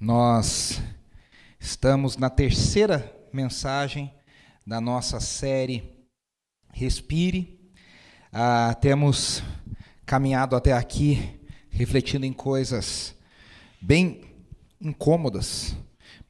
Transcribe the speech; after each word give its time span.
Nós 0.00 0.80
estamos 1.60 2.16
na 2.16 2.30
terceira 2.30 3.14
mensagem 3.34 4.10
da 4.66 4.80
nossa 4.80 5.20
série 5.20 6.06
Respire. 6.72 7.70
Ah, 8.32 8.74
temos 8.80 9.42
caminhado 10.06 10.56
até 10.56 10.72
aqui 10.72 11.38
refletindo 11.68 12.24
em 12.24 12.32
coisas 12.32 13.14
bem 13.78 14.22
incômodas, 14.80 15.76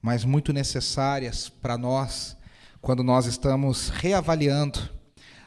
mas 0.03 0.25
muito 0.25 0.53
necessárias 0.53 1.49
para 1.49 1.79
nós 1.79 2.37
quando 2.81 3.05
nós 3.05 3.27
estamos 3.27 3.89
reavaliando 3.89 4.81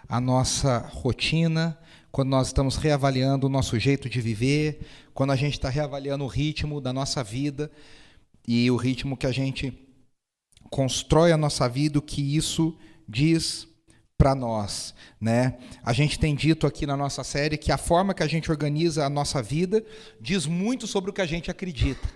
a 0.08 0.22
nossa 0.22 0.78
rotina, 0.78 1.78
quando 2.10 2.30
nós 2.30 2.48
estamos 2.48 2.78
reavaliando 2.78 3.48
o 3.48 3.50
nosso 3.50 3.78
jeito 3.78 4.10
de 4.10 4.22
viver, 4.22 4.88
quando 5.14 5.32
a 5.32 5.36
gente 5.36 5.56
está 5.56 5.68
reavaliando 5.68 6.24
o 6.24 6.28
ritmo 6.28 6.80
da 6.80 6.94
nossa 6.94 7.22
vida 7.22 7.70
e 8.48 8.70
o 8.70 8.76
ritmo 8.76 9.18
que 9.18 9.28
a 9.28 9.32
gente 9.32 9.78
constrói 10.70 11.32
a 11.32 11.38
nossa 11.38 11.68
vida, 11.70 12.00
o 12.00 12.02
que 12.02 12.36
isso 12.36 12.78
diz 13.08 13.68
para 14.18 14.34
nós, 14.34 14.94
né? 15.20 15.58
A 15.84 15.92
gente 15.92 16.18
tem 16.18 16.34
dito 16.34 16.66
aqui 16.66 16.86
na 16.86 16.96
nossa 16.96 17.24
série 17.24 17.58
que 17.58 17.72
a 17.72 17.78
forma 17.78 18.14
que 18.14 18.24
a 18.24 18.28
gente 18.28 18.50
organiza 18.50 19.06
a 19.06 19.10
nossa 19.10 19.42
vida 19.42 19.84
diz 20.20 20.46
muito 20.46 20.88
sobre 20.88 21.10
o 21.10 21.14
que 21.14 21.22
a 21.22 21.26
gente 21.26 21.52
acredita, 21.52 22.08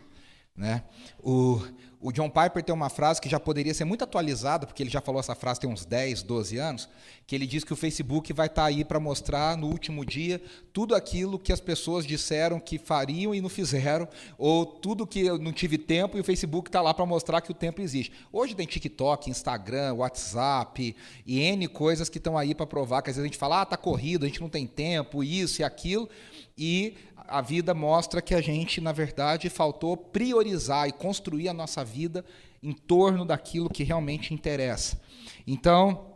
né? 0.55 0.83
O, 1.19 1.61
o 1.99 2.11
John 2.11 2.29
Piper 2.29 2.63
tem 2.63 2.73
uma 2.73 2.89
frase 2.89 3.19
que 3.19 3.27
já 3.27 3.39
poderia 3.39 3.73
ser 3.73 3.83
muito 3.83 4.03
atualizada, 4.03 4.67
porque 4.67 4.83
ele 4.83 4.89
já 4.89 5.01
falou 5.01 5.19
essa 5.19 5.33
frase 5.33 5.59
tem 5.59 5.69
uns 5.69 5.83
10, 5.83 6.21
12 6.21 6.57
anos, 6.57 6.89
que 7.25 7.35
ele 7.35 7.47
diz 7.47 7.63
que 7.63 7.73
o 7.73 7.75
Facebook 7.75 8.31
vai 8.33 8.45
estar 8.45 8.61
tá 8.61 8.67
aí 8.67 8.85
para 8.85 8.99
mostrar 8.99 9.57
no 9.57 9.67
último 9.67 10.05
dia 10.05 10.41
tudo 10.71 10.93
aquilo 10.93 11.39
que 11.39 11.51
as 11.51 11.59
pessoas 11.59 12.05
disseram 12.05 12.59
que 12.59 12.77
fariam 12.77 13.33
e 13.33 13.41
não 13.41 13.49
fizeram, 13.49 14.07
ou 14.37 14.65
tudo 14.65 15.07
que 15.07 15.21
eu 15.21 15.39
não 15.39 15.51
tive 15.51 15.77
tempo 15.77 16.17
e 16.17 16.21
o 16.21 16.23
Facebook 16.23 16.69
está 16.69 16.81
lá 16.81 16.93
para 16.93 17.05
mostrar 17.05 17.41
que 17.41 17.51
o 17.51 17.55
tempo 17.55 17.81
existe. 17.81 18.13
Hoje 18.31 18.53
tem 18.53 18.67
TikTok, 18.67 19.29
Instagram, 19.29 19.95
WhatsApp 19.95 20.95
e 21.25 21.39
N 21.39 21.67
coisas 21.67 22.09
que 22.09 22.19
estão 22.19 22.37
aí 22.37 22.53
para 22.53 22.67
provar 22.67 23.01
que 23.01 23.09
às 23.09 23.15
vezes 23.15 23.25
a 23.25 23.27
gente 23.27 23.39
fala, 23.39 23.61
ah, 23.61 23.63
está 23.63 23.75
corrido, 23.75 24.23
a 24.23 24.27
gente 24.27 24.41
não 24.41 24.49
tem 24.49 24.67
tempo, 24.67 25.23
isso 25.23 25.61
e 25.61 25.63
aquilo, 25.63 26.07
e 26.55 26.95
a 27.27 27.41
vida 27.41 27.73
mostra 27.73 28.21
que 28.21 28.33
a 28.33 28.41
gente, 28.41 28.79
na 28.79 28.91
verdade, 28.91 29.49
faltou 29.49 29.95
priorizar 29.97 30.87
e 30.87 30.91
construir 30.91 31.49
a 31.49 31.53
nossa 31.53 31.83
vida 31.83 32.23
em 32.61 32.73
torno 32.73 33.25
daquilo 33.25 33.69
que 33.69 33.83
realmente 33.83 34.33
interessa. 34.33 34.99
Então, 35.45 36.13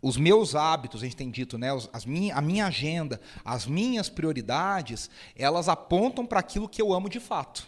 os 0.00 0.16
meus 0.16 0.54
hábitos, 0.54 1.02
a 1.02 1.04
gente 1.04 1.16
tem 1.16 1.30
dito, 1.30 1.56
né, 1.56 1.68
as 1.92 2.04
minha, 2.04 2.34
a 2.34 2.40
minha 2.40 2.66
agenda, 2.66 3.20
as 3.44 3.66
minhas 3.66 4.08
prioridades, 4.08 5.08
elas 5.34 5.68
apontam 5.68 6.26
para 6.26 6.40
aquilo 6.40 6.68
que 6.68 6.82
eu 6.82 6.92
amo 6.92 7.08
de 7.08 7.18
fato. 7.18 7.66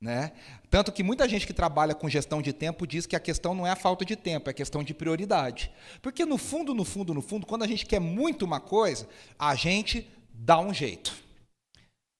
Né? 0.00 0.32
Tanto 0.70 0.92
que 0.92 1.02
muita 1.02 1.28
gente 1.28 1.46
que 1.46 1.52
trabalha 1.52 1.94
com 1.94 2.08
gestão 2.08 2.40
de 2.40 2.52
tempo 2.52 2.86
diz 2.86 3.04
que 3.04 3.16
a 3.16 3.20
questão 3.20 3.54
não 3.54 3.66
é 3.66 3.70
a 3.70 3.76
falta 3.76 4.04
de 4.04 4.14
tempo, 4.14 4.48
é 4.48 4.52
a 4.52 4.54
questão 4.54 4.82
de 4.82 4.94
prioridade. 4.94 5.70
Porque 6.00 6.24
no 6.24 6.38
fundo, 6.38 6.72
no 6.72 6.84
fundo, 6.84 7.12
no 7.12 7.20
fundo, 7.20 7.46
quando 7.46 7.64
a 7.64 7.66
gente 7.66 7.84
quer 7.84 8.00
muito 8.00 8.44
uma 8.44 8.60
coisa, 8.60 9.08
a 9.38 9.54
gente 9.54 10.08
dá 10.32 10.58
um 10.60 10.72
jeito. 10.72 11.27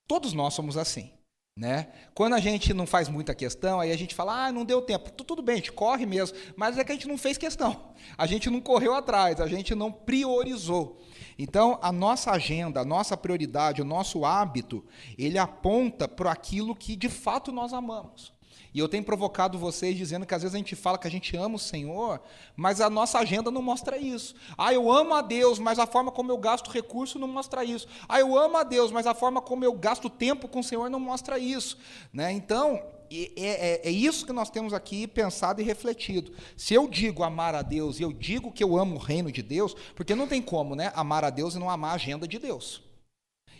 Todos 0.08 0.32
nós 0.32 0.54
somos 0.54 0.76
assim. 0.76 1.12
Né? 1.54 1.88
Quando 2.14 2.34
a 2.34 2.40
gente 2.40 2.72
não 2.72 2.86
faz 2.86 3.08
muita 3.08 3.34
questão, 3.34 3.80
aí 3.80 3.90
a 3.90 3.96
gente 3.98 4.14
fala, 4.14 4.46
ah, 4.46 4.52
não 4.52 4.64
deu 4.64 4.80
tempo. 4.80 5.10
Tudo 5.10 5.42
bem, 5.42 5.54
a 5.54 5.56
gente 5.56 5.72
corre 5.72 6.06
mesmo, 6.06 6.36
mas 6.56 6.78
é 6.78 6.84
que 6.84 6.92
a 6.92 6.94
gente 6.94 7.08
não 7.08 7.18
fez 7.18 7.36
questão. 7.36 7.92
A 8.16 8.26
gente 8.26 8.48
não 8.48 8.60
correu 8.60 8.94
atrás, 8.94 9.40
a 9.40 9.46
gente 9.48 9.74
não 9.74 9.90
priorizou. 9.90 11.02
Então, 11.36 11.76
a 11.82 11.90
nossa 11.90 12.30
agenda, 12.30 12.80
a 12.80 12.84
nossa 12.84 13.16
prioridade, 13.16 13.82
o 13.82 13.84
nosso 13.84 14.24
hábito, 14.24 14.84
ele 15.18 15.36
aponta 15.36 16.06
para 16.06 16.30
aquilo 16.30 16.76
que 16.76 16.94
de 16.94 17.08
fato 17.08 17.50
nós 17.50 17.72
amamos. 17.72 18.37
E 18.72 18.78
eu 18.78 18.88
tenho 18.88 19.02
provocado 19.02 19.58
vocês 19.58 19.96
dizendo 19.96 20.26
que 20.26 20.34
às 20.34 20.42
vezes 20.42 20.54
a 20.54 20.58
gente 20.58 20.76
fala 20.76 20.98
que 20.98 21.06
a 21.06 21.10
gente 21.10 21.36
ama 21.36 21.56
o 21.56 21.58
Senhor, 21.58 22.20
mas 22.54 22.80
a 22.80 22.90
nossa 22.90 23.18
agenda 23.18 23.50
não 23.50 23.62
mostra 23.62 23.96
isso. 23.96 24.34
Ah, 24.56 24.72
eu 24.72 24.90
amo 24.92 25.14
a 25.14 25.22
Deus, 25.22 25.58
mas 25.58 25.78
a 25.78 25.86
forma 25.86 26.10
como 26.10 26.30
eu 26.30 26.38
gasto 26.38 26.70
recurso 26.70 27.18
não 27.18 27.28
mostra 27.28 27.64
isso. 27.64 27.88
Ah, 28.08 28.20
eu 28.20 28.36
amo 28.36 28.56
a 28.56 28.64
Deus, 28.64 28.92
mas 28.92 29.06
a 29.06 29.14
forma 29.14 29.40
como 29.40 29.64
eu 29.64 29.72
gasto 29.72 30.10
tempo 30.10 30.48
com 30.48 30.60
o 30.60 30.64
Senhor 30.64 30.90
não 30.90 31.00
mostra 31.00 31.38
isso. 31.38 31.78
Né? 32.12 32.30
Então, 32.32 32.82
é, 33.10 33.32
é, 33.36 33.88
é, 33.88 33.90
isso 33.90 34.26
que 34.26 34.32
nós 34.32 34.50
temos 34.50 34.74
aqui 34.74 35.06
pensado 35.06 35.60
e 35.60 35.64
refletido. 35.64 36.32
Se 36.56 36.74
eu 36.74 36.86
digo 36.86 37.22
amar 37.22 37.54
a 37.54 37.62
Deus 37.62 37.98
e 37.98 38.02
eu 38.02 38.12
digo 38.12 38.52
que 38.52 38.62
eu 38.62 38.76
amo 38.76 38.96
o 38.96 38.98
reino 38.98 39.32
de 39.32 39.42
Deus, 39.42 39.74
porque 39.94 40.14
não 40.14 40.28
tem 40.28 40.42
como 40.42 40.74
né, 40.74 40.92
amar 40.94 41.24
a 41.24 41.30
Deus 41.30 41.54
e 41.54 41.58
não 41.58 41.70
amar 41.70 41.92
a 41.92 41.94
agenda 41.94 42.28
de 42.28 42.38
Deus. 42.38 42.82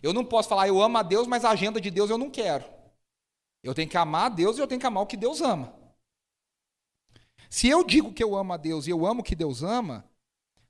Eu 0.03 0.13
não 0.13 0.25
posso 0.25 0.49
falar, 0.49 0.69
eu 0.69 0.81
amo 0.81 0.99
a 0.99 1.03
Deus, 1.03 1.27
mas 1.27 1.45
a 1.45 1.51
agenda 1.51 1.81
de 1.81 1.91
Deus 1.91 2.11
eu 2.11 2.19
não 2.19 2.31
quero. 2.31 2.65
Eu 3.69 3.75
tenho 3.75 3.91
que 3.91 3.99
amar 3.99 4.27
a 4.27 4.29
Deus 4.31 4.57
e 4.57 4.61
eu 4.63 4.67
tenho 4.67 4.81
que 4.81 4.87
amar 4.87 5.03
o 5.03 5.07
que 5.07 5.17
Deus 5.17 5.43
ama. 5.43 5.75
Se 7.51 7.69
eu 7.69 7.85
digo 7.85 8.15
que 8.15 8.25
eu 8.25 8.35
amo 8.35 8.55
a 8.55 8.57
Deus 8.57 8.87
e 8.87 8.91
eu 8.91 9.05
amo 9.05 9.21
o 9.21 9.23
que 9.23 9.35
Deus 9.35 9.63
ama, 9.63 10.09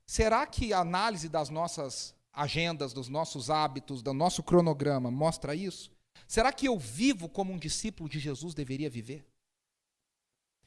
será 0.05 0.45
que 0.45 0.73
a 0.73 0.79
análise 0.79 1.29
das 1.29 1.49
nossas 1.49 2.13
agendas, 2.33 2.91
dos 2.91 3.07
nossos 3.07 3.49
hábitos, 3.49 4.01
do 4.01 4.13
nosso 4.13 4.43
cronograma 4.43 5.09
mostra 5.09 5.55
isso? 5.55 5.89
Será 6.27 6.51
que 6.51 6.67
eu 6.67 6.77
vivo 6.77 7.29
como 7.29 7.53
um 7.53 7.57
discípulo 7.57 8.09
de 8.09 8.19
Jesus 8.19 8.53
deveria 8.53 8.89
viver? 8.89 9.25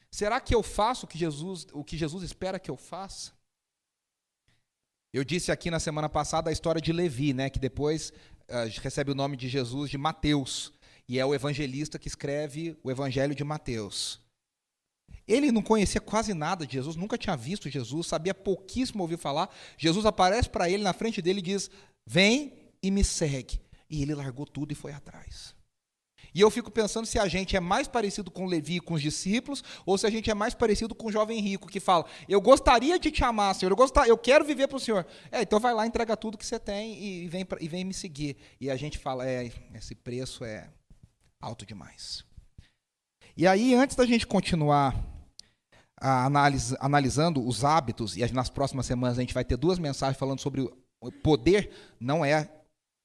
Será 0.09 0.41
que 0.41 0.55
eu 0.55 0.63
faço 0.63 1.05
o 1.05 1.07
que 1.07 1.19
Jesus, 1.19 1.67
o 1.71 1.83
que 1.83 1.95
Jesus 1.95 2.23
espera 2.23 2.59
que 2.59 2.71
eu 2.71 2.77
faça? 2.77 3.31
Eu 5.13 5.23
disse 5.23 5.51
aqui 5.51 5.69
na 5.69 5.79
semana 5.79 6.09
passada 6.09 6.49
a 6.49 6.53
história 6.53 6.81
de 6.81 6.91
Levi, 6.91 7.31
né, 7.31 7.51
que 7.51 7.59
depois 7.59 8.11
uh, 8.49 8.81
recebe 8.81 9.11
o 9.11 9.15
nome 9.15 9.37
de 9.37 9.47
Jesus 9.47 9.91
de 9.91 9.99
Mateus 9.99 10.73
e 11.07 11.19
é 11.19 11.25
o 11.25 11.33
evangelista 11.33 11.99
que 11.99 12.07
escreve 12.07 12.77
o 12.83 12.89
Evangelho 12.89 13.35
de 13.35 13.43
Mateus. 13.43 14.21
Ele 15.27 15.51
não 15.51 15.61
conhecia 15.61 16.01
quase 16.01 16.33
nada 16.33 16.65
de 16.65 16.73
Jesus, 16.73 16.95
nunca 16.95 17.17
tinha 17.17 17.35
visto 17.35 17.69
Jesus, 17.69 18.07
sabia 18.07 18.33
pouquíssimo 18.33 19.03
ouvir 19.03 19.17
falar. 19.17 19.49
Jesus 19.77 20.05
aparece 20.05 20.49
para 20.49 20.69
ele 20.69 20.83
na 20.83 20.93
frente 20.93 21.21
dele 21.21 21.39
e 21.39 21.43
diz: 21.43 21.69
Vem 22.05 22.53
e 22.81 22.91
me 22.91 23.03
segue. 23.03 23.61
E 23.89 24.01
ele 24.01 24.15
largou 24.15 24.45
tudo 24.45 24.71
e 24.71 24.75
foi 24.75 24.91
atrás. 24.91 25.55
E 26.33 26.41
eu 26.41 26.49
fico 26.49 26.71
pensando 26.71 27.05
se 27.05 27.19
a 27.19 27.27
gente 27.27 27.55
é 27.55 27.59
mais 27.59 27.87
parecido 27.87 28.31
com 28.31 28.47
Levi 28.47 28.77
e 28.77 28.79
com 28.79 28.95
os 28.95 29.01
discípulos, 29.01 29.63
ou 29.85 29.97
se 29.97 30.07
a 30.07 30.09
gente 30.09 30.31
é 30.31 30.33
mais 30.33 30.55
parecido 30.55 30.95
com 30.95 31.07
o 31.07 31.11
jovem 31.11 31.39
rico 31.39 31.69
que 31.69 31.79
fala: 31.79 32.05
Eu 32.27 32.41
gostaria 32.41 32.97
de 32.97 33.11
te 33.11 33.23
amar, 33.23 33.53
Senhor, 33.55 33.71
eu, 33.71 33.75
gostar, 33.75 34.07
eu 34.07 34.17
quero 34.17 34.43
viver 34.43 34.67
para 34.67 34.77
o 34.77 34.79
Senhor. 34.79 35.05
É, 35.31 35.41
então 35.41 35.59
vai 35.59 35.73
lá, 35.73 35.85
entrega 35.85 36.17
tudo 36.17 36.37
que 36.37 36.45
você 36.45 36.59
tem 36.59 37.01
e 37.01 37.27
vem, 37.27 37.45
e 37.61 37.67
vem 37.67 37.85
me 37.85 37.93
seguir. 37.93 38.35
E 38.59 38.69
a 38.69 38.75
gente 38.75 38.97
fala: 38.97 39.29
É, 39.29 39.51
esse 39.75 39.93
preço 39.93 40.43
é 40.43 40.69
alto 41.43 41.65
demais. 41.65 42.23
E 43.35 43.45
aí, 43.45 43.73
antes 43.73 43.95
da 43.95 44.05
gente 44.05 44.25
continuar 44.25 44.95
analis 45.97 46.73
analisando 46.79 47.45
os 47.45 47.63
hábitos, 47.63 48.17
e 48.17 48.33
nas 48.33 48.49
próximas 48.49 48.85
semanas 48.85 49.17
a 49.17 49.21
gente 49.21 49.33
vai 49.33 49.45
ter 49.45 49.57
duas 49.57 49.79
mensagens 49.79 50.17
falando 50.17 50.39
sobre 50.39 50.61
o 50.61 51.11
poder, 51.11 51.71
não 51.99 52.23
é 52.25 52.49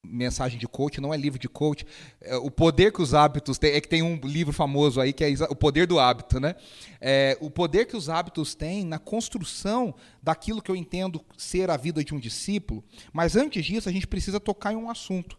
mensagem 0.05 0.57
de 0.57 0.67
coach, 0.67 1.01
não 1.01 1.13
é 1.13 1.17
livro 1.17 1.39
de 1.39 1.49
coach. 1.49 1.85
É, 2.21 2.35
o 2.37 2.49
poder 2.49 2.91
que 2.93 3.01
os 3.01 3.13
hábitos 3.13 3.57
têm, 3.57 3.71
é 3.71 3.81
que 3.81 3.87
tem 3.87 4.01
um 4.01 4.15
livro 4.23 4.53
famoso 4.53 5.01
aí 5.01 5.11
que 5.11 5.23
é 5.23 5.29
o 5.49 5.55
poder 5.55 5.85
do 5.87 5.99
hábito, 5.99 6.39
né? 6.39 6.55
É, 7.01 7.37
o 7.41 7.49
poder 7.49 7.85
que 7.85 7.97
os 7.97 8.07
hábitos 8.07 8.55
têm 8.55 8.85
na 8.85 8.97
construção 8.97 9.93
daquilo 10.21 10.61
que 10.61 10.71
eu 10.71 10.75
entendo 10.75 11.23
ser 11.37 11.69
a 11.69 11.77
vida 11.77 12.03
de 12.03 12.13
um 12.13 12.19
discípulo. 12.19 12.83
Mas 13.11 13.35
antes 13.35 13.65
disso, 13.65 13.89
a 13.89 13.91
gente 13.91 14.07
precisa 14.07 14.39
tocar 14.39 14.73
em 14.73 14.77
um 14.77 14.89
assunto 14.89 15.37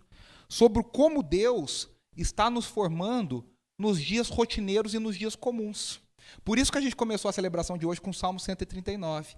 sobre 0.48 0.82
como 0.82 1.22
Deus 1.22 1.88
está 2.16 2.50
nos 2.50 2.66
formando 2.66 3.44
nos 3.78 4.00
dias 4.00 4.28
rotineiros 4.28 4.94
e 4.94 4.98
nos 4.98 5.16
dias 5.16 5.34
comuns. 5.34 6.00
Por 6.44 6.58
isso 6.58 6.70
que 6.70 6.78
a 6.78 6.80
gente 6.80 6.94
começou 6.94 7.28
a 7.28 7.32
celebração 7.32 7.78
de 7.78 7.86
hoje 7.86 8.00
com 8.00 8.10
o 8.10 8.14
Salmo 8.14 8.38
139. 8.38 9.34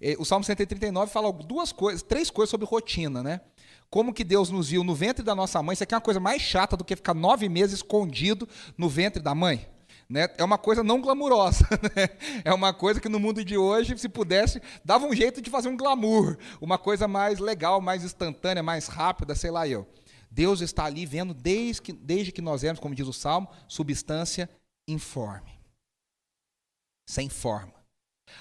É, 0.00 0.16
o 0.18 0.24
Salmo 0.24 0.44
139 0.44 1.10
fala 1.10 1.32
duas 1.32 1.72
coisas, 1.72 2.02
três 2.02 2.30
coisas 2.30 2.50
sobre 2.50 2.66
rotina, 2.66 3.22
né? 3.22 3.40
Como 3.88 4.12
que 4.12 4.24
Deus 4.24 4.50
nos 4.50 4.68
viu 4.68 4.82
no 4.82 4.94
ventre 4.94 5.24
da 5.24 5.34
nossa 5.34 5.62
mãe, 5.62 5.74
isso 5.74 5.82
aqui 5.82 5.94
é 5.94 5.96
uma 5.96 6.02
coisa 6.02 6.20
mais 6.20 6.42
chata 6.42 6.76
do 6.76 6.84
que 6.84 6.96
ficar 6.96 7.14
nove 7.14 7.48
meses 7.48 7.76
escondido 7.76 8.48
no 8.76 8.88
ventre 8.88 9.22
da 9.22 9.34
mãe. 9.34 9.66
Né? 10.08 10.28
É 10.38 10.44
uma 10.44 10.58
coisa 10.58 10.82
não 10.82 11.00
glamurosa. 11.00 11.66
Né? 11.96 12.08
É 12.44 12.52
uma 12.52 12.72
coisa 12.72 13.00
que 13.00 13.08
no 13.08 13.18
mundo 13.18 13.44
de 13.44 13.56
hoje, 13.56 13.96
se 13.98 14.08
pudesse, 14.08 14.60
dava 14.84 15.06
um 15.06 15.14
jeito 15.14 15.40
de 15.40 15.50
fazer 15.50 15.68
um 15.68 15.76
glamour. 15.76 16.36
Uma 16.60 16.78
coisa 16.78 17.08
mais 17.08 17.38
legal, 17.38 17.80
mais 17.80 18.04
instantânea, 18.04 18.62
mais 18.62 18.86
rápida, 18.86 19.34
sei 19.34 19.50
lá 19.50 19.66
eu. 19.66 19.86
Deus 20.36 20.60
está 20.60 20.84
ali 20.84 21.06
vendo 21.06 21.32
desde 21.32 21.80
que, 21.80 21.92
desde 21.94 22.30
que 22.30 22.42
nós 22.42 22.62
éramos, 22.62 22.78
como 22.78 22.94
diz 22.94 23.08
o 23.08 23.12
Salmo, 23.12 23.48
substância 23.66 24.50
informe. 24.86 25.58
Sem 27.08 27.30
forma. 27.30 27.72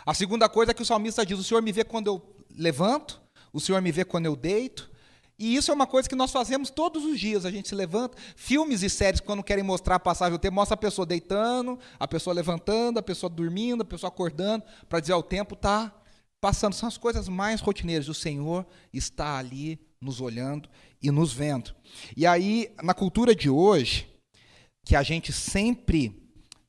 A 0.06 0.14
segunda 0.14 0.50
coisa 0.50 0.72
é 0.72 0.74
que 0.74 0.82
o 0.82 0.86
salmista 0.86 1.26
diz: 1.26 1.40
O 1.40 1.44
Senhor 1.44 1.64
me 1.64 1.72
vê 1.72 1.86
quando 1.86 2.08
eu 2.08 2.36
levanto, 2.54 3.22
o 3.54 3.62
Senhor 3.62 3.82
me 3.82 3.94
vê 3.94 4.04
quando 4.04 4.26
eu 4.26 4.36
deito. 4.36 4.92
E 5.40 5.56
isso 5.56 5.72
é 5.72 5.74
uma 5.74 5.88
coisa 5.88 6.10
que 6.10 6.16
nós 6.16 6.32
fazemos 6.32 6.70
todos 6.70 7.06
os 7.06 7.18
dias. 7.18 7.46
A 7.46 7.52
gente 7.52 7.70
se 7.70 7.76
levanta. 7.76 8.18
Filmes 8.36 8.84
e 8.84 8.90
séries, 8.90 9.22
quando 9.22 9.42
querem 9.42 9.64
mostrar 9.64 9.96
a 9.96 10.00
passagem 10.00 10.34
do 10.34 10.40
tempo, 10.40 10.56
mostra 10.56 10.74
a 10.74 10.78
pessoa 10.78 11.06
deitando, 11.06 11.80
a 11.98 12.08
pessoa 12.10 12.34
levantando, 12.34 13.00
a 13.00 13.04
pessoa 13.04 13.30
dormindo, 13.30 13.84
a 13.84 13.86
pessoa 13.86 14.10
acordando, 14.10 14.66
para 14.90 15.00
dizer: 15.00 15.14
o 15.14 15.24
tempo 15.24 15.56
está 15.56 15.94
passando. 16.42 16.74
São 16.74 16.90
as 16.90 16.98
coisas 16.98 17.30
mais 17.30 17.62
rotineiras. 17.62 18.10
O 18.10 18.14
Senhor 18.14 18.68
está 18.92 19.38
ali 19.38 19.80
nos 20.02 20.20
olhando 20.20 20.70
e 21.06 21.12
nos 21.12 21.32
vendo. 21.32 21.76
E 22.16 22.26
aí, 22.26 22.74
na 22.82 22.94
cultura 22.94 23.36
de 23.36 23.50
hoje, 23.50 24.08
que 24.84 24.96
a 24.96 25.04
gente 25.04 25.32
sempre 25.32 26.16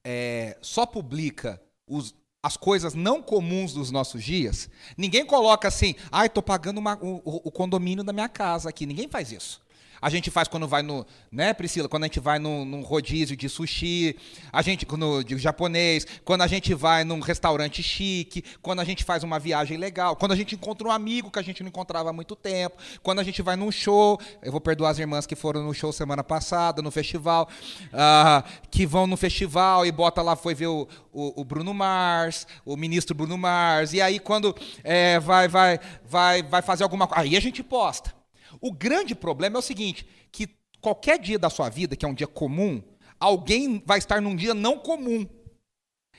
é, 0.05 0.57
só 0.61 0.87
publica 0.87 1.61
os, 1.87 2.15
as 2.43 2.57
coisas 2.57 2.95
não 2.95 3.23
comuns 3.23 3.73
dos 3.73 3.91
nossos 3.91 4.23
dias, 4.23 4.71
ninguém 4.97 5.27
coloca 5.27 5.67
assim, 5.67 5.95
ai, 6.13 6.25
ah, 6.25 6.27
estou 6.27 6.43
pagando 6.43 6.79
uma, 6.79 6.99
o, 7.03 7.49
o, 7.49 7.51
condomínio 7.51 8.05
da 8.05 8.13
minha 8.13 8.29
casa 8.29 8.69
aqui. 8.69 8.87
Ninguém 8.87 9.09
faz 9.09 9.33
isso. 9.33 9.61
A 10.01 10.11
gente 10.11 10.31
faz 10.31 10.49
quando 10.49 10.69
vai 10.69 10.83
no, 10.83 11.07
né, 11.31 11.55
Priscila? 11.55 11.89
Quando 11.89 12.05
a 12.05 12.07
gente 12.07 12.21
vai 12.21 12.39
num, 12.39 12.65
num 12.65 12.83
rodízio 12.83 13.37
de 13.37 13.49
sushi, 13.49 14.17
a 14.53 14.63
gente 14.63 14.87
no 14.97 15.23
de 15.23 15.37
japonês, 15.39 16.07
quando 16.25 16.43
a 16.43 16.47
gente 16.47 16.75
vai 16.75 17.05
num 17.05 17.21
restaurante 17.21 17.83
chique, 17.83 18.43
quando 18.63 18.81
a 18.81 18.85
gente 18.85 19.05
faz 19.05 19.23
uma 19.23 19.39
viagem 19.39 19.77
legal, 19.77 20.17
quando 20.17 20.33
a 20.33 20.37
gente 20.37 20.55
encontra 20.55 20.89
um 20.89 20.91
amigo 20.91 21.31
que 21.31 21.39
a 21.39 21.43
gente 21.43 21.63
não 21.63 21.69
encontrava 21.69 22.11
há 22.11 22.13
muito 22.13 22.37
tempo, 22.37 22.77
quando 23.03 23.19
a 23.19 23.23
gente 23.23 23.43
vai 23.43 23.57
num 23.57 23.71
show, 23.71 24.19
eu 24.43 24.53
vou 24.53 24.61
perdoar 24.61 24.91
as 24.91 24.99
irmãs 24.99 25.27
que 25.27 25.35
foram 25.35 25.63
no 25.63 25.75
show 25.75 25.93
semana 25.93 26.23
passada, 26.23 26.83
no 26.83 26.91
festival, 26.91 27.49
uh, 27.87 28.43
que 28.71 28.87
vão 28.87 29.07
no 29.07 29.17
festival 29.17 29.85
e 29.87 29.93
bota 29.93 30.23
lá, 30.23 30.37
foi 30.37 30.55
ver 30.55 30.69
o, 30.69 30.89
o, 31.13 31.41
o 31.41 31.45
Bruno 31.45 31.73
Mars, 31.73 32.47
o 32.65 32.77
ministro 32.77 33.15
Bruno 33.15 33.37
Mars, 33.37 33.93
e 33.93 34.01
aí 34.01 34.19
quando 34.19 34.55
é, 34.85 35.19
vai, 35.21 35.49
vai, 35.49 35.81
vai, 36.05 36.43
vai 36.43 36.63
fazer 36.63 36.83
alguma 36.83 37.07
coisa, 37.07 37.23
aí 37.23 37.37
a 37.37 37.41
gente 37.41 37.63
posta. 37.63 38.15
O 38.61 38.73
grande 38.73 39.15
problema 39.15 39.57
é 39.57 39.61
o 39.61 39.63
seguinte: 39.63 40.07
que 40.31 40.49
qualquer 40.81 41.19
dia 41.19 41.39
da 41.39 41.51
sua 41.51 41.69
vida, 41.69 41.97
que 41.97 42.05
é 42.05 42.09
um 42.09 42.15
dia 42.15 42.27
comum, 42.27 42.83
alguém 43.19 43.83
vai 43.85 43.99
estar 43.99 44.21
num 44.21 44.37
dia 44.37 44.55
não 44.55 44.79
comum. 44.79 45.27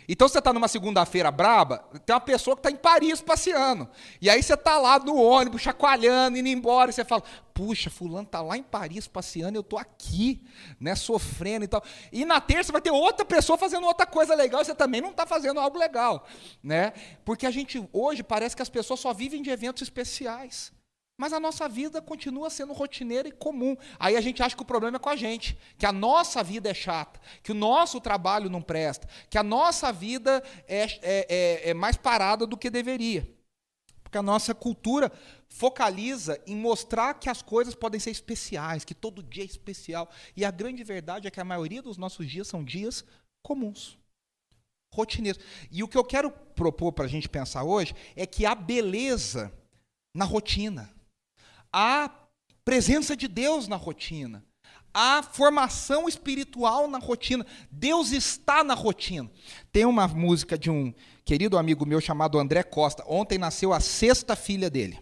Então 0.07 0.27
você 0.27 0.39
está 0.39 0.53
numa 0.53 0.69
segunda-feira 0.69 1.29
braba, 1.29 1.79
tem 2.05 2.13
uma 2.13 2.21
pessoa 2.21 2.55
que 2.55 2.61
está 2.61 2.71
em 2.71 2.77
Paris 2.77 3.19
passeando. 3.19 3.89
E 4.21 4.29
aí 4.29 4.41
você 4.41 4.53
está 4.53 4.77
lá 4.77 4.97
no 4.99 5.15
ônibus, 5.15 5.61
chacoalhando, 5.61 6.37
indo 6.37 6.47
embora, 6.47 6.89
e 6.89 6.93
você 6.93 7.03
fala, 7.03 7.23
puxa, 7.53 7.89
fulano 7.89 8.25
está 8.25 8.41
lá 8.41 8.57
em 8.57 8.63
Paris 8.63 9.05
passeando, 9.05 9.57
eu 9.57 9.61
estou 9.61 9.77
aqui, 9.77 10.45
né, 10.79 10.95
sofrendo 10.95 11.65
e 11.65 11.67
tal. 11.67 11.83
E 12.11 12.23
na 12.23 12.39
terça 12.39 12.71
vai 12.71 12.81
ter 12.81 12.91
outra 12.91 13.25
pessoa 13.25 13.57
fazendo 13.57 13.85
outra 13.85 14.05
coisa 14.05 14.33
legal, 14.33 14.61
e 14.61 14.65
você 14.65 14.75
também 14.75 15.01
não 15.01 15.09
está 15.09 15.25
fazendo 15.25 15.59
algo 15.59 15.77
legal. 15.77 16.25
Né? 16.63 16.93
Porque 17.25 17.45
a 17.45 17.51
gente, 17.51 17.85
hoje, 17.91 18.23
parece 18.23 18.55
que 18.55 18.61
as 18.61 18.69
pessoas 18.69 19.01
só 19.01 19.13
vivem 19.13 19.41
de 19.41 19.49
eventos 19.49 19.81
especiais. 19.81 20.71
Mas 21.17 21.33
a 21.33 21.39
nossa 21.39 21.67
vida 21.67 21.99
continua 21.99 22.49
sendo 22.49 22.73
rotineira 22.73 23.27
e 23.27 23.31
comum. 23.31 23.75
Aí 23.99 24.15
a 24.15 24.21
gente 24.21 24.43
acha 24.43 24.55
que 24.55 24.61
o 24.61 24.65
problema 24.65 24.97
é 24.97 24.99
com 24.99 25.09
a 25.09 25.15
gente, 25.15 25.57
que 25.77 25.85
a 25.85 25.91
nossa 25.91 26.43
vida 26.43 26.69
é 26.69 26.73
chata, 26.75 27.19
que 27.41 27.51
o 27.51 27.55
nosso 27.55 27.99
trabalho 27.99 28.51
não 28.51 28.61
presta, 28.61 29.09
que 29.27 29.37
a 29.37 29.43
nossa 29.43 29.91
vida 29.91 30.43
é, 30.67 30.83
é, 30.83 30.99
é, 31.01 31.69
é 31.71 31.73
mais 31.73 31.97
parada 31.97 32.45
do 32.45 32.55
que 32.55 32.69
deveria. 32.69 33.27
Porque 34.03 34.17
a 34.17 34.23
nossa 34.23 34.53
cultura 34.53 35.11
focaliza 35.49 36.39
em 36.45 36.55
mostrar 36.55 37.15
que 37.15 37.29
as 37.29 37.41
coisas 37.41 37.73
podem 37.73 37.99
ser 37.99 38.11
especiais, 38.11 38.85
que 38.85 38.93
todo 38.93 39.23
dia 39.23 39.43
é 39.43 39.45
especial. 39.45 40.09
E 40.35 40.45
a 40.45 40.51
grande 40.51 40.83
verdade 40.83 41.27
é 41.27 41.31
que 41.31 41.41
a 41.41 41.45
maioria 41.45 41.81
dos 41.81 41.97
nossos 41.97 42.29
dias 42.29 42.47
são 42.47 42.63
dias 42.63 43.03
comuns, 43.43 43.97
rotineiros. 44.93 45.43
E 45.71 45.83
o 45.83 45.87
que 45.87 45.97
eu 45.97 46.03
quero 46.03 46.29
propor 46.29 46.93
para 46.93 47.05
a 47.05 47.09
gente 47.09 47.27
pensar 47.27 47.63
hoje 47.63 47.95
é 48.15 48.25
que 48.25 48.45
a 48.45 48.53
beleza 48.53 49.51
na 50.15 50.23
rotina 50.23 50.96
a 51.71 52.09
presença 52.63 53.15
de 53.15 53.27
Deus 53.27 53.67
na 53.67 53.75
rotina, 53.75 54.43
a 54.93 55.21
formação 55.21 56.07
espiritual 56.07 56.87
na 56.87 56.97
rotina. 56.97 57.45
Deus 57.69 58.11
está 58.11 58.63
na 58.63 58.73
rotina. 58.73 59.29
Tem 59.71 59.85
uma 59.85 60.07
música 60.07 60.57
de 60.57 60.69
um 60.71 60.93
querido 61.23 61.57
amigo 61.57 61.85
meu 61.85 62.01
chamado 62.01 62.39
André 62.39 62.63
Costa. 62.63 63.03
Ontem 63.07 63.37
nasceu 63.37 63.73
a 63.73 63.79
sexta 63.79 64.35
filha 64.35 64.69
dele. 64.69 64.99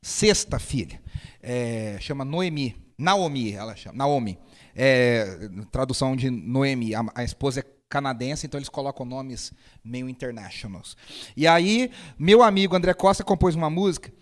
Sexta 0.00 0.58
filha. 0.58 1.02
É, 1.42 1.98
chama 2.00 2.24
Noemi. 2.24 2.76
Naomi, 2.96 3.52
ela 3.52 3.74
chama. 3.74 3.98
Naomi. 3.98 4.38
É, 4.74 5.50
tradução 5.72 6.14
de 6.14 6.30
Noemi. 6.30 6.94
A, 6.94 7.04
a 7.14 7.24
esposa 7.24 7.60
é 7.60 7.64
canadense, 7.88 8.46
então 8.46 8.58
eles 8.58 8.68
colocam 8.68 9.04
nomes 9.04 9.52
meio 9.84 10.08
internationals. 10.08 10.96
E 11.36 11.46
aí, 11.46 11.90
meu 12.18 12.42
amigo 12.42 12.76
André 12.76 12.94
Costa 12.94 13.24
compôs 13.24 13.54
uma 13.54 13.70
música 13.70 14.12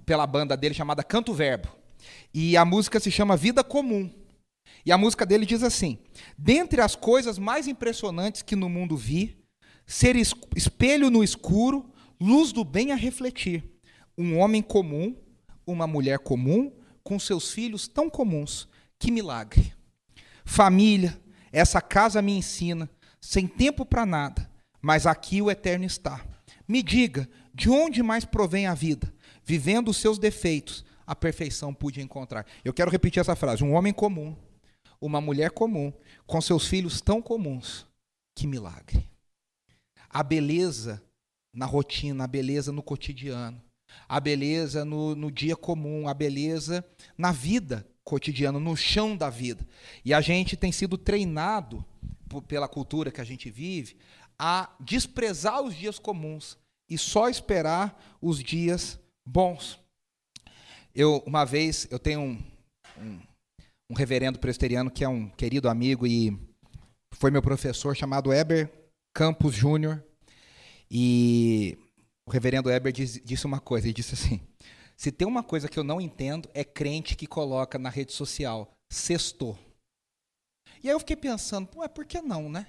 pela 0.00 0.26
banda 0.26 0.56
dele 0.56 0.74
chamada 0.74 1.02
Canto 1.02 1.32
Verbo. 1.32 1.68
E 2.32 2.56
a 2.56 2.64
música 2.64 3.00
se 3.00 3.10
chama 3.10 3.36
Vida 3.36 3.64
Comum. 3.64 4.10
E 4.84 4.92
a 4.92 4.98
música 4.98 5.26
dele 5.26 5.46
diz 5.46 5.62
assim: 5.62 5.98
Dentre 6.36 6.80
as 6.80 6.94
coisas 6.94 7.38
mais 7.38 7.66
impressionantes 7.66 8.42
que 8.42 8.56
no 8.56 8.68
mundo 8.68 8.96
vi, 8.96 9.36
ser 9.86 10.16
espelho 10.54 11.10
no 11.10 11.22
escuro, 11.22 11.90
luz 12.20 12.52
do 12.52 12.64
bem 12.64 12.92
a 12.92 12.96
refletir. 12.96 13.64
Um 14.16 14.38
homem 14.38 14.62
comum, 14.62 15.16
uma 15.66 15.86
mulher 15.86 16.18
comum, 16.18 16.72
com 17.02 17.18
seus 17.18 17.50
filhos 17.50 17.86
tão 17.86 18.08
comuns. 18.08 18.68
Que 18.98 19.10
milagre. 19.10 19.74
Família, 20.44 21.20
essa 21.52 21.80
casa 21.80 22.22
me 22.22 22.32
ensina, 22.32 22.88
sem 23.20 23.46
tempo 23.46 23.84
para 23.84 24.06
nada, 24.06 24.50
mas 24.80 25.06
aqui 25.06 25.42
o 25.42 25.50
eterno 25.50 25.84
está. 25.84 26.24
Me 26.66 26.82
diga, 26.82 27.28
de 27.52 27.68
onde 27.68 28.02
mais 28.02 28.24
provém 28.24 28.66
a 28.66 28.74
vida? 28.74 29.12
Vivendo 29.46 29.88
os 29.88 29.96
seus 29.96 30.18
defeitos, 30.18 30.84
a 31.06 31.14
perfeição 31.14 31.72
pude 31.72 32.00
encontrar. 32.02 32.44
Eu 32.64 32.74
quero 32.74 32.90
repetir 32.90 33.20
essa 33.20 33.36
frase: 33.36 33.62
um 33.62 33.74
homem 33.74 33.92
comum, 33.92 34.36
uma 35.00 35.20
mulher 35.20 35.52
comum, 35.52 35.92
com 36.26 36.40
seus 36.40 36.66
filhos 36.66 37.00
tão 37.00 37.22
comuns. 37.22 37.86
Que 38.34 38.46
milagre. 38.46 39.08
A 40.10 40.22
beleza 40.22 41.02
na 41.54 41.64
rotina, 41.64 42.24
a 42.24 42.26
beleza 42.26 42.70
no 42.70 42.82
cotidiano, 42.82 43.62
a 44.08 44.20
beleza 44.20 44.84
no, 44.84 45.14
no 45.14 45.30
dia 45.30 45.56
comum, 45.56 46.06
a 46.08 46.12
beleza 46.12 46.84
na 47.16 47.32
vida 47.32 47.86
cotidiana, 48.04 48.58
no 48.58 48.76
chão 48.76 49.16
da 49.16 49.30
vida. 49.30 49.66
E 50.04 50.12
a 50.12 50.20
gente 50.20 50.56
tem 50.56 50.70
sido 50.70 50.98
treinado 50.98 51.84
pela 52.46 52.68
cultura 52.68 53.10
que 53.10 53.20
a 53.20 53.24
gente 53.24 53.48
vive 53.50 53.96
a 54.38 54.70
desprezar 54.80 55.62
os 55.62 55.74
dias 55.74 55.98
comuns 55.98 56.58
e 56.88 56.98
só 56.98 57.28
esperar 57.28 58.18
os 58.20 58.42
dias 58.42 58.98
bons. 59.26 59.78
Eu, 60.94 61.22
uma 61.26 61.44
vez, 61.44 61.86
eu 61.90 61.98
tenho 61.98 62.20
um, 62.20 62.42
um, 62.98 63.20
um 63.90 63.94
reverendo 63.94 64.38
presbiteriano 64.38 64.90
que 64.90 65.04
é 65.04 65.08
um 65.08 65.28
querido 65.28 65.68
amigo 65.68 66.06
e 66.06 66.38
foi 67.14 67.30
meu 67.30 67.42
professor, 67.42 67.94
chamado 67.96 68.32
Eber 68.32 68.70
Campos 69.14 69.54
Júnior. 69.54 70.02
E 70.90 71.76
o 72.26 72.30
reverendo 72.30 72.70
Eber 72.70 72.92
diz, 72.92 73.20
disse 73.24 73.44
uma 73.44 73.60
coisa, 73.60 73.86
ele 73.86 73.94
disse 73.94 74.14
assim, 74.14 74.40
se 74.96 75.10
tem 75.12 75.26
uma 75.26 75.42
coisa 75.42 75.68
que 75.68 75.78
eu 75.78 75.84
não 75.84 76.00
entendo, 76.00 76.48
é 76.54 76.64
crente 76.64 77.16
que 77.16 77.26
coloca 77.26 77.78
na 77.78 77.90
rede 77.90 78.12
social, 78.12 78.72
sextou. 78.90 79.58
E 80.82 80.88
aí 80.88 80.94
eu 80.94 81.00
fiquei 81.00 81.16
pensando, 81.16 81.68
ué, 81.76 81.88
por 81.88 82.04
que 82.04 82.20
não, 82.20 82.48
né? 82.48 82.66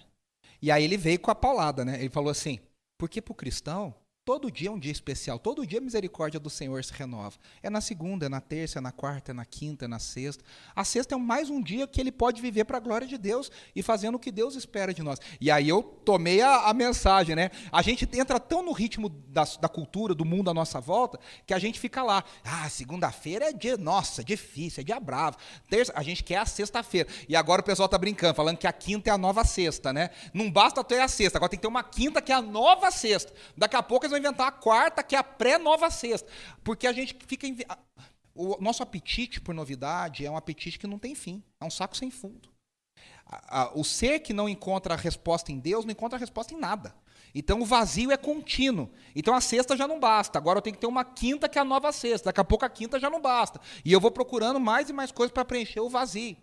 E 0.62 0.72
aí 0.72 0.84
ele 0.84 0.98
veio 0.98 1.20
com 1.20 1.30
a 1.30 1.36
paulada, 1.36 1.86
né? 1.86 2.00
Ele 2.00 2.10
falou 2.10 2.32
assim, 2.32 2.60
porque 2.98 3.22
para 3.22 3.32
o 3.32 3.36
cristão, 3.36 3.94
Todo 4.28 4.52
dia 4.52 4.68
é 4.68 4.72
um 4.74 4.78
dia 4.78 4.92
especial, 4.92 5.40
todo 5.40 5.66
dia 5.66 5.80
a 5.80 5.82
misericórdia 5.82 6.38
do 6.38 6.50
Senhor 6.50 6.84
se 6.84 6.92
renova. 6.92 7.38
É 7.64 7.70
na 7.70 7.80
segunda, 7.80 8.26
é 8.26 8.30
na 8.30 8.42
terça, 8.42 8.80
é 8.80 8.82
na 8.82 8.92
quarta, 8.92 9.32
é 9.32 9.34
na 9.34 9.46
quinta, 9.46 9.86
é 9.86 9.88
na 9.88 10.00
sexta. 10.00 10.44
A 10.76 10.84
sexta 10.84 11.16
é 11.16 11.18
mais 11.18 11.50
um 11.50 11.64
dia 11.64 11.88
que 11.88 12.02
ele 12.02 12.12
pode 12.12 12.42
viver 12.42 12.66
para 12.66 12.76
a 12.76 12.82
glória 12.82 13.08
de 13.08 13.18
Deus 13.18 13.50
e 13.74 13.82
fazendo 13.82 14.16
o 14.16 14.20
que 14.20 14.30
Deus 14.30 14.56
espera 14.56 14.94
de 14.94 15.02
nós. 15.02 15.18
E 15.40 15.50
aí 15.50 15.70
eu 15.70 15.82
tomei 15.82 16.42
a, 16.42 16.64
a 16.64 16.74
mensagem, 16.74 17.38
né? 17.38 17.52
A 17.72 17.82
gente 17.82 18.06
entra 18.20 18.38
tão 18.38 18.62
no 18.62 18.74
ritmo 18.74 19.08
da, 19.08 19.46
da, 19.62 19.70
cultura, 19.70 20.14
do 20.14 20.26
mundo 20.26 20.50
à 20.50 20.54
nossa 20.54 20.82
volta, 20.82 21.18
que 21.46 21.54
a 21.54 21.60
gente 21.60 21.80
fica 21.80 22.04
lá. 22.04 22.22
Ah, 22.44 22.70
segunda-feira 22.70 23.46
é 23.46 23.54
dia, 23.54 23.78
nossa, 23.78 24.26
difícil, 24.26 24.82
é 24.82 24.84
dia 24.84 25.00
bravo. 25.00 25.38
Terça, 25.70 25.94
a 25.96 26.04
gente 26.04 26.22
quer 26.22 26.40
a 26.40 26.46
sexta-feira. 26.46 27.08
E 27.30 27.36
agora 27.38 27.62
o 27.62 27.64
pessoal 27.64 27.86
está 27.86 27.98
brincando, 27.98 28.36
falando 28.36 28.58
que 28.58 28.68
a 28.68 28.74
quinta 28.74 29.10
é 29.10 29.14
a 29.14 29.18
nova 29.18 29.46
sexta, 29.46 29.94
né? 29.94 30.10
Não 30.34 30.52
basta 30.52 30.84
ter 30.84 31.00
a 31.00 31.08
sexta, 31.08 31.38
agora 31.38 31.50
tem 31.50 31.58
que 31.58 31.62
ter 31.62 31.70
uma 31.70 31.82
quinta 31.82 32.22
que 32.22 32.34
é 32.34 32.36
a 32.36 32.42
nova 32.42 32.92
sexta. 32.92 33.32
Daqui 33.56 33.78
a 33.78 33.82
pouco 33.82 34.04
eles 34.04 34.12
vão 34.12 34.17
inventar 34.18 34.48
a 34.48 34.52
quarta, 34.52 35.04
que 35.04 35.16
é 35.16 35.20
a 35.20 35.24
pré-nova 35.24 35.90
sexta. 35.90 36.30
Porque 36.64 36.88
a 36.88 36.94
gente 36.94 37.18
fica. 37.28 37.48
O 38.34 38.62
nosso 38.62 38.84
apetite 38.84 39.42
por 39.42 39.54
novidade 39.54 40.26
é 40.26 40.30
um 40.30 40.38
apetite 40.38 40.78
que 40.78 40.86
não 40.86 41.00
tem 41.00 41.16
fim, 41.16 41.44
é 41.60 41.66
um 41.66 41.72
saco 41.72 41.98
sem 41.98 42.12
fundo. 42.12 42.50
O 43.74 43.84
ser 43.84 44.20
que 44.20 44.32
não 44.32 44.48
encontra 44.48 44.94
a 44.94 44.98
resposta 44.98 45.52
em 45.52 45.60
Deus 45.60 45.86
não 45.86 45.92
encontra 45.92 46.18
a 46.18 46.20
resposta 46.20 46.54
em 46.54 46.58
nada. 46.58 46.96
Então 47.36 47.60
o 47.62 47.66
vazio 47.66 48.12
é 48.12 48.18
contínuo. 48.18 48.90
Então 49.16 49.34
a 49.34 49.42
sexta 49.42 49.76
já 49.76 49.88
não 49.88 50.00
basta. 50.00 50.38
Agora 50.38 50.60
eu 50.60 50.62
tenho 50.62 50.76
que 50.76 50.80
ter 50.80 50.88
uma 50.88 51.04
quinta 51.04 51.50
que 51.50 51.58
é 51.58 51.62
a 51.62 51.66
nova 51.66 51.92
sexta. 51.92 52.30
Daqui 52.30 52.40
a 52.40 52.44
pouco 52.44 52.64
a 52.64 52.70
quinta 52.70 53.00
já 53.00 53.10
não 53.10 53.22
basta. 53.22 53.60
E 53.84 53.92
eu 53.92 54.00
vou 54.00 54.12
procurando 54.12 54.60
mais 54.60 54.90
e 54.90 54.94
mais 54.94 55.12
coisas 55.12 55.34
para 55.34 55.44
preencher 55.44 55.82
o 55.82 55.90
vazio. 55.90 56.38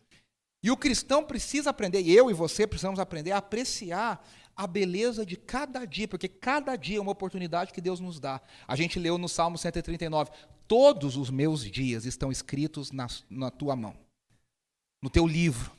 E 0.62 0.70
o 0.70 0.76
cristão 0.76 1.22
precisa 1.22 1.70
aprender, 1.70 2.08
eu 2.08 2.30
e 2.30 2.32
você 2.32 2.66
precisamos 2.66 2.98
aprender 2.98 3.32
a 3.32 3.36
apreciar 3.36 4.26
a 4.56 4.66
beleza 4.66 5.26
de 5.26 5.36
cada 5.36 5.84
dia, 5.84 6.06
porque 6.06 6.28
cada 6.28 6.76
dia 6.76 6.98
é 6.98 7.00
uma 7.00 7.12
oportunidade 7.12 7.72
que 7.72 7.80
Deus 7.80 8.00
nos 8.00 8.20
dá. 8.20 8.40
A 8.66 8.76
gente 8.76 8.98
leu 8.98 9.18
no 9.18 9.28
Salmo 9.28 9.58
139: 9.58 10.30
Todos 10.66 11.16
os 11.16 11.30
meus 11.30 11.64
dias 11.64 12.04
estão 12.04 12.30
escritos 12.30 12.92
na, 12.92 13.06
na 13.28 13.50
tua 13.50 13.74
mão, 13.74 13.96
no 15.02 15.10
teu 15.10 15.26
livro. 15.26 15.72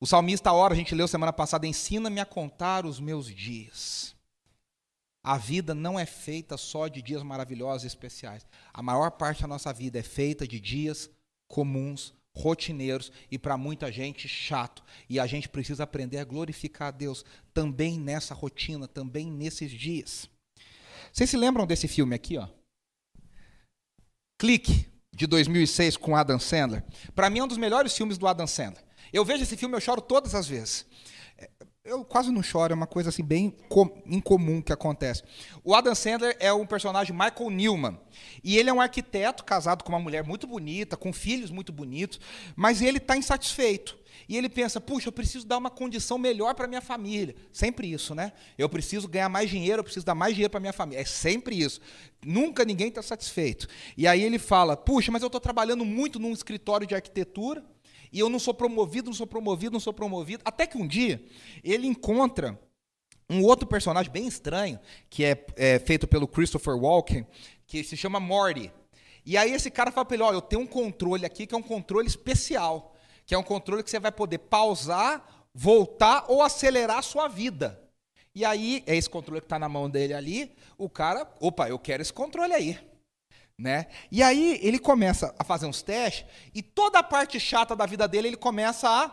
O 0.00 0.06
salmista 0.06 0.50
ora, 0.52 0.72
a 0.72 0.76
gente 0.76 0.94
leu 0.94 1.06
semana 1.06 1.32
passada, 1.32 1.66
ensina-me 1.66 2.20
a 2.20 2.24
contar 2.24 2.86
os 2.86 2.98
meus 2.98 3.26
dias. 3.26 4.16
A 5.22 5.36
vida 5.36 5.74
não 5.74 6.00
é 6.00 6.06
feita 6.06 6.56
só 6.56 6.88
de 6.88 7.02
dias 7.02 7.22
maravilhosos 7.22 7.84
e 7.84 7.86
especiais. 7.86 8.46
A 8.72 8.82
maior 8.82 9.10
parte 9.10 9.42
da 9.42 9.48
nossa 9.48 9.70
vida 9.72 9.98
é 9.98 10.02
feita 10.02 10.48
de 10.48 10.58
dias 10.58 11.10
comuns, 11.46 12.14
rotineiros 12.36 13.10
e 13.30 13.38
para 13.38 13.56
muita 13.56 13.90
gente 13.90 14.28
chato. 14.28 14.82
E 15.08 15.18
a 15.18 15.26
gente 15.26 15.48
precisa 15.48 15.84
aprender 15.84 16.18
a 16.18 16.24
glorificar 16.24 16.88
a 16.88 16.92
Deus 16.92 17.24
também 17.52 17.98
nessa 17.98 18.34
rotina, 18.34 18.86
também 18.86 19.30
nesses 19.30 19.70
dias. 19.70 20.28
Vocês 21.12 21.30
se 21.30 21.36
lembram 21.36 21.66
desse 21.66 21.88
filme 21.88 22.14
aqui, 22.14 22.38
ó? 22.38 22.48
Clique, 24.38 24.86
de 25.12 25.26
2006 25.26 25.96
com 25.96 26.16
Adam 26.16 26.38
Sandler. 26.38 26.84
Para 27.14 27.28
mim 27.28 27.40
é 27.40 27.44
um 27.44 27.48
dos 27.48 27.58
melhores 27.58 27.94
filmes 27.94 28.16
do 28.16 28.26
Adam 28.26 28.46
Sandler. 28.46 28.82
Eu 29.12 29.24
vejo 29.24 29.42
esse 29.42 29.56
filme, 29.56 29.74
eu 29.74 29.80
choro 29.80 30.00
todas 30.00 30.34
as 30.34 30.46
vezes. 30.46 30.86
Eu 31.90 32.04
quase 32.04 32.30
não 32.30 32.40
choro, 32.40 32.72
é 32.72 32.76
uma 32.76 32.86
coisa 32.86 33.08
assim 33.08 33.24
bem 33.24 33.52
incomum 34.06 34.62
que 34.62 34.72
acontece. 34.72 35.24
O 35.64 35.74
Adam 35.74 35.92
Sandler 35.92 36.36
é 36.38 36.52
um 36.52 36.64
personagem 36.64 37.12
Michael 37.12 37.50
Newman. 37.50 37.98
E 38.44 38.56
ele 38.56 38.70
é 38.70 38.72
um 38.72 38.80
arquiteto 38.80 39.42
casado 39.42 39.82
com 39.82 39.90
uma 39.90 39.98
mulher 39.98 40.22
muito 40.22 40.46
bonita, 40.46 40.96
com 40.96 41.12
filhos 41.12 41.50
muito 41.50 41.72
bonitos, 41.72 42.20
mas 42.54 42.80
ele 42.80 42.98
está 42.98 43.16
insatisfeito. 43.16 43.98
E 44.28 44.36
ele 44.36 44.48
pensa, 44.48 44.80
puxa, 44.80 45.08
eu 45.08 45.12
preciso 45.12 45.44
dar 45.44 45.58
uma 45.58 45.68
condição 45.68 46.16
melhor 46.16 46.54
para 46.54 46.68
minha 46.68 46.80
família. 46.80 47.34
Sempre 47.52 47.92
isso, 47.92 48.14
né? 48.14 48.34
Eu 48.56 48.68
preciso 48.68 49.08
ganhar 49.08 49.28
mais 49.28 49.50
dinheiro, 49.50 49.80
eu 49.80 49.84
preciso 49.84 50.06
dar 50.06 50.14
mais 50.14 50.34
dinheiro 50.34 50.50
para 50.52 50.60
minha 50.60 50.72
família. 50.72 51.02
É 51.02 51.04
sempre 51.04 51.60
isso. 51.60 51.80
Nunca 52.24 52.64
ninguém 52.64 52.86
está 52.86 53.02
satisfeito. 53.02 53.66
E 53.96 54.06
aí 54.06 54.22
ele 54.22 54.38
fala, 54.38 54.76
puxa, 54.76 55.10
mas 55.10 55.22
eu 55.22 55.26
estou 55.26 55.40
trabalhando 55.40 55.84
muito 55.84 56.20
num 56.20 56.32
escritório 56.32 56.86
de 56.86 56.94
arquitetura 56.94 57.64
e 58.12 58.18
eu 58.18 58.28
não 58.28 58.38
sou 58.38 58.52
promovido, 58.52 59.06
não 59.10 59.14
sou 59.14 59.26
promovido, 59.26 59.72
não 59.72 59.80
sou 59.80 59.92
promovido. 59.92 60.42
Até 60.44 60.66
que 60.66 60.76
um 60.76 60.86
dia 60.86 61.22
ele 61.62 61.86
encontra 61.86 62.58
um 63.28 63.44
outro 63.44 63.66
personagem 63.66 64.10
bem 64.10 64.26
estranho, 64.26 64.78
que 65.08 65.24
é, 65.24 65.46
é 65.56 65.78
feito 65.78 66.08
pelo 66.08 66.26
Christopher 66.26 66.76
Walken, 66.76 67.24
que 67.66 67.84
se 67.84 67.96
chama 67.96 68.18
Morty. 68.18 68.72
E 69.24 69.36
aí 69.36 69.52
esse 69.52 69.70
cara 69.70 69.92
fala 69.92 70.04
para 70.04 70.16
ele, 70.16 70.24
ó, 70.24 70.32
eu 70.32 70.42
tenho 70.42 70.62
um 70.62 70.66
controle 70.66 71.24
aqui 71.24 71.46
que 71.46 71.54
é 71.54 71.58
um 71.58 71.62
controle 71.62 72.08
especial, 72.08 72.96
que 73.24 73.34
é 73.34 73.38
um 73.38 73.42
controle 73.42 73.84
que 73.84 73.90
você 73.90 74.00
vai 74.00 74.10
poder 74.10 74.38
pausar, 74.38 75.46
voltar 75.54 76.24
ou 76.28 76.42
acelerar 76.42 76.98
a 76.98 77.02
sua 77.02 77.28
vida. 77.28 77.80
E 78.34 78.44
aí, 78.44 78.82
é 78.86 78.96
esse 78.96 79.10
controle 79.10 79.40
que 79.40 79.46
está 79.46 79.58
na 79.58 79.68
mão 79.68 79.88
dele 79.88 80.14
ali, 80.14 80.52
o 80.78 80.88
cara, 80.88 81.28
opa, 81.40 81.68
eu 81.68 81.78
quero 81.78 82.02
esse 82.02 82.12
controle 82.12 82.52
aí. 82.52 82.78
Né? 83.60 83.88
E 84.10 84.22
aí 84.22 84.58
ele 84.62 84.78
começa 84.78 85.34
a 85.38 85.44
fazer 85.44 85.66
uns 85.66 85.82
testes 85.82 86.24
e 86.54 86.62
toda 86.62 87.00
a 87.00 87.02
parte 87.02 87.38
chata 87.38 87.76
da 87.76 87.84
vida 87.84 88.08
dele 88.08 88.28
ele 88.28 88.36
começa 88.38 88.88
a 88.88 89.12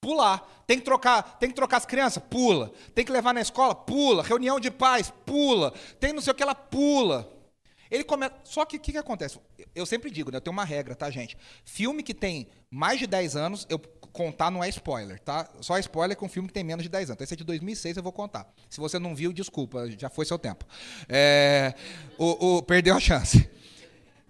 pular. 0.00 0.64
Tem 0.66 0.76
que 0.76 0.84
trocar, 0.84 1.38
tem 1.38 1.48
que 1.48 1.54
trocar 1.54 1.76
as 1.76 1.86
crianças, 1.86 2.20
pula. 2.28 2.72
Tem 2.96 3.04
que 3.04 3.12
levar 3.12 3.32
na 3.32 3.40
escola, 3.40 3.72
pula. 3.72 4.24
Reunião 4.24 4.58
de 4.58 4.72
pais, 4.72 5.12
pula. 5.24 5.72
Tem 6.00 6.12
não 6.12 6.20
sei 6.20 6.32
o 6.32 6.34
que 6.34 6.42
ela 6.42 6.54
pula. 6.54 7.32
Ele 7.88 8.02
começa. 8.02 8.34
Só 8.42 8.64
que 8.64 8.76
o 8.76 8.80
que, 8.80 8.90
que 8.90 8.98
acontece? 8.98 9.38
Eu 9.72 9.86
sempre 9.86 10.10
digo, 10.10 10.32
né? 10.32 10.38
Eu 10.38 10.40
tenho 10.40 10.52
uma 10.52 10.64
regra, 10.64 10.96
tá, 10.96 11.08
gente? 11.08 11.38
Filme 11.64 12.02
que 12.02 12.14
tem 12.14 12.48
mais 12.68 12.98
de 12.98 13.06
10 13.06 13.36
anos, 13.36 13.66
eu 13.70 13.78
contar 13.78 14.50
não 14.50 14.64
é 14.64 14.68
spoiler, 14.68 15.20
tá? 15.20 15.48
Só 15.60 15.78
spoiler 15.78 16.16
com 16.16 16.28
filme 16.28 16.48
que 16.48 16.54
tem 16.54 16.64
menos 16.64 16.82
de 16.82 16.88
10 16.88 17.10
anos. 17.10 17.22
Esse 17.22 17.34
é 17.34 17.36
de 17.36 17.44
2006, 17.44 17.96
eu 17.96 18.02
vou 18.02 18.12
contar. 18.12 18.52
Se 18.68 18.80
você 18.80 18.98
não 18.98 19.14
viu, 19.14 19.32
desculpa, 19.32 19.88
já 19.96 20.10
foi 20.10 20.24
seu 20.24 20.38
tempo. 20.38 20.64
É, 21.08 21.72
o, 22.18 22.56
o, 22.56 22.62
perdeu 22.62 22.96
a 22.96 23.00
chance 23.00 23.48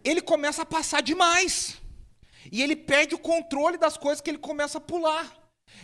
ele 0.05 0.21
começa 0.21 0.63
a 0.63 0.67
passar 0.67 1.03
demais. 1.03 1.81
E 2.51 2.63
ele 2.63 2.75
perde 2.77 3.15
o 3.15 3.19
controle 3.19 3.77
das 3.77 3.97
coisas 3.97 4.21
que 4.21 4.31
ele 4.31 4.39
começa 4.39 4.79
a 4.79 4.81
pular. 4.81 5.41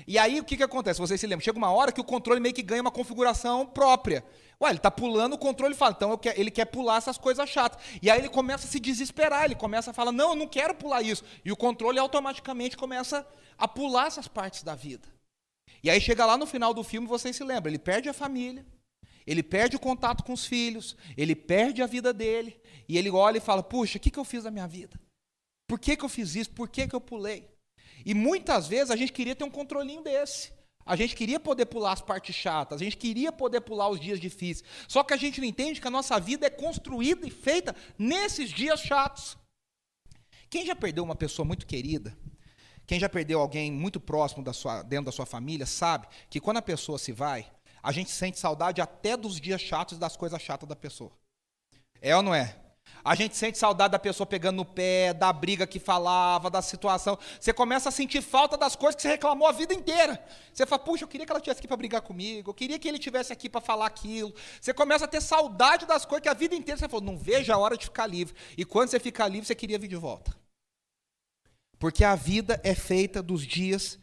E 0.07 0.19
aí 0.19 0.41
o 0.41 0.45
que, 0.45 0.57
que 0.57 0.63
acontece? 0.63 1.01
Vocês 1.01 1.21
se 1.21 1.27
lembram? 1.27 1.45
Chega 1.45 1.59
uma 1.59 1.71
hora 1.71 1.93
que 1.93 2.01
o 2.01 2.05
controle 2.05 2.41
meio 2.41 2.55
que 2.55 2.63
ganha 2.63 2.83
uma 2.83 2.91
configuração 2.91 3.67
própria. 3.67 4.25
Ué, 4.61 4.71
ele 4.71 4.79
está 4.79 4.91
pulando, 4.91 5.35
o 5.35 5.39
controle 5.39 5.75
fala, 5.75 5.95
então 5.97 6.19
ele 6.35 6.51
quer 6.51 6.65
pular 6.65 6.97
essas 6.97 7.19
coisas 7.19 7.49
chatas. 7.49 7.83
E 8.01 8.11
aí 8.11 8.21
ele 8.21 8.29
começa 8.29 8.67
a 8.67 8.71
se 8.71 8.81
desesperar, 8.81 9.45
ele 9.45 9.55
começa 9.55 9.91
a 9.91 9.95
falar, 9.95 10.13
não, 10.13 10.31
eu 10.31 10.37
não 10.37 10.49
quero 10.49 10.75
pular 10.75 11.03
isso. 11.03 11.23
E 11.45 11.53
o 11.53 11.57
controle 11.57 11.99
automaticamente 11.99 12.77
começa 12.77 13.27
a 13.59 13.69
pular 13.69 14.07
essas 14.07 14.27
partes 14.27 14.63
da 14.63 14.75
vida. 14.75 15.07
E 15.83 15.91
aí 15.91 16.01
chega 16.01 16.25
lá 16.25 16.39
no 16.39 16.47
final 16.47 16.73
do 16.73 16.83
filme, 16.83 17.07
vocês 17.07 17.37
se 17.37 17.45
lembram, 17.45 17.71
ele 17.71 17.79
perde 17.79 18.09
a 18.09 18.15
família, 18.15 18.65
ele 19.27 19.43
perde 19.43 19.77
o 19.77 19.81
contato 19.81 20.23
com 20.23 20.33
os 20.33 20.47
filhos, 20.47 20.97
ele 21.17 21.35
perde 21.35 21.83
a 21.83 21.87
vida 21.87 22.13
dele, 22.13 22.61
e 22.89 22.97
ele 22.97 23.11
olha 23.11 23.39
e 23.39 23.41
fala: 23.41 23.63
Puxa, 23.63 23.99
o 23.99 24.01
que, 24.01 24.11
que 24.11 24.19
eu 24.19 24.25
fiz 24.25 24.45
na 24.45 24.51
minha 24.51 24.69
vida? 24.69 24.99
Por 25.67 25.81
que, 25.81 25.97
que 25.97 26.05
eu 26.05 26.09
fiz 26.09 26.37
isso? 26.37 26.51
Por 26.51 26.69
que, 26.69 26.87
que 26.87 26.95
eu 26.95 27.01
pulei? 27.01 27.49
E 28.05 28.15
muitas 28.15 28.69
vezes 28.69 28.91
a 28.91 28.97
gente 28.97 29.13
queria 29.13 29.35
ter 29.35 29.45
um 29.45 29.51
controlinho 29.51 30.03
desse. 30.03 30.53
A 30.85 30.95
gente 30.95 31.17
queria 31.17 31.41
poder 31.41 31.67
pular 31.67 31.93
as 31.93 32.01
partes 32.01 32.37
chatas, 32.37 32.81
a 32.81 32.85
gente 32.85 32.97
queria 32.97 33.33
poder 33.33 33.61
pular 33.63 33.89
os 33.89 33.99
dias 33.99 34.21
difíceis. 34.21 34.69
Só 34.87 35.03
que 35.03 35.13
a 35.13 35.17
gente 35.17 35.41
não 35.41 35.49
entende 35.49 35.81
que 35.81 35.89
a 35.89 35.91
nossa 35.91 36.21
vida 36.21 36.47
é 36.47 36.51
construída 36.51 37.27
e 37.27 37.31
feita 37.31 37.75
nesses 37.99 38.51
dias 38.51 38.79
chatos. 38.79 39.37
Quem 40.49 40.65
já 40.65 40.77
perdeu 40.77 41.03
uma 41.03 41.17
pessoa 41.17 41.45
muito 41.45 41.67
querida, 41.67 42.17
quem 42.87 43.01
já 43.01 43.09
perdeu 43.09 43.41
alguém 43.41 43.73
muito 43.73 43.99
próximo 43.99 44.45
da 44.45 44.53
sua, 44.53 44.83
dentro 44.83 45.07
da 45.07 45.13
sua 45.13 45.27
família, 45.27 45.67
sabe 45.67 46.07
que 46.31 46.39
quando 46.39 46.59
a 46.59 46.63
pessoa 46.63 47.01
se 47.01 47.11
vai, 47.11 47.51
a 47.87 47.93
gente 47.93 48.11
sente 48.11 48.37
saudade 48.37 48.81
até 48.81 49.17
dos 49.17 49.41
dias 49.41 49.61
chatos 49.61 49.97
das 49.97 50.17
coisas 50.17 50.43
chatas 50.43 50.69
da 50.69 50.75
pessoa. 50.75 51.13
É 52.03 52.17
ou 52.17 52.21
não 52.21 52.35
é? 52.35 52.57
A 53.05 53.15
gente 53.15 53.37
sente 53.37 53.57
saudade 53.57 53.93
da 53.93 53.99
pessoa 54.01 54.27
pegando 54.27 54.57
no 54.57 54.65
pé, 54.65 55.15
da 55.15 55.33
briga 55.33 55.69
que 55.69 55.79
falava, 55.79 56.51
da 56.51 56.61
situação. 56.61 57.17
Você 57.41 57.53
começa 57.53 57.89
a 57.89 57.93
sentir 57.93 58.23
falta 58.23 58.57
das 58.57 58.75
coisas 58.75 58.97
que 58.97 59.03
você 59.03 59.09
reclamou 59.11 59.47
a 59.47 59.53
vida 59.53 59.73
inteira. 59.73 60.21
Você 60.53 60.67
fala, 60.67 60.83
puxa, 60.83 61.05
eu 61.05 61.09
queria 61.09 61.25
que 61.25 61.31
ela 61.31 61.39
estivesse 61.39 61.61
aqui 61.61 61.69
para 61.69 61.77
brigar 61.77 62.01
comigo, 62.01 62.51
eu 62.51 62.55
queria 62.55 62.77
que 62.77 62.89
ele 62.89 62.99
estivesse 62.99 63.33
aqui 63.33 63.49
para 63.49 63.61
falar 63.61 63.87
aquilo. 63.87 64.35
Você 64.61 64.75
começa 64.75 65.05
a 65.05 65.09
ter 65.09 65.21
saudade 65.21 65.87
das 65.87 66.05
coisas 66.05 66.25
que 66.25 66.29
a 66.29 66.35
vida 66.35 66.57
inteira 66.57 66.81
você 66.81 66.89
falou, 66.89 67.07
não 67.07 67.17
vejo 67.17 67.53
a 67.53 67.57
hora 67.57 67.77
de 67.77 67.85
ficar 67.85 68.09
livre. 68.09 68.35
E 68.59 68.65
quando 68.65 68.89
você 68.89 68.99
fica 68.99 69.29
livre, 69.29 69.47
você 69.47 69.55
queria 69.55 69.79
vir 69.79 69.87
de 69.87 69.95
volta. 69.95 70.37
Porque 71.79 72.03
a 72.03 72.17
vida 72.17 72.61
é 72.65 72.75
feita 72.75 73.23
dos 73.23 73.47
dias 73.47 73.97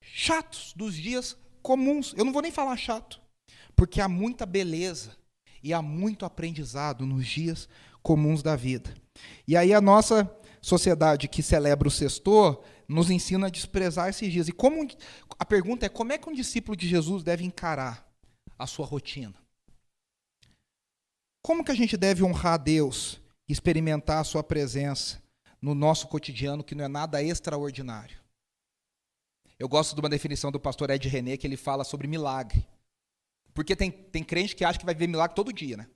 chatos, 0.00 0.72
dos 0.76 0.94
dias 0.94 1.36
comuns. 1.62 2.14
Eu 2.16 2.24
não 2.24 2.32
vou 2.32 2.42
nem 2.42 2.50
falar 2.50 2.76
chato, 2.76 3.20
porque 3.74 4.00
há 4.00 4.08
muita 4.08 4.44
beleza 4.44 5.16
e 5.62 5.72
há 5.72 5.80
muito 5.80 6.24
aprendizado 6.24 7.06
nos 7.06 7.26
dias 7.26 7.68
comuns 8.02 8.42
da 8.42 8.56
vida. 8.56 8.94
E 9.46 9.56
aí 9.56 9.72
a 9.72 9.80
nossa 9.80 10.30
sociedade 10.60 11.28
que 11.28 11.42
celebra 11.42 11.88
o 11.88 11.90
sextor 11.90 12.62
nos 12.88 13.10
ensina 13.10 13.46
a 13.46 13.50
desprezar 13.50 14.08
esses 14.08 14.32
dias. 14.32 14.48
E 14.48 14.52
como 14.52 14.86
a 15.38 15.44
pergunta 15.44 15.86
é 15.86 15.88
como 15.88 16.12
é 16.12 16.18
que 16.18 16.28
um 16.28 16.34
discípulo 16.34 16.76
de 16.76 16.88
Jesus 16.88 17.22
deve 17.22 17.44
encarar 17.44 18.06
a 18.58 18.66
sua 18.66 18.86
rotina? 18.86 19.34
Como 21.42 21.64
que 21.64 21.72
a 21.72 21.74
gente 21.74 21.96
deve 21.96 22.22
honrar 22.22 22.54
a 22.54 22.56
Deus, 22.56 23.20
experimentar 23.48 24.20
a 24.20 24.24
sua 24.24 24.44
presença 24.44 25.20
no 25.60 25.74
nosso 25.74 26.06
cotidiano 26.06 26.62
que 26.62 26.74
não 26.74 26.84
é 26.84 26.88
nada 26.88 27.22
extraordinário? 27.22 28.21
Eu 29.62 29.68
gosto 29.68 29.94
de 29.94 30.00
uma 30.00 30.08
definição 30.08 30.50
do 30.50 30.58
pastor 30.58 30.90
Ed 30.90 31.08
René 31.08 31.36
que 31.36 31.46
ele 31.46 31.56
fala 31.56 31.84
sobre 31.84 32.08
milagre. 32.08 32.66
Porque 33.54 33.76
tem, 33.76 33.92
tem 33.92 34.24
crente 34.24 34.56
que 34.56 34.64
acha 34.64 34.76
que 34.76 34.84
vai 34.84 34.92
ver 34.92 35.06
milagre 35.06 35.36
todo 35.36 35.52
dia, 35.52 35.76
né? 35.76 35.86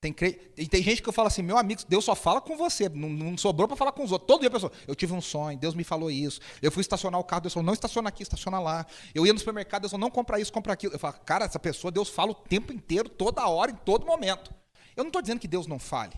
Tem, 0.00 0.12
e 0.56 0.66
tem 0.66 0.82
gente 0.82 1.00
que 1.00 1.08
eu 1.08 1.12
falo 1.12 1.28
assim, 1.28 1.40
meu 1.40 1.56
amigo, 1.56 1.82
Deus 1.88 2.04
só 2.04 2.16
fala 2.16 2.40
com 2.40 2.56
você, 2.56 2.88
não, 2.88 3.08
não 3.08 3.38
sobrou 3.38 3.68
para 3.68 3.76
falar 3.76 3.92
com 3.92 4.02
os 4.02 4.10
outros. 4.10 4.26
Todo 4.26 4.40
dia 4.40 4.48
a 4.48 4.50
pessoa, 4.50 4.72
eu 4.88 4.96
tive 4.96 5.12
um 5.12 5.20
sonho, 5.20 5.56
Deus 5.56 5.76
me 5.76 5.84
falou 5.84 6.10
isso. 6.10 6.40
Eu 6.60 6.72
fui 6.72 6.80
estacionar 6.80 7.20
o 7.20 7.22
carro, 7.22 7.42
Deus 7.42 7.54
falou, 7.54 7.64
não 7.64 7.72
estaciona 7.72 8.08
aqui, 8.08 8.24
estaciona 8.24 8.58
lá. 8.58 8.84
Eu 9.14 9.24
ia 9.24 9.32
no 9.32 9.38
supermercado, 9.38 9.82
Deus 9.82 9.92
falou, 9.92 10.04
não 10.04 10.10
compra 10.10 10.40
isso, 10.40 10.52
compra 10.52 10.72
aquilo. 10.72 10.92
Eu 10.92 10.98
falo, 10.98 11.14
cara, 11.24 11.44
essa 11.44 11.60
pessoa, 11.60 11.92
Deus 11.92 12.08
fala 12.08 12.32
o 12.32 12.34
tempo 12.34 12.72
inteiro, 12.72 13.08
toda 13.08 13.46
hora, 13.46 13.70
em 13.70 13.76
todo 13.76 14.04
momento. 14.04 14.52
Eu 14.96 15.04
não 15.04 15.10
estou 15.10 15.22
dizendo 15.22 15.38
que 15.38 15.46
Deus 15.46 15.68
não 15.68 15.78
fale. 15.78 16.14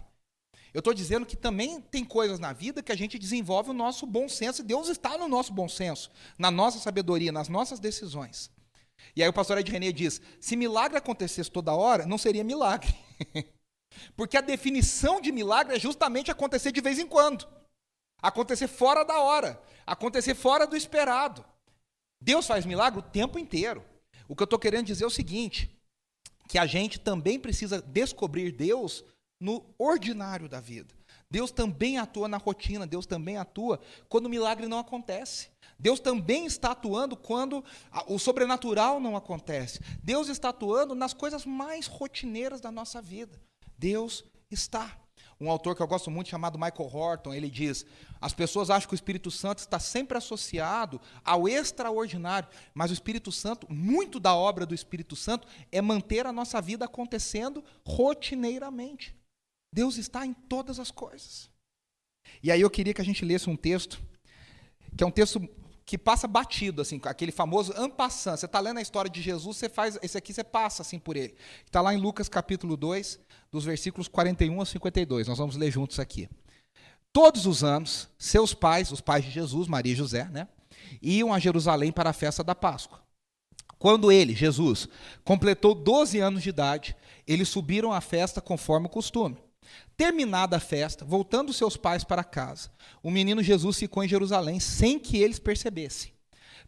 Eu 0.76 0.80
estou 0.80 0.92
dizendo 0.92 1.24
que 1.24 1.38
também 1.38 1.80
tem 1.80 2.04
coisas 2.04 2.38
na 2.38 2.52
vida 2.52 2.82
que 2.82 2.92
a 2.92 2.94
gente 2.94 3.18
desenvolve 3.18 3.70
o 3.70 3.72
nosso 3.72 4.04
bom 4.04 4.28
senso, 4.28 4.60
e 4.60 4.64
Deus 4.64 4.90
está 4.90 5.16
no 5.16 5.26
nosso 5.26 5.50
bom 5.50 5.66
senso, 5.66 6.10
na 6.38 6.50
nossa 6.50 6.78
sabedoria, 6.78 7.32
nas 7.32 7.48
nossas 7.48 7.80
decisões. 7.80 8.50
E 9.16 9.22
aí 9.22 9.28
o 9.30 9.32
pastor 9.32 9.56
Ed 9.56 9.72
René 9.72 9.90
diz: 9.90 10.20
se 10.38 10.54
milagre 10.54 10.98
acontecesse 10.98 11.50
toda 11.50 11.72
hora, 11.72 12.04
não 12.04 12.18
seria 12.18 12.44
milagre. 12.44 12.94
Porque 14.14 14.36
a 14.36 14.42
definição 14.42 15.18
de 15.18 15.32
milagre 15.32 15.74
é 15.74 15.80
justamente 15.80 16.30
acontecer 16.30 16.72
de 16.72 16.82
vez 16.82 16.98
em 16.98 17.06
quando. 17.06 17.48
Acontecer 18.20 18.68
fora 18.68 19.02
da 19.02 19.18
hora. 19.18 19.58
Acontecer 19.86 20.34
fora 20.34 20.66
do 20.66 20.76
esperado. 20.76 21.42
Deus 22.20 22.46
faz 22.46 22.66
milagre 22.66 23.00
o 23.00 23.02
tempo 23.02 23.38
inteiro. 23.38 23.82
O 24.28 24.36
que 24.36 24.42
eu 24.42 24.44
estou 24.44 24.58
querendo 24.58 24.84
dizer 24.84 25.04
é 25.04 25.06
o 25.06 25.10
seguinte: 25.10 25.74
que 26.50 26.58
a 26.58 26.66
gente 26.66 27.00
também 27.00 27.40
precisa 27.40 27.80
descobrir 27.80 28.52
Deus 28.52 29.02
no 29.40 29.64
ordinário 29.78 30.48
da 30.48 30.60
vida. 30.60 30.94
Deus 31.30 31.50
também 31.50 31.98
atua 31.98 32.28
na 32.28 32.36
rotina, 32.36 32.86
Deus 32.86 33.04
também 33.04 33.36
atua 33.36 33.80
quando 34.08 34.26
o 34.26 34.30
milagre 34.30 34.68
não 34.68 34.78
acontece. 34.78 35.48
Deus 35.78 36.00
também 36.00 36.46
está 36.46 36.70
atuando 36.70 37.16
quando 37.16 37.62
o 38.06 38.18
sobrenatural 38.18 39.00
não 39.00 39.16
acontece. 39.16 39.80
Deus 40.02 40.28
está 40.28 40.50
atuando 40.50 40.94
nas 40.94 41.12
coisas 41.12 41.44
mais 41.44 41.86
rotineiras 41.86 42.60
da 42.60 42.70
nossa 42.70 43.02
vida. 43.02 43.40
Deus 43.76 44.24
está. 44.50 44.96
Um 45.38 45.50
autor 45.50 45.76
que 45.76 45.82
eu 45.82 45.86
gosto 45.86 46.10
muito, 46.10 46.30
chamado 46.30 46.58
Michael 46.58 46.90
Horton, 46.90 47.34
ele 47.34 47.50
diz: 47.50 47.84
as 48.20 48.32
pessoas 48.32 48.70
acham 48.70 48.88
que 48.88 48.94
o 48.94 48.96
Espírito 48.96 49.30
Santo 49.30 49.58
está 49.58 49.78
sempre 49.78 50.16
associado 50.16 50.98
ao 51.22 51.46
extraordinário, 51.46 52.48
mas 52.72 52.90
o 52.90 52.94
Espírito 52.94 53.30
Santo, 53.30 53.66
muito 53.70 54.18
da 54.18 54.34
obra 54.34 54.64
do 54.64 54.74
Espírito 54.74 55.14
Santo, 55.14 55.46
é 55.70 55.82
manter 55.82 56.26
a 56.26 56.32
nossa 56.32 56.60
vida 56.62 56.86
acontecendo 56.86 57.62
rotineiramente. 57.84 59.14
Deus 59.72 59.96
está 59.96 60.24
em 60.24 60.32
todas 60.32 60.78
as 60.78 60.90
coisas. 60.90 61.50
E 62.42 62.50
aí 62.50 62.60
eu 62.60 62.70
queria 62.70 62.94
que 62.94 63.00
a 63.00 63.04
gente 63.04 63.24
lesse 63.24 63.48
um 63.48 63.56
texto 63.56 64.00
que 64.96 65.04
é 65.04 65.06
um 65.06 65.10
texto 65.10 65.46
que 65.84 65.96
passa 65.96 66.26
batido, 66.26 66.82
assim, 66.82 67.00
aquele 67.04 67.30
famoso 67.30 67.72
ampassant. 67.76 68.36
Você 68.36 68.46
está 68.46 68.58
lendo 68.58 68.78
a 68.78 68.82
história 68.82 69.10
de 69.10 69.22
Jesus, 69.22 69.56
você 69.56 69.68
faz, 69.68 69.98
esse 70.02 70.18
aqui 70.18 70.32
você 70.32 70.42
passa 70.42 70.82
assim 70.82 70.98
por 70.98 71.16
ele. 71.16 71.36
Está 71.64 71.80
lá 71.80 71.94
em 71.94 71.98
Lucas 71.98 72.28
capítulo 72.28 72.76
2, 72.76 73.20
dos 73.52 73.64
versículos 73.64 74.08
41 74.08 74.60
a 74.60 74.66
52. 74.66 75.28
Nós 75.28 75.38
vamos 75.38 75.54
ler 75.54 75.70
juntos 75.70 76.00
aqui. 76.00 76.28
Todos 77.12 77.46
os 77.46 77.62
anos, 77.62 78.08
seus 78.18 78.52
pais, 78.52 78.90
os 78.90 79.00
pais 79.00 79.24
de 79.24 79.30
Jesus, 79.30 79.68
Maria 79.68 79.92
e 79.92 79.96
José, 79.96 80.24
né, 80.24 80.48
iam 81.00 81.32
a 81.32 81.38
Jerusalém 81.38 81.92
para 81.92 82.10
a 82.10 82.12
festa 82.12 82.42
da 82.42 82.54
Páscoa. 82.54 83.00
Quando 83.78 84.10
ele, 84.10 84.34
Jesus, 84.34 84.88
completou 85.24 85.74
12 85.74 86.18
anos 86.18 86.42
de 86.42 86.48
idade, 86.48 86.96
eles 87.26 87.48
subiram 87.48 87.92
à 87.92 88.00
festa 88.00 88.40
conforme 88.40 88.86
o 88.86 88.90
costume. 88.90 89.36
Terminada 89.96 90.56
a 90.56 90.60
festa, 90.60 91.04
voltando 91.04 91.52
seus 91.52 91.76
pais 91.76 92.04
para 92.04 92.24
casa, 92.24 92.70
o 93.02 93.10
menino 93.10 93.42
Jesus 93.42 93.78
ficou 93.78 94.04
em 94.04 94.08
Jerusalém 94.08 94.60
sem 94.60 94.98
que 94.98 95.16
eles 95.16 95.38
percebessem. 95.38 96.12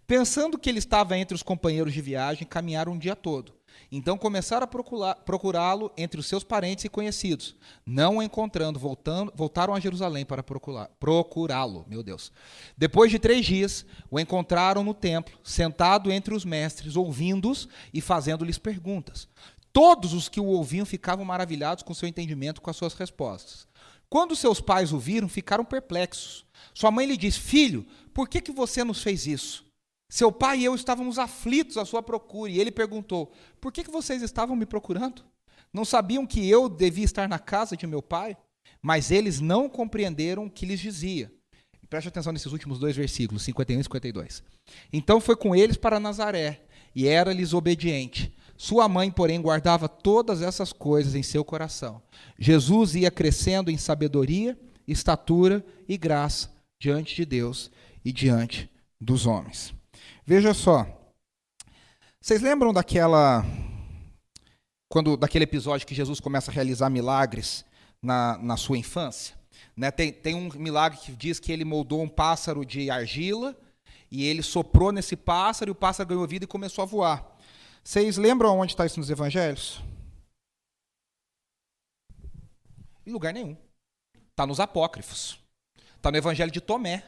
Pensando 0.06 0.58
que 0.58 0.70
ele 0.70 0.78
estava 0.78 1.18
entre 1.18 1.34
os 1.34 1.42
companheiros 1.42 1.92
de 1.92 2.00
viagem, 2.00 2.46
caminharam 2.46 2.92
um 2.92 2.98
dia 2.98 3.14
todo. 3.14 3.58
Então 3.90 4.18
começaram 4.18 4.64
a 4.66 5.14
procurá-lo 5.14 5.90
entre 5.96 6.20
os 6.20 6.26
seus 6.26 6.44
parentes 6.44 6.84
e 6.84 6.88
conhecidos. 6.88 7.54
Não 7.86 8.18
o 8.18 8.22
encontrando, 8.22 8.78
voltando, 8.78 9.32
voltaram 9.34 9.74
a 9.74 9.80
Jerusalém 9.80 10.26
para 10.26 10.42
procurá-lo. 10.42 11.86
Meu 11.88 12.02
Deus. 12.02 12.32
Depois 12.76 13.10
de 13.10 13.18
três 13.18 13.46
dias, 13.46 13.86
o 14.10 14.20
encontraram 14.20 14.84
no 14.84 14.92
templo, 14.92 15.38
sentado 15.42 16.10
entre 16.10 16.34
os 16.34 16.44
mestres, 16.44 16.96
ouvindo-os 16.96 17.68
e 17.92 18.00
fazendo-lhes 18.00 18.58
perguntas. 18.58 19.28
Todos 19.72 20.12
os 20.12 20.28
que 20.28 20.40
o 20.40 20.46
ouviam 20.46 20.86
ficavam 20.86 21.24
maravilhados 21.24 21.82
com 21.82 21.94
seu 21.94 22.08
entendimento, 22.08 22.60
com 22.60 22.70
as 22.70 22.76
suas 22.76 22.94
respostas. 22.94 23.66
Quando 24.08 24.34
seus 24.34 24.60
pais 24.60 24.92
o 24.92 24.98
viram, 24.98 25.28
ficaram 25.28 25.64
perplexos. 25.64 26.44
Sua 26.72 26.90
mãe 26.90 27.06
lhe 27.06 27.16
disse: 27.16 27.38
Filho, 27.38 27.86
por 28.14 28.28
que, 28.28 28.40
que 28.40 28.52
você 28.52 28.82
nos 28.82 29.02
fez 29.02 29.26
isso? 29.26 29.66
Seu 30.10 30.32
pai 30.32 30.60
e 30.60 30.64
eu 30.64 30.74
estávamos 30.74 31.18
aflitos 31.18 31.76
à 31.76 31.84
sua 31.84 32.02
procura. 32.02 32.50
E 32.50 32.58
ele 32.58 32.70
perguntou: 32.70 33.32
Por 33.60 33.72
que, 33.72 33.84
que 33.84 33.90
vocês 33.90 34.22
estavam 34.22 34.56
me 34.56 34.64
procurando? 34.64 35.22
Não 35.72 35.84
sabiam 35.84 36.26
que 36.26 36.48
eu 36.48 36.68
devia 36.68 37.04
estar 37.04 37.28
na 37.28 37.38
casa 37.38 37.76
de 37.76 37.86
meu 37.86 38.00
pai? 38.00 38.36
Mas 38.80 39.10
eles 39.10 39.40
não 39.40 39.68
compreenderam 39.68 40.46
o 40.46 40.50
que 40.50 40.64
lhes 40.64 40.80
dizia. 40.80 41.30
Preste 41.90 42.08
atenção 42.08 42.32
nesses 42.32 42.52
últimos 42.52 42.78
dois 42.78 42.94
versículos, 42.94 43.42
51 43.42 43.80
e 43.80 43.84
52. 43.84 44.42
Então 44.92 45.20
foi 45.20 45.36
com 45.36 45.56
eles 45.56 45.76
para 45.76 45.98
Nazaré, 45.98 46.62
e 46.94 47.06
era-lhes 47.08 47.54
obediente. 47.54 48.32
Sua 48.58 48.88
mãe, 48.88 49.08
porém, 49.08 49.40
guardava 49.40 49.88
todas 49.88 50.42
essas 50.42 50.72
coisas 50.72 51.14
em 51.14 51.22
seu 51.22 51.44
coração. 51.44 52.02
Jesus 52.36 52.96
ia 52.96 53.08
crescendo 53.08 53.70
em 53.70 53.78
sabedoria, 53.78 54.58
estatura 54.84 55.64
e 55.88 55.96
graça 55.96 56.50
diante 56.82 57.14
de 57.14 57.24
Deus 57.24 57.70
e 58.04 58.12
diante 58.12 58.68
dos 59.00 59.26
homens. 59.26 59.72
Veja 60.26 60.52
só. 60.52 60.84
Vocês 62.20 62.42
lembram 62.42 62.72
daquela 62.72 63.46
quando 64.88 65.16
daquele 65.16 65.44
episódio 65.44 65.86
que 65.86 65.94
Jesus 65.94 66.18
começa 66.18 66.50
a 66.50 66.54
realizar 66.54 66.90
milagres 66.90 67.64
na, 68.02 68.36
na 68.38 68.56
sua 68.56 68.76
infância? 68.76 69.36
Né? 69.76 69.92
Tem, 69.92 70.12
tem 70.12 70.34
um 70.34 70.50
milagre 70.58 70.98
que 70.98 71.12
diz 71.12 71.38
que 71.38 71.52
ele 71.52 71.64
moldou 71.64 72.02
um 72.02 72.08
pássaro 72.08 72.66
de 72.66 72.90
argila 72.90 73.56
e 74.10 74.24
ele 74.24 74.42
soprou 74.42 74.90
nesse 74.90 75.14
pássaro 75.14 75.70
e 75.70 75.72
o 75.72 75.76
pássaro 75.76 76.08
ganhou 76.08 76.26
vida 76.26 76.44
e 76.44 76.48
começou 76.48 76.82
a 76.82 76.86
voar. 76.86 77.37
Vocês 77.88 78.18
lembram 78.18 78.58
onde 78.58 78.72
está 78.72 78.84
isso 78.84 79.00
nos 79.00 79.08
evangelhos? 79.08 79.80
Em 83.06 83.10
lugar 83.10 83.32
nenhum. 83.32 83.56
Está 84.30 84.46
nos 84.46 84.60
apócrifos. 84.60 85.40
Está 85.96 86.10
no 86.10 86.18
evangelho 86.18 86.52
de 86.52 86.60
Tomé. 86.60 87.02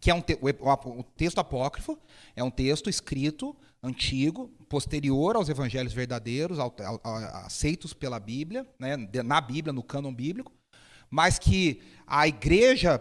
Que 0.00 0.10
é 0.10 0.14
um 0.14 0.22
te 0.22 0.32
o, 0.40 0.98
o 0.98 1.04
texto 1.04 1.40
apócrifo 1.40 1.98
é 2.34 2.42
um 2.42 2.50
texto 2.50 2.88
escrito, 2.88 3.54
antigo, 3.82 4.48
posterior 4.66 5.36
aos 5.36 5.50
evangelhos 5.50 5.92
verdadeiros, 5.92 6.58
ao, 6.58 6.74
ao, 6.82 6.98
ao, 7.04 7.16
aceitos 7.44 7.92
pela 7.92 8.18
Bíblia, 8.18 8.66
né, 8.78 8.96
na 9.22 9.42
Bíblia, 9.42 9.74
no 9.74 9.82
cânon 9.82 10.14
bíblico, 10.14 10.54
mas 11.10 11.38
que 11.38 11.82
a 12.06 12.26
igreja 12.26 12.98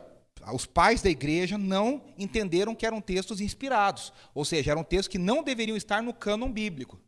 os 0.53 0.65
pais 0.65 1.01
da 1.01 1.09
igreja 1.09 1.57
não 1.57 2.01
entenderam 2.17 2.75
que 2.75 2.85
eram 2.85 3.01
textos 3.01 3.41
inspirados, 3.41 4.13
ou 4.33 4.45
seja, 4.45 4.71
eram 4.71 4.83
textos 4.83 5.07
que 5.07 5.17
não 5.17 5.43
deveriam 5.43 5.77
estar 5.77 6.01
no 6.01 6.13
cânon 6.13 6.51
bíblico. 6.51 6.99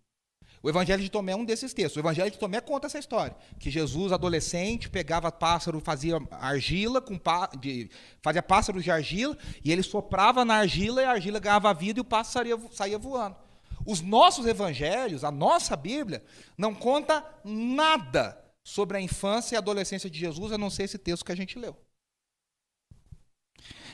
O 0.63 0.69
Evangelho 0.69 1.01
de 1.01 1.09
Tomé 1.09 1.31
é 1.31 1.35
um 1.35 1.43
desses 1.43 1.73
textos. 1.73 1.97
O 1.97 1.99
Evangelho 1.99 2.29
de 2.29 2.37
Tomé 2.37 2.61
conta 2.61 2.85
essa 2.85 2.99
história, 2.99 3.35
que 3.59 3.71
Jesus, 3.71 4.11
adolescente, 4.11 4.89
pegava 4.89 5.31
pássaro, 5.31 5.79
fazia 5.79 6.21
argila 6.29 7.01
com 7.01 7.19
de, 7.59 7.89
fazia 8.21 8.43
pássaros 8.43 8.83
de 8.83 8.91
argila 8.91 9.35
e 9.63 9.71
ele 9.71 9.81
soprava 9.81 10.45
na 10.45 10.55
argila 10.55 11.01
e 11.01 11.05
a 11.05 11.11
argila 11.11 11.39
ganhava 11.39 11.73
vida 11.73 11.99
e 11.99 12.01
o 12.01 12.05
pássaro 12.05 12.47
saía, 12.47 12.69
saía 12.71 12.99
voando. 12.99 13.35
Os 13.87 14.01
nossos 14.01 14.45
evangelhos, 14.45 15.23
a 15.23 15.31
nossa 15.31 15.75
Bíblia, 15.75 16.23
não 16.55 16.75
conta 16.75 17.25
nada 17.43 18.39
sobre 18.63 18.97
a 18.97 19.01
infância 19.01 19.55
e 19.55 19.57
adolescência 19.57 20.09
de 20.09 20.19
Jesus, 20.19 20.51
a 20.51 20.57
não 20.59 20.69
ser 20.69 20.83
esse 20.83 20.99
texto 20.99 21.25
que 21.25 21.31
a 21.31 21.35
gente 21.35 21.57
leu. 21.57 21.75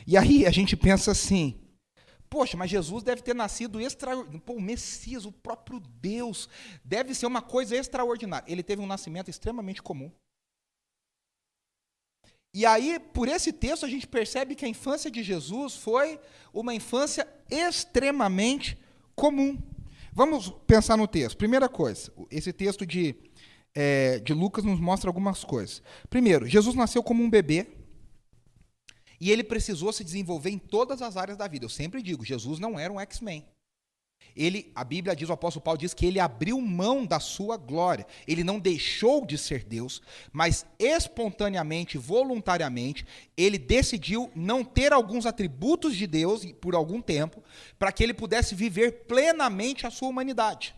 E 0.08 0.15
aí 0.15 0.46
a 0.46 0.52
gente 0.52 0.78
pensa 0.78 1.12
assim: 1.12 1.60
poxa, 2.30 2.56
mas 2.56 2.72
Jesus 2.72 3.04
deve 3.04 3.22
ter 3.22 3.36
nascido 3.36 3.82
extraordinário. 3.82 4.39
Pô, 4.39 4.54
o 4.54 4.62
Messias, 4.62 5.26
o 5.26 5.32
próprio 5.32 5.80
Deus, 5.80 6.48
deve 6.84 7.13
ser 7.13 7.26
uma 7.26 7.41
coisa 7.41 7.76
extraordinária. 7.76 8.50
Ele 8.50 8.63
teve 8.63 8.82
um 8.82 8.88
nascimento 8.88 9.30
extremamente 9.30 9.84
comum. 9.84 10.10
E 12.54 12.65
aí, 12.65 13.00
por 13.13 13.28
esse 13.28 13.52
texto, 13.52 13.86
a 13.86 13.89
gente 13.89 14.08
percebe 14.08 14.56
que 14.56 14.65
a 14.65 14.70
infância 14.70 15.12
de 15.12 15.22
Jesus 15.22 15.76
foi 15.76 16.20
uma 16.54 16.74
infância 16.74 17.28
extremamente 17.52 18.78
comum. 19.13 19.62
Vamos 20.13 20.50
pensar 20.65 20.98
no 20.98 21.08
texto. 21.08 21.38
Primeira 21.38 21.70
coisa, 21.70 22.12
esse 22.32 22.52
texto 22.52 22.86
de, 22.86 23.15
é, 23.76 24.17
de 24.20 24.34
Lucas 24.34 24.63
nos 24.63 24.80
mostra 24.80 25.10
algumas 25.10 25.43
coisas. 25.43 25.84
Primeiro, 26.10 26.48
Jesus 26.48 26.76
nasceu 26.76 27.04
como 27.04 27.22
um 27.22 27.30
bebê. 27.30 27.77
E 29.19 29.32
ele 29.32 29.43
precisou 29.43 29.91
se 29.91 30.03
desenvolver 30.03 30.49
em 30.49 30.58
todas 30.58 31.01
as 31.01 31.17
áreas 31.17 31.38
da 31.38 31.47
vida. 31.47 31.65
Eu 31.65 31.69
sempre 31.69 32.01
digo, 32.01 32.25
Jesus 32.25 32.60
não 32.60 32.80
era 32.80 32.91
um 32.91 32.99
X-Men. 32.99 33.45
Ele, 34.36 34.71
a 34.75 34.84
Bíblia 34.84 35.15
diz, 35.15 35.30
o 35.30 35.34
apóstolo 35.34 35.63
Paulo 35.63 35.80
diz 35.80 35.93
que 35.95 36.06
ele 36.06 36.19
abriu 36.19 36.62
mão 36.62 37.06
da 37.06 37.19
sua 37.19 37.58
glória. 37.58 38.06
Ele 38.27 38.43
não 38.43 38.60
deixou 38.60 39.25
de 39.25 39.38
ser 39.38 39.63
Deus, 39.63 40.01
mas 40.32 40.65
espontaneamente, 40.77 41.97
voluntariamente, 41.97 43.06
ele 43.36 43.58
decidiu 43.58 44.30
não 44.36 44.63
ter 44.63 44.93
alguns 44.93 45.25
atributos 45.25 45.95
de 45.95 46.06
Deus 46.06 46.45
por 46.62 46.75
algum 46.75 47.01
tempo, 47.01 47.43
para 47.80 47.91
que 47.91 48.03
ele 48.03 48.13
pudesse 48.13 48.53
viver 48.53 49.06
plenamente 49.06 49.88
a 49.88 49.91
sua 49.91 50.10
humanidade. 50.10 50.75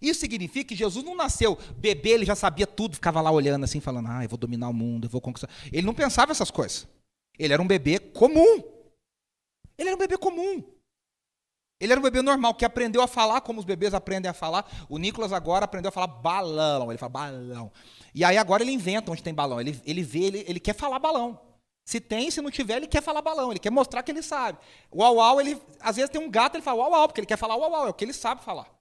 Isso 0.00 0.20
significa 0.20 0.68
que 0.68 0.76
Jesus 0.76 1.04
não 1.04 1.14
nasceu 1.14 1.58
bebê, 1.76 2.10
ele 2.10 2.24
já 2.24 2.34
sabia 2.34 2.66
tudo, 2.66 2.94
ficava 2.94 3.20
lá 3.20 3.30
olhando 3.30 3.64
assim, 3.64 3.80
falando, 3.80 4.08
ah, 4.08 4.24
eu 4.24 4.28
vou 4.28 4.38
dominar 4.38 4.68
o 4.68 4.72
mundo, 4.72 5.06
eu 5.06 5.10
vou 5.10 5.20
conquistar. 5.20 5.50
Ele 5.72 5.86
não 5.86 5.94
pensava 5.94 6.32
essas 6.32 6.50
coisas. 6.50 6.88
Ele 7.38 7.52
era 7.52 7.62
um 7.62 7.66
bebê 7.66 7.98
comum. 7.98 8.62
Ele 9.76 9.88
era 9.88 9.96
um 9.96 9.98
bebê 9.98 10.16
comum. 10.16 10.62
Ele 11.80 11.92
era 11.92 11.98
um 11.98 12.02
bebê 12.02 12.20
normal, 12.20 12.54
que 12.54 12.64
aprendeu 12.66 13.00
a 13.00 13.06
falar 13.06 13.40
como 13.40 13.58
os 13.58 13.64
bebês 13.64 13.94
aprendem 13.94 14.30
a 14.30 14.34
falar. 14.34 14.70
O 14.88 14.98
Nicolas 14.98 15.32
agora 15.32 15.64
aprendeu 15.64 15.88
a 15.88 15.92
falar 15.92 16.08
balão. 16.08 16.90
Ele 16.90 16.98
fala 16.98 17.10
balão. 17.10 17.72
E 18.14 18.22
aí 18.22 18.36
agora 18.36 18.62
ele 18.62 18.72
inventa 18.72 19.10
onde 19.10 19.22
tem 19.22 19.32
balão. 19.32 19.58
Ele, 19.58 19.80
ele 19.86 20.02
vê, 20.02 20.24
ele, 20.24 20.44
ele 20.46 20.60
quer 20.60 20.74
falar 20.74 20.98
balão. 20.98 21.40
Se 21.86 21.98
tem, 21.98 22.30
se 22.30 22.42
não 22.42 22.50
tiver, 22.50 22.76
ele 22.76 22.86
quer 22.86 23.02
falar 23.02 23.22
balão. 23.22 23.50
Ele 23.50 23.58
quer 23.58 23.70
mostrar 23.70 24.02
que 24.02 24.12
ele 24.12 24.22
sabe. 24.22 24.58
O 24.90 24.98
uau, 24.98 25.16
uau, 25.16 25.40
ele, 25.40 25.60
às 25.80 25.96
vezes 25.96 26.10
tem 26.10 26.20
um 26.20 26.30
gato, 26.30 26.56
ele 26.56 26.62
fala 26.62 26.80
uau, 26.80 26.92
uau, 26.92 27.08
porque 27.08 27.20
ele 27.20 27.26
quer 27.26 27.38
falar 27.38 27.56
uau, 27.56 27.70
uau. 27.70 27.86
É 27.86 27.90
o 27.90 27.94
que 27.94 28.04
ele 28.04 28.12
sabe 28.12 28.44
falar. 28.44 28.79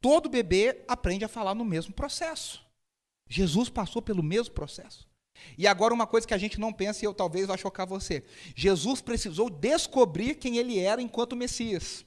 Todo 0.00 0.28
bebê 0.30 0.82
aprende 0.88 1.24
a 1.24 1.28
falar 1.28 1.54
no 1.54 1.64
mesmo 1.64 1.92
processo. 1.92 2.64
Jesus 3.28 3.68
passou 3.68 4.00
pelo 4.00 4.22
mesmo 4.22 4.54
processo. 4.54 5.08
E 5.56 5.66
agora 5.66 5.94
uma 5.94 6.06
coisa 6.06 6.26
que 6.26 6.34
a 6.34 6.38
gente 6.38 6.58
não 6.58 6.72
pensa 6.72 7.04
e 7.04 7.06
eu 7.06 7.14
talvez 7.14 7.46
vá 7.46 7.56
chocar 7.56 7.86
você. 7.86 8.24
Jesus 8.54 9.00
precisou 9.00 9.48
descobrir 9.48 10.34
quem 10.34 10.58
ele 10.58 10.78
era 10.78 11.00
enquanto 11.00 11.36
Messias. 11.36 12.04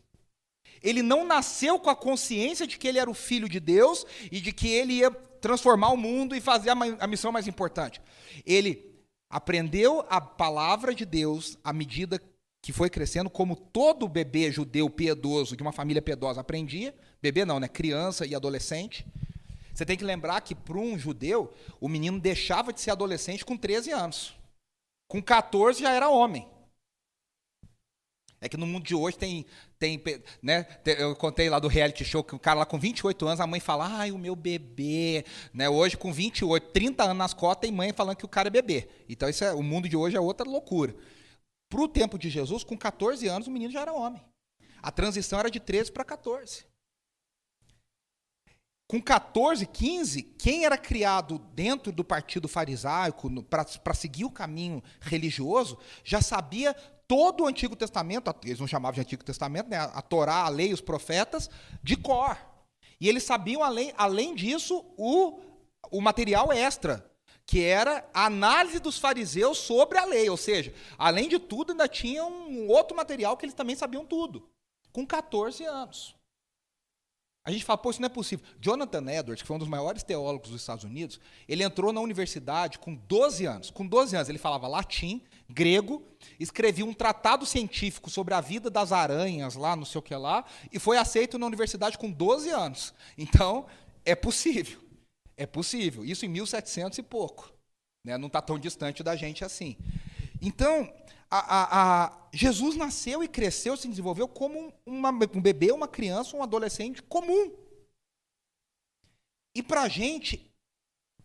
Ele 0.82 1.01
não 1.01 1.25
nasceu 1.25 1.79
com 1.79 1.89
a 1.89 1.95
consciência 1.95 2.67
de 2.67 2.77
que 2.77 2.88
ele 2.88 2.99
era 2.99 3.10
o 3.10 3.13
filho 3.13 3.47
de 3.47 3.60
Deus 3.60 4.06
e 4.32 4.41
de 4.41 4.51
que 4.51 4.67
ele 4.67 4.93
ia 4.93 5.12
transformar 5.12 5.89
o 5.89 5.97
mundo 5.97 6.36
e 6.36 6.41
fazer 6.41 6.69
a 6.71 7.08
missão 7.08 7.32
mais 7.32 7.47
importante. 7.47 8.01
Ele 8.45 8.93
aprendeu 9.29 10.06
a 10.10 10.19
palavra 10.19 10.93
de 10.93 11.06
Deus 11.06 11.58
à 11.63 11.71
medida 11.71 12.21
que 12.62 12.71
foi 12.71 12.89
crescendo, 12.89 13.29
como 13.29 13.56
todo 13.56 14.08
bebê 14.08 14.51
judeu 14.51 14.89
piedoso 14.89 15.56
de 15.56 15.62
uma 15.62 15.73
família 15.73 16.01
piedosa 16.01 16.39
aprendia, 16.39 16.95
bebê 17.23 17.45
não, 17.45 17.57
né, 17.57 17.69
criança 17.69 18.25
e 18.25 18.36
adolescente. 18.36 19.05
Você 19.73 19.86
tem 19.86 19.97
que 19.97 20.03
lembrar 20.03 20.41
que 20.41 20.53
para 20.53 20.77
um 20.77 20.99
judeu, 20.99 21.53
o 21.79 21.88
menino 21.88 22.19
deixava 22.19 22.73
de 22.73 22.81
ser 22.81 22.91
adolescente 22.91 23.45
com 23.45 23.55
13 23.55 23.91
anos. 23.91 24.36
Com 25.07 25.21
14 25.23 25.81
já 25.81 25.91
era 25.93 26.09
homem. 26.09 26.45
É 28.41 28.49
que 28.49 28.57
no 28.57 28.67
mundo 28.67 28.83
de 28.83 28.93
hoje 28.93 29.17
tem, 29.17 29.45
tem, 29.79 30.03
né, 30.41 30.67
eu 30.86 31.15
contei 31.15 31.49
lá 31.49 31.59
do 31.59 31.69
reality 31.69 32.03
show 32.03 32.21
que 32.21 32.36
o 32.36 32.39
cara 32.39 32.59
lá 32.59 32.65
com 32.65 32.77
28 32.77 33.25
anos, 33.25 33.39
a 33.39 33.47
mãe 33.47 33.62
fala, 33.62 33.88
ai, 33.88 34.12
o 34.12 34.17
meu 34.17 34.36
bebê, 34.36 35.23
né, 35.53 35.69
hoje 35.69 35.95
com 35.95 36.12
28, 36.12 36.71
30 36.73 37.03
anos 37.05 37.17
nas 37.17 37.33
costas, 37.33 37.62
tem 37.62 37.71
mãe 37.71 37.93
falando 37.93 38.17
que 38.17 38.25
o 38.25 38.27
cara 38.27 38.49
é 38.49 38.51
bebê. 38.51 38.89
Então 39.07 39.29
isso 39.29 39.45
é, 39.45 39.53
o 39.53 39.63
mundo 39.63 39.88
de 39.88 39.95
hoje 39.95 40.17
é 40.17 40.19
outra 40.19 40.45
loucura. 40.45 40.93
para 41.69 41.81
o 41.81 41.88
tempo 41.88 42.19
de 42.19 42.29
Jesus, 42.29 42.65
com 42.65 42.77
14 42.77 43.25
anos, 43.29 43.47
o 43.47 43.51
menino 43.51 43.71
já 43.71 43.79
era 43.79 43.93
homem. 43.93 44.21
A 44.81 44.91
transição 44.91 45.39
era 45.39 45.49
de 45.49 45.62
13 45.62 45.89
para 45.89 46.03
14. 46.03 46.72
Com 48.93 49.01
14, 49.01 49.65
15, 49.65 50.21
quem 50.21 50.65
era 50.65 50.77
criado 50.77 51.39
dentro 51.56 51.91
do 51.91 52.03
partido 52.03 52.47
farisaico 52.47 53.27
para 53.41 53.93
seguir 53.95 54.23
o 54.23 54.29
caminho 54.29 54.84
religioso 55.01 55.79
já 56.03 56.21
sabia 56.21 56.75
todo 57.08 57.41
o 57.43 57.47
Antigo 57.47 57.75
Testamento, 57.75 58.32
eles 58.43 58.60
não 58.60 58.67
chamavam 58.67 58.93
de 58.93 59.01
Antigo 59.01 59.23
Testamento, 59.23 59.67
né, 59.67 59.77
a 59.77 59.99
Torá, 59.99 60.43
a 60.43 60.49
lei, 60.49 60.71
os 60.71 60.79
profetas, 60.79 61.49
de 61.82 61.95
cor. 61.95 62.38
E 63.01 63.10
eles 63.10 63.23
sabiam, 63.23 63.63
além, 63.63 63.91
além 63.97 64.36
disso, 64.36 64.86
o, 64.95 65.41
o 65.89 65.99
material 65.99 66.53
extra, 66.53 67.03
que 67.47 67.63
era 67.63 68.08
a 68.13 68.27
análise 68.27 68.77
dos 68.77 68.99
fariseus 68.99 69.58
sobre 69.58 69.97
a 69.97 70.06
lei. 70.06 70.29
Ou 70.29 70.38
seja, 70.38 70.71
além 70.99 71.27
de 71.27 71.39
tudo, 71.39 71.71
ainda 71.71 71.88
tinha 71.88 72.23
um 72.23 72.67
outro 72.67 72.95
material 72.95 73.36
que 73.38 73.45
eles 73.45 73.56
também 73.56 73.75
sabiam 73.75 74.06
tudo, 74.06 74.47
com 74.91 75.03
14 75.03 75.65
anos. 75.65 76.15
A 77.45 77.51
gente 77.51 77.65
fala, 77.65 77.77
pô, 77.77 77.91
isso 77.91 77.99
não 77.99 78.06
é 78.06 78.10
possível. 78.10 78.45
Jonathan 78.62 79.03
Edwards, 79.12 79.41
que 79.41 79.47
foi 79.47 79.58
um 79.58 79.60
dos 79.60 79.67
maiores 79.67 80.01
teólogos 80.01 80.49
dos 80.49 80.62
Estados 80.62 80.86
Unidos, 80.86 81.19
ele 81.45 81.62
entrou 81.62 81.91
na 81.91 81.99
universidade 81.99 82.79
com 82.79 82.95
12 82.95 83.45
anos. 83.45 83.69
Com 83.69 83.86
12 83.86 84.15
anos, 84.15 84.29
ele 84.29 84.38
falava 84.38 84.65
latim, 84.65 85.21
grego, 85.49 86.01
escrevia 86.39 86.86
um 86.86 86.93
tratado 86.93 87.45
científico 87.45 88.10
sobre 88.10 88.34
a 88.34 88.39
vida 88.39 88.69
das 88.69 88.93
aranhas 88.93 89.56
lá, 89.56 89.75
não 89.75 89.84
sei 89.84 89.99
o 89.99 90.01
que 90.01 90.15
lá, 90.15 90.45
e 90.71 90.79
foi 90.79 90.97
aceito 90.97 91.38
na 91.38 91.45
universidade 91.45 91.97
com 91.97 92.10
12 92.10 92.49
anos. 92.49 92.93
Então, 93.17 93.65
é 94.06 94.15
possível. 94.15 94.79
É 95.36 95.45
possível. 95.45 96.06
Isso 96.06 96.25
em 96.25 96.29
1700 96.29 96.99
e 96.99 97.03
pouco. 97.03 97.51
Né? 98.06 98.17
Não 98.17 98.27
está 98.27 98.41
tão 98.41 98.58
distante 98.58 99.03
da 99.03 99.17
gente 99.17 99.43
assim. 99.43 99.75
Então, 100.41 100.89
a, 101.36 101.39
a, 101.39 102.06
a, 102.06 102.28
Jesus 102.32 102.76
nasceu 102.76 103.24
e 103.24 103.28
cresceu, 103.28 103.76
se 103.76 103.88
desenvolveu 103.88 104.28
como 104.28 104.72
uma, 104.86 105.10
um 105.10 105.41
bebê, 105.41 105.72
uma 105.72 105.88
criança, 105.88 106.38
um 106.38 106.43
adolescente 106.43 107.02
comum. 107.02 107.52
E 109.56 109.63
para 109.63 109.82
a 109.82 109.88
gente, 109.88 110.52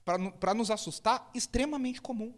para 0.03 0.55
nos 0.55 0.71
assustar, 0.71 1.31
extremamente 1.35 2.01
comum. 2.01 2.33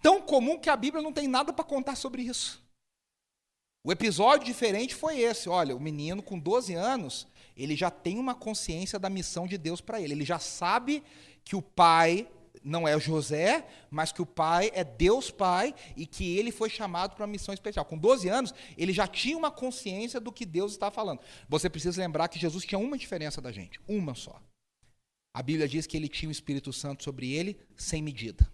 Tão 0.00 0.22
comum 0.22 0.60
que 0.60 0.70
a 0.70 0.76
Bíblia 0.76 1.02
não 1.02 1.12
tem 1.12 1.26
nada 1.26 1.52
para 1.52 1.64
contar 1.64 1.96
sobre 1.96 2.22
isso. 2.22 2.64
O 3.82 3.90
episódio 3.90 4.46
diferente 4.46 4.94
foi 4.94 5.18
esse. 5.18 5.48
Olha, 5.48 5.74
o 5.74 5.80
menino 5.80 6.22
com 6.22 6.38
12 6.38 6.74
anos, 6.74 7.26
ele 7.56 7.74
já 7.74 7.90
tem 7.90 8.16
uma 8.16 8.34
consciência 8.34 8.96
da 8.96 9.10
missão 9.10 9.44
de 9.44 9.58
Deus 9.58 9.80
para 9.80 10.00
ele. 10.00 10.12
Ele 10.12 10.24
já 10.24 10.38
sabe 10.38 11.02
que 11.44 11.56
o 11.56 11.62
pai 11.62 12.28
não 12.68 12.86
é 12.86 12.98
José, 13.00 13.66
mas 13.90 14.12
que 14.12 14.20
o 14.20 14.26
pai 14.26 14.70
é 14.74 14.84
Deus 14.84 15.30
Pai 15.30 15.74
e 15.96 16.06
que 16.06 16.36
ele 16.36 16.52
foi 16.52 16.68
chamado 16.68 17.14
para 17.14 17.24
uma 17.24 17.32
missão 17.32 17.54
especial. 17.54 17.84
Com 17.84 17.96
12 17.96 18.28
anos, 18.28 18.54
ele 18.76 18.92
já 18.92 19.06
tinha 19.06 19.36
uma 19.36 19.50
consciência 19.50 20.20
do 20.20 20.30
que 20.30 20.44
Deus 20.44 20.72
está 20.72 20.90
falando. 20.90 21.20
Você 21.48 21.70
precisa 21.70 22.00
lembrar 22.00 22.28
que 22.28 22.38
Jesus 22.38 22.64
tinha 22.64 22.78
uma 22.78 22.98
diferença 22.98 23.40
da 23.40 23.50
gente, 23.50 23.80
uma 23.88 24.14
só. 24.14 24.40
A 25.34 25.42
Bíblia 25.42 25.66
diz 25.66 25.86
que 25.86 25.96
ele 25.96 26.08
tinha 26.08 26.28
o 26.28 26.32
Espírito 26.32 26.72
Santo 26.72 27.02
sobre 27.02 27.32
ele 27.32 27.58
sem 27.74 28.02
medida. 28.02 28.50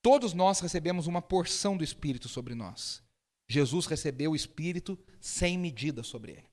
Todos 0.00 0.32
nós 0.32 0.60
recebemos 0.60 1.06
uma 1.06 1.20
porção 1.20 1.76
do 1.76 1.82
Espírito 1.82 2.28
sobre 2.28 2.54
nós. 2.54 3.02
Jesus 3.48 3.86
recebeu 3.86 4.30
o 4.32 4.36
Espírito 4.36 4.98
sem 5.20 5.58
medida 5.58 6.02
sobre 6.02 6.32
ele. 6.32 6.48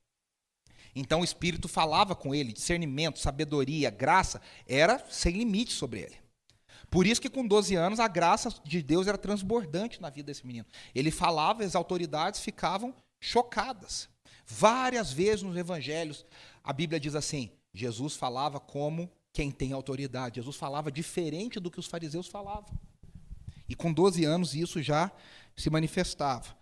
Então 0.96 1.22
o 1.22 1.26
Espírito 1.26 1.68
falava 1.68 2.16
com 2.16 2.34
ele, 2.34 2.54
discernimento, 2.54 3.20
sabedoria, 3.20 3.90
graça, 3.90 4.42
era 4.66 4.98
sem 5.10 5.34
limite 5.38 5.74
sobre 5.74 6.00
ele. 6.00 6.25
Por 6.96 7.06
isso 7.06 7.20
que 7.20 7.30
com 7.30 7.46
12 7.46 7.76
anos 7.76 8.00
a 8.00 8.08
graça 8.08 8.56
de 8.64 8.82
Deus 8.82 9.06
era 9.06 9.18
transbordante 9.18 10.02
na 10.02 10.10
vida 10.10 10.28
desse 10.28 10.48
menino. 10.48 10.66
Ele 10.96 11.12
falava, 11.12 11.62
as 11.62 11.76
autoridades 11.76 12.40
ficavam 12.40 12.96
chocadas. 13.20 14.08
Várias 14.48 15.12
vezes 15.12 15.42
nos 15.44 15.58
evangelhos 15.58 16.26
a 16.64 16.72
Bíblia 16.72 16.98
diz 16.98 17.14
assim: 17.14 17.52
Jesus 17.74 18.16
falava 18.16 18.62
como 18.62 19.12
quem 19.34 19.52
tem 19.52 19.74
autoridade. 19.74 20.38
Jesus 20.38 20.56
falava 20.56 20.90
diferente 20.90 21.60
do 21.60 21.70
que 21.70 21.82
os 21.82 21.86
fariseus 21.86 22.28
falavam. 22.28 22.70
E 23.68 23.76
com 23.76 23.92
12 23.92 24.24
anos 24.24 24.56
isso 24.56 24.82
já 24.82 25.12
se 25.54 25.70
manifestava. 25.70 26.56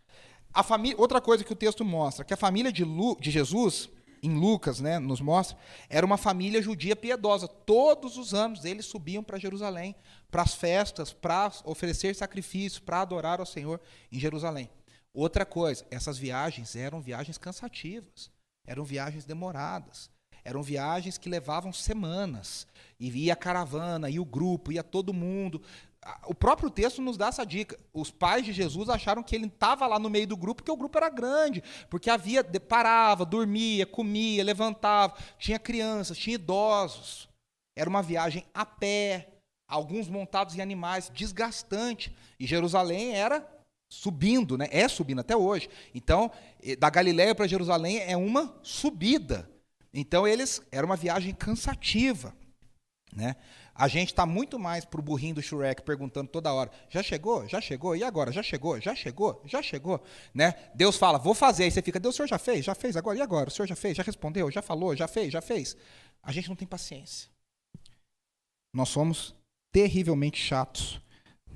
A 0.52 0.63
família, 0.63 1.00
outra 1.00 1.22
coisa 1.22 1.43
que 1.43 1.54
o 1.54 1.56
texto 1.56 1.86
mostra, 1.86 2.26
que 2.26 2.34
a 2.34 2.38
família 2.38 2.72
de, 2.72 2.84
Lu, 2.84 3.15
de 3.19 3.30
Jesus 3.30 3.88
em 4.24 4.34
Lucas, 4.34 4.80
né, 4.80 5.00
nos 5.00 5.19
mostra, 5.19 5.58
era 5.89 6.06
uma 6.06 6.15
família 6.15 6.62
judia 6.62 6.96
piedosa. 6.96 7.46
Todos 7.46 8.17
os 8.17 8.34
anos 8.34 8.63
eles 8.63 8.86
subiam 8.86 9.22
para 9.22 9.38
Jerusalém, 9.38 9.93
para 10.34 10.41
as 10.41 10.56
festas, 10.56 11.13
para 11.13 11.54
oferecer 11.63 12.15
sacrifícios, 12.15 12.80
para 12.80 13.02
adorar 13.02 13.39
ao 13.39 13.46
Senhor 13.46 13.80
em 14.12 14.19
Jerusalém. 14.19 14.67
Outra 15.13 15.46
coisa, 15.46 15.86
essas 15.91 16.17
viagens 16.17 16.76
eram 16.76 17.00
viagens 17.00 17.38
cansativas, 17.38 18.32
eram 18.65 18.84
viagens 18.84 19.26
demoradas, 19.26 20.10
eram 20.43 20.63
viagens 20.63 21.19
que 21.19 21.30
levavam 21.30 21.72
semanas. 21.72 22.65
E 23.00 23.10
ia 23.10 23.34
a 23.34 23.36
caravana, 23.36 24.10
ia 24.10 24.19
o 24.19 24.26
grupo, 24.26 24.72
ia 24.72 24.82
todo 24.82 25.13
mundo 25.13 25.62
o 26.26 26.34
próprio 26.34 26.69
texto 26.69 27.02
nos 27.02 27.17
dá 27.17 27.28
essa 27.28 27.46
dica. 27.46 27.80
Os 27.93 28.12
pais 28.12 28.46
de 28.46 28.52
Jesus 28.52 28.89
acharam 28.89 29.24
que 29.24 29.36
ele 29.36 29.48
estava 29.48 29.88
lá 29.88 29.98
no 29.98 30.10
meio 30.10 30.28
do 30.28 30.38
grupo 30.38 30.62
porque 30.62 30.72
o 30.72 30.78
grupo 30.78 30.98
era 30.98 31.10
grande, 31.10 31.63
porque 31.89 32.10
havia 32.10 32.43
parava, 32.43 33.26
dormia, 33.26 33.86
comia, 33.86 34.43
levantava, 34.43 35.15
tinha 35.38 35.60
crianças, 35.60 36.17
tinha 36.17 36.36
idosos. 36.36 37.30
Era 37.76 37.89
uma 37.89 38.04
viagem 38.04 38.46
a 38.54 38.65
pé, 38.65 39.33
alguns 39.67 40.08
montados 40.08 40.56
em 40.56 40.62
animais, 40.62 41.12
desgastante. 41.13 42.15
E 42.39 42.45
Jerusalém 42.45 43.15
era 43.15 43.47
subindo, 43.89 44.58
né? 44.58 44.67
É 44.71 44.88
subindo 44.88 45.21
até 45.21 45.36
hoje. 45.36 45.69
Então, 45.93 46.32
da 46.80 46.89
Galiléia 46.89 47.36
para 47.36 47.47
Jerusalém 47.47 47.99
é 47.99 48.17
uma 48.17 48.60
subida. 48.63 49.49
Então 49.93 50.28
eles 50.28 50.62
era 50.71 50.86
uma 50.86 50.95
viagem 50.95 51.34
cansativa, 51.36 52.36
né? 53.15 53.36
A 53.76 53.88
gente 53.88 54.10
está 54.10 54.26
muito 54.26 54.60
mais 54.60 54.86
para 54.86 54.99
o 54.99 55.04
burrinho 55.04 55.36
do 55.36 55.41
Shrek 55.41 55.82
perguntando 55.82 56.30
toda 56.30 56.54
hora: 56.54 56.71
já 56.89 57.02
chegou? 57.02 57.47
Já 57.47 57.60
chegou? 57.62 57.95
E 57.95 58.04
agora? 58.04 58.32
Já 58.32 58.43
chegou? 58.43 58.80
Já 58.80 58.95
chegou? 58.95 59.41
Já 59.45 59.62
chegou? 59.62 60.04
Né? 60.34 60.54
Deus 60.76 60.95
fala: 60.95 61.17
vou 61.17 61.34
fazer. 61.34 61.63
Aí 61.63 61.71
você 61.71 61.82
fica: 61.82 61.99
Deus, 61.99 62.15
o 62.15 62.17
senhor 62.17 62.28
já 62.28 62.39
fez? 62.39 62.65
Já 62.65 62.76
fez 62.76 62.95
agora? 62.95 63.17
E 63.17 63.21
agora? 63.21 63.49
O 63.49 63.52
senhor 63.52 63.67
já 63.67 63.76
fez? 63.76 63.97
Já 63.97 64.04
respondeu? 64.04 64.49
Já 64.52 64.62
falou? 64.62 64.95
Já 64.95 65.08
fez? 65.08 65.32
Já 65.32 65.41
fez? 65.41 65.76
A 66.21 66.32
gente 66.32 66.49
não 66.49 66.56
tem 66.56 66.67
paciência. 66.67 67.30
Nós 68.73 68.89
somos 68.89 69.36
terrivelmente 69.74 70.40
chatos 70.40 71.02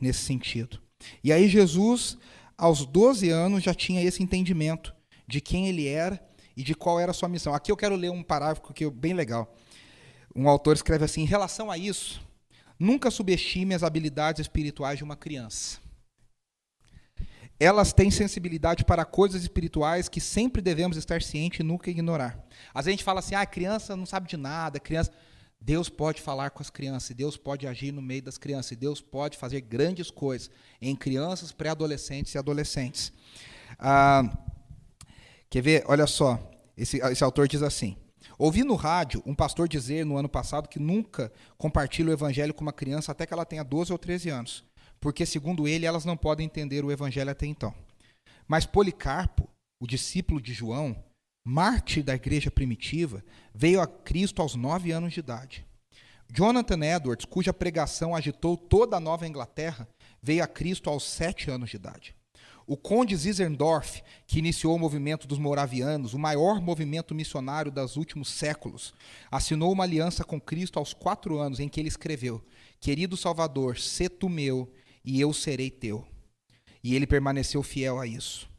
nesse 0.02 0.20
sentido. 0.20 0.82
E 1.24 1.32
aí, 1.32 1.48
Jesus, 1.48 2.18
aos 2.58 2.86
12 2.86 3.30
anos, 3.30 3.64
já 3.64 3.74
tinha 3.74 4.04
esse 4.04 4.22
entendimento 4.22 4.94
de 5.26 5.40
quem 5.40 5.70
ele 5.70 5.88
era 5.88 6.22
e 6.58 6.64
de 6.64 6.76
qual 6.76 7.00
era 7.00 7.12
a 7.12 7.14
sua 7.14 7.30
missão. 7.30 7.54
Aqui 7.54 7.72
eu 7.72 7.78
quero 7.78 7.96
ler 7.96 8.12
um 8.12 8.22
parágrafo 8.22 8.74
que 8.74 8.84
é 8.84 8.90
bem 8.90 9.14
legal 9.14 9.56
um 10.38 10.48
autor 10.48 10.76
escreve 10.76 11.04
assim: 11.04 11.22
em 11.22 11.26
relação 11.26 11.72
a 11.72 11.78
isso, 11.78 12.22
nunca 12.80 13.10
subestime 13.10 13.74
as 13.74 13.82
habilidades 13.82 14.42
espirituais 14.42 15.00
de 15.00 15.04
uma 15.04 15.16
criança. 15.16 15.80
Elas 17.60 17.92
têm 17.92 18.12
sensibilidade 18.12 18.86
para 18.86 19.04
coisas 19.04 19.42
espirituais 19.42 20.08
que 20.08 20.22
sempre 20.22 20.62
devemos 20.62 20.96
estar 20.96 21.24
cientes 21.24 21.60
e 21.60 21.64
nunca 21.64 21.90
ignorar. 21.90 22.38
Às 22.72 22.86
vezes 22.86 22.88
a 22.88 22.92
gente 22.92 23.04
fala 23.04 23.20
assim: 23.20 23.34
ah, 23.34 23.46
criança 23.48 23.96
não 23.96 24.06
sabe 24.06 24.30
de 24.30 24.38
nada, 24.38 24.80
criança. 24.80 25.12
Deus 25.60 25.90
pode 25.90 26.22
falar 26.22 26.52
com 26.52 26.62
as 26.62 26.70
crianças, 26.70 27.16
Deus 27.16 27.36
pode 27.36 27.68
agir 27.68 27.92
no 27.92 28.02
meio 28.02 28.22
das 28.22 28.38
crianças, 28.38 28.78
Deus 28.78 29.02
pode 29.02 29.38
fazer 29.38 29.62
grandes 29.62 30.12
coisas 30.12 30.50
em 30.82 30.96
crianças, 30.96 31.52
pré-adolescentes 31.52 32.34
e 32.34 32.38
adolescentes. 32.38 33.12
Ah, 33.80 34.24
quer 35.50 35.62
ver? 35.62 35.84
Olha 35.88 36.08
só, 36.08 36.40
esse, 36.78 36.98
esse 36.98 37.24
autor 37.24 37.48
diz 37.48 37.64
assim: 37.64 37.98
Ouvi 38.38 38.64
no 38.64 38.76
rádio 38.76 39.24
um 39.26 39.34
pastor 39.34 39.68
dizer 39.68 40.06
no 40.06 40.16
ano 40.16 40.30
passado 40.30 40.70
que 40.70 40.80
nunca 40.80 41.32
compartilha 41.58 42.10
o 42.10 42.14
evangelho 42.14 42.54
com 42.54 42.62
uma 42.62 42.74
criança 42.74 43.12
até 43.12 43.26
que 43.26 43.34
ela 43.34 43.46
tenha 43.46 43.64
12 43.64 43.92
ou 43.92 43.98
13 43.98 44.30
anos, 44.30 44.64
porque, 45.00 45.26
segundo 45.26 45.68
ele, 45.68 45.86
elas 45.86 46.06
não 46.06 46.16
podem 46.16 46.46
entender 46.46 46.86
o 46.86 46.92
evangelho 46.92 47.32
até 47.32 47.48
então. 47.48 47.74
Mas 48.48 48.66
Policarpo, 48.66 49.50
o 49.80 49.88
discípulo 49.88 50.40
de 50.40 50.54
João, 50.54 50.96
mártir 51.48 52.04
da 52.04 52.14
igreja 52.14 52.52
primitiva, 52.52 53.24
veio 53.56 53.80
a 53.80 53.88
Cristo 53.88 54.42
aos 54.42 54.54
9 54.54 54.92
anos 54.92 55.14
de 55.14 55.22
idade. 55.22 55.66
Jonathan 56.30 56.86
Edwards, 56.86 57.26
cuja 57.26 57.54
pregação 57.54 58.14
agitou 58.14 58.58
toda 58.58 58.98
a 58.98 59.00
Nova 59.00 59.26
Inglaterra, 59.26 59.88
veio 60.22 60.44
a 60.44 60.48
Cristo 60.48 60.90
aos 60.90 61.06
7 61.06 61.50
anos 61.50 61.70
de 61.70 61.78
idade. 61.78 62.14
O 62.68 62.76
conde 62.76 63.16
Zinzendorf, 63.16 64.04
que 64.28 64.40
iniciou 64.40 64.76
o 64.76 64.80
movimento 64.80 65.26
dos 65.26 65.40
moravianos, 65.40 66.14
o 66.14 66.20
maior 66.20 66.60
movimento 66.60 67.16
missionário 67.16 67.72
dos 67.72 67.96
últimos 67.96 68.28
séculos, 68.28 68.94
assinou 69.32 69.72
uma 69.72 69.86
aliança 69.86 70.26
com 70.26 70.42
Cristo 70.42 70.78
aos 70.78 70.94
quatro 70.94 71.40
anos, 71.40 71.62
em 71.62 71.70
que 71.70 71.80
ele 71.80 71.88
escreveu: 71.88 72.44
Querido 72.78 73.16
Salvador, 73.16 73.80
sê 73.80 74.10
tu 74.10 74.28
meu 74.28 74.70
e 75.02 75.22
eu 75.22 75.32
serei 75.32 75.72
teu. 75.72 76.06
E 76.84 76.94
ele 76.94 77.08
permaneceu 77.08 77.64
fiel 77.64 78.02
a 78.02 78.06
isso. 78.06 78.50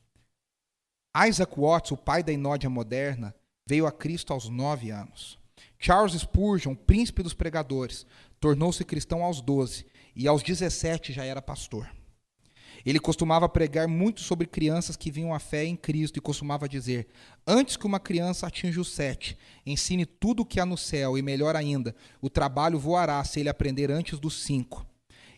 Isaac 1.26 1.59
Watts, 1.59 1.90
o 1.90 1.96
pai 1.96 2.22
da 2.22 2.33
inódia 2.33 2.70
moderna, 2.70 3.35
veio 3.66 3.87
a 3.87 3.92
Cristo 3.92 4.33
aos 4.33 4.48
nove 4.48 4.90
anos. 4.90 5.37
Charles 5.76 6.14
Spurgeon, 6.14 6.74
príncipe 6.76 7.22
dos 7.22 7.35
pregadores, 7.35 8.07
tornou-se 8.38 8.85
cristão 8.85 9.24
aos 9.24 9.40
doze 9.40 9.85
e 10.14 10.28
aos 10.28 10.42
dezessete 10.42 11.12
já 11.12 11.24
era 11.24 11.42
pastor. 11.42 11.90
Ele 12.87 13.00
costumava 13.00 13.48
pregar 13.48 13.88
muito 13.88 14.20
sobre 14.20 14.46
crianças 14.46 14.96
que 14.96 15.11
vinham 15.11 15.35
à 15.35 15.40
fé 15.40 15.64
em 15.64 15.74
Cristo 15.74 16.18
e 16.18 16.22
costumava 16.22 16.68
dizer: 16.68 17.09
Antes 17.44 17.76
que 17.76 17.87
uma 17.87 17.98
criança 17.98 18.46
atinja 18.46 18.81
os 18.81 18.92
sete, 18.92 19.37
ensine 19.66 20.07
tudo 20.07 20.42
o 20.42 20.46
que 20.46 20.61
há 20.61 20.66
no 20.66 20.76
céu, 20.76 21.18
e 21.18 21.22
melhor 21.22 21.57
ainda, 21.57 21.96
o 22.20 22.31
trabalho 22.31 22.78
voará 22.78 23.22
se 23.24 23.40
ele 23.40 23.48
aprender 23.48 23.90
antes 23.90 24.20
dos 24.20 24.44
cinco. 24.44 24.87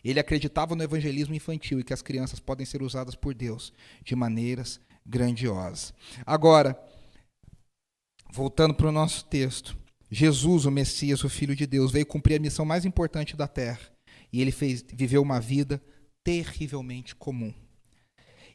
Ele 0.03 0.19
acreditava 0.19 0.75
no 0.75 0.83
evangelismo 0.83 1.33
infantil 1.33 1.79
e 1.79 1.83
que 1.83 1.93
as 1.93 2.01
crianças 2.01 2.39
podem 2.39 2.65
ser 2.65 2.83
usadas 2.83 3.15
por 3.15 3.33
Deus 3.33 3.73
de 4.03 4.15
maneiras 4.15 4.79
grandiosas. 5.05 5.93
Agora, 6.25 6.79
voltando 8.31 8.73
para 8.73 8.87
o 8.87 8.91
nosso 8.91 9.25
texto, 9.25 9.77
Jesus, 10.09 10.65
o 10.65 10.71
Messias, 10.71 11.23
o 11.23 11.29
Filho 11.29 11.55
de 11.55 11.65
Deus, 11.65 11.91
veio 11.91 12.05
cumprir 12.05 12.35
a 12.35 12.39
missão 12.39 12.65
mais 12.65 12.85
importante 12.85 13.35
da 13.35 13.47
terra 13.47 13.91
e 14.31 14.41
ele 14.41 14.51
fez, 14.51 14.83
viveu 14.93 15.21
uma 15.21 15.39
vida 15.39 15.81
terrivelmente 16.23 17.15
comum. 17.15 17.53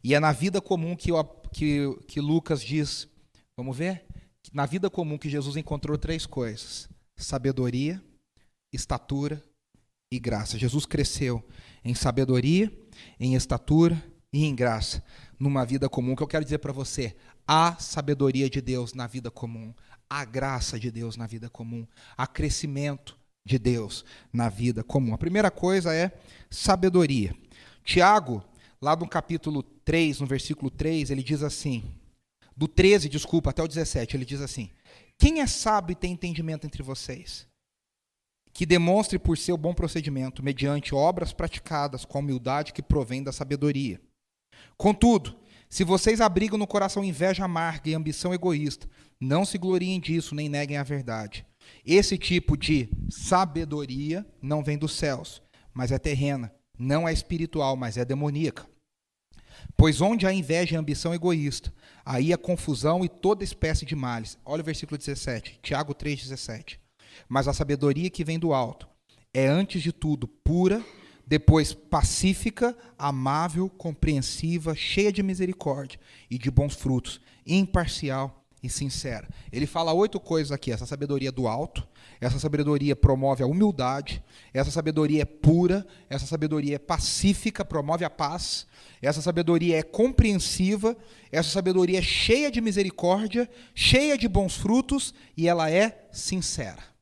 E 0.03 0.15
é 0.15 0.21
na 0.21 0.33
vida 0.33 0.61
comum 0.61 0.95
que, 0.95 1.11
que, 1.53 1.99
que 2.07 2.21
Lucas 2.21 2.63
diz, 2.63 3.09
vamos 3.57 3.77
ver? 3.77 4.05
Na 4.53 4.67
vida 4.67 4.89
comum 4.89 5.19
que 5.19 5.29
Jesus 5.29 5.57
encontrou 5.57 5.99
três 5.99 6.27
coisas: 6.27 6.89
sabedoria, 7.17 8.03
estatura 8.73 9.43
e 10.13 10.19
graça. 10.19 10.59
Jesus 10.59 10.87
cresceu 10.87 11.45
em 11.85 11.95
sabedoria, 11.95 12.73
em 13.19 13.35
estatura 13.35 14.01
e 14.33 14.45
em 14.45 14.55
graça, 14.55 15.03
numa 15.38 15.64
vida 15.64 15.88
comum. 15.88 16.12
O 16.12 16.16
que 16.16 16.22
eu 16.22 16.29
quero 16.29 16.44
dizer 16.44 16.59
para 16.59 16.72
você? 16.72 17.14
Há 17.46 17.77
sabedoria 17.79 18.49
de 18.49 18.61
Deus 18.61 18.94
na 18.94 19.07
vida 19.07 19.31
comum, 19.31 19.72
há 20.09 20.25
graça 20.25 20.79
de 20.79 20.90
Deus 20.90 21.16
na 21.16 21.27
vida 21.27 21.49
comum, 21.49 21.87
há 22.16 22.27
crescimento 22.27 23.16
de 23.44 23.59
Deus 23.59 24.05
na 24.33 24.49
vida 24.49 24.83
comum. 24.83 25.14
A 25.14 25.18
primeira 25.18 25.51
coisa 25.51 25.94
é 25.94 26.12
sabedoria. 26.51 27.35
Tiago, 27.85 28.42
lá 28.81 28.96
no 28.96 29.09
capítulo 29.09 29.62
3, 29.62 30.20
no 30.20 30.27
versículo 30.27 30.70
3, 30.70 31.11
ele 31.11 31.22
diz 31.22 31.42
assim: 31.42 31.85
do 32.57 32.66
13, 32.66 33.09
desculpa, 33.09 33.51
até 33.51 33.62
o 33.62 33.68
17, 33.68 34.16
ele 34.16 34.25
diz 34.25 34.40
assim: 34.40 34.70
Quem 35.18 35.40
é 35.40 35.46
sábio 35.46 35.92
e 35.92 35.96
tem 35.96 36.12
entendimento 36.12 36.66
entre 36.66 36.83
vocês? 36.83 37.46
Que 38.53 38.64
demonstre 38.64 39.18
por 39.18 39.37
seu 39.37 39.59
bom 39.59 39.75
procedimento, 39.75 40.42
mediante 40.42 40.94
obras 40.94 41.35
praticadas 41.35 42.07
com 42.07 42.16
a 42.16 42.20
humildade 42.22 42.72
que 42.72 42.83
provém 42.83 43.22
da 43.22 43.31
sabedoria. 43.31 44.01
Contudo, 44.77 45.37
se 45.69 45.85
vocês 45.85 46.21
abrigam 46.21 46.59
no 46.59 46.67
coração 46.67 47.05
inveja 47.05 47.45
amarga 47.45 47.91
e 47.91 47.95
ambição 47.95 48.33
egoísta, 48.33 48.89
não 49.21 49.45
se 49.45 49.59
gloriem 49.59 50.01
disso 50.01 50.35
nem 50.35 50.49
neguem 50.49 50.77
a 50.77 50.83
verdade. 50.83 51.45
Esse 51.85 52.17
tipo 52.17 52.57
de 52.57 52.89
sabedoria 53.11 54.27
não 54.41 54.63
vem 54.63 54.79
dos 54.79 54.93
céus, 54.93 55.43
mas 55.75 55.91
é 55.91 55.99
terrena 55.99 56.53
não 56.79 57.09
é 57.09 57.13
espiritual, 57.13 57.77
mas 57.77 57.97
é 57.97 58.05
demoníaca. 58.05 58.67
Pois 59.77 60.01
onde 60.01 60.27
há 60.27 60.33
inveja 60.33 60.75
e 60.75 60.79
ambição 60.79 61.15
egoísta, 61.15 61.73
aí 62.05 62.33
há 62.33 62.39
confusão 62.39 63.05
e 63.05 63.09
toda 63.09 63.45
espécie 63.45 63.87
de 63.87 63.97
males. 63.97 64.39
Olha 64.45 64.61
o 64.61 64.65
versículo 64.65 64.99
17, 64.99 65.61
Tiago 65.63 65.95
3,17. 65.95 66.79
Mas 67.29 67.49
a 67.49 67.53
sabedoria 67.53 68.11
que 68.11 68.25
vem 68.25 68.39
do 68.39 68.53
alto 68.53 68.87
é, 69.33 69.47
antes 69.47 69.83
de 69.83 69.93
tudo, 69.93 70.29
pura, 70.29 70.85
depois 71.27 71.73
pacífica, 71.75 72.77
amável, 72.97 73.69
compreensiva, 73.69 74.75
cheia 74.75 75.12
de 75.12 75.23
misericórdia 75.23 75.99
e 76.31 76.39
de 76.39 76.51
bons 76.51 76.75
frutos, 76.75 77.21
imparcial 77.45 78.45
e 78.62 78.71
sincera. 78.71 79.29
Ele 79.53 79.67
fala 79.67 79.93
oito 79.93 80.21
coisas 80.21 80.53
aqui: 80.53 80.71
essa 80.71 80.87
sabedoria 80.87 81.33
do 81.33 81.49
alto, 81.49 81.87
essa 82.21 82.39
sabedoria 82.39 82.95
promove 82.95 83.43
a 83.43 83.47
humildade, 83.47 84.23
essa 84.55 84.71
sabedoria 84.71 85.23
é 85.23 85.25
pura, 85.25 85.87
essa 86.09 86.27
sabedoria 86.27 86.77
é 86.77 86.79
pacífica, 86.79 87.65
promove 87.65 88.05
a 88.05 88.11
paz, 88.11 88.67
essa 89.03 89.21
sabedoria 89.21 89.79
é 89.79 89.83
compreensiva, 89.83 90.97
essa 91.31 91.51
sabedoria 91.51 91.99
é 91.99 92.03
cheia 92.03 92.51
de 92.51 92.61
misericórdia, 92.61 93.49
cheia 93.75 94.17
de 94.17 94.29
bons 94.29 94.57
frutos 94.57 95.12
e 95.37 95.49
ela 95.49 95.71
é 95.71 96.09
sincera. 96.12 96.96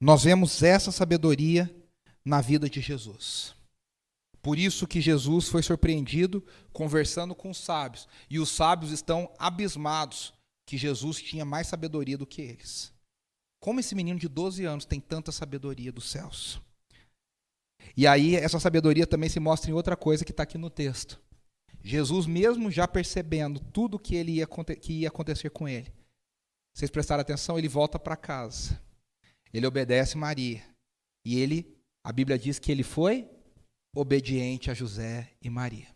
Nós 0.00 0.24
vemos 0.24 0.62
essa 0.62 0.92
sabedoria 0.92 1.74
na 2.24 2.40
vida 2.40 2.68
de 2.68 2.80
Jesus. 2.80 3.54
Por 4.42 4.58
isso 4.58 4.86
que 4.86 5.00
Jesus 5.00 5.48
foi 5.48 5.62
surpreendido 5.62 6.44
conversando 6.72 7.34
com 7.34 7.50
os 7.50 7.58
sábios, 7.58 8.06
e 8.30 8.38
os 8.38 8.50
sábios 8.50 8.92
estão 8.92 9.32
abismados 9.38 10.32
que 10.66 10.76
Jesus 10.76 11.20
tinha 11.20 11.44
mais 11.44 11.66
sabedoria 11.66 12.18
do 12.18 12.26
que 12.26 12.42
eles. 12.42 12.92
Como 13.60 13.80
esse 13.80 13.94
menino 13.94 14.18
de 14.18 14.28
12 14.28 14.64
anos 14.64 14.84
tem 14.84 15.00
tanta 15.00 15.32
sabedoria 15.32 15.90
dos 15.90 16.10
céus? 16.10 16.60
E 17.96 18.06
aí, 18.06 18.36
essa 18.36 18.60
sabedoria 18.60 19.06
também 19.06 19.28
se 19.28 19.40
mostra 19.40 19.70
em 19.70 19.74
outra 19.74 19.96
coisa 19.96 20.24
que 20.24 20.30
está 20.30 20.42
aqui 20.42 20.58
no 20.58 20.70
texto. 20.70 21.20
Jesus, 21.82 22.26
mesmo 22.26 22.70
já 22.70 22.86
percebendo 22.86 23.58
tudo 23.58 23.98
que, 23.98 24.14
ele 24.14 24.32
ia, 24.32 24.46
que 24.46 24.92
ia 24.92 25.08
acontecer 25.08 25.50
com 25.50 25.68
ele, 25.68 25.92
vocês 26.74 26.90
prestaram 26.90 27.22
atenção? 27.22 27.58
Ele 27.58 27.68
volta 27.68 27.98
para 27.98 28.16
casa. 28.16 28.80
Ele 29.52 29.66
obedece 29.66 30.16
Maria. 30.16 30.62
E 31.24 31.38
ele, 31.38 31.76
a 32.04 32.12
Bíblia 32.12 32.38
diz 32.38 32.58
que 32.58 32.70
ele 32.70 32.82
foi 32.82 33.28
obediente 33.94 34.70
a 34.70 34.74
José 34.74 35.32
e 35.40 35.48
Maria. 35.48 35.88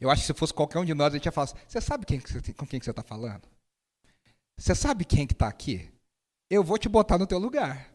Eu 0.00 0.10
acho 0.10 0.22
que 0.22 0.26
se 0.26 0.34
fosse 0.34 0.52
qualquer 0.52 0.80
um 0.80 0.84
de 0.84 0.94
nós, 0.94 1.12
a 1.12 1.16
gente 1.16 1.26
ia 1.26 1.32
falar 1.32 1.44
assim, 1.44 1.56
você 1.66 1.80
sabe 1.80 2.04
quem, 2.04 2.20
com 2.20 2.66
quem 2.66 2.80
que 2.80 2.84
você 2.84 2.90
está 2.90 3.02
falando? 3.02 3.48
Você 4.58 4.74
sabe 4.74 5.04
quem 5.04 5.26
que 5.26 5.32
está 5.32 5.46
aqui? 5.46 5.88
Eu 6.50 6.64
vou 6.64 6.76
te 6.76 6.88
botar 6.88 7.18
no 7.18 7.26
teu 7.26 7.38
lugar. 7.38 7.92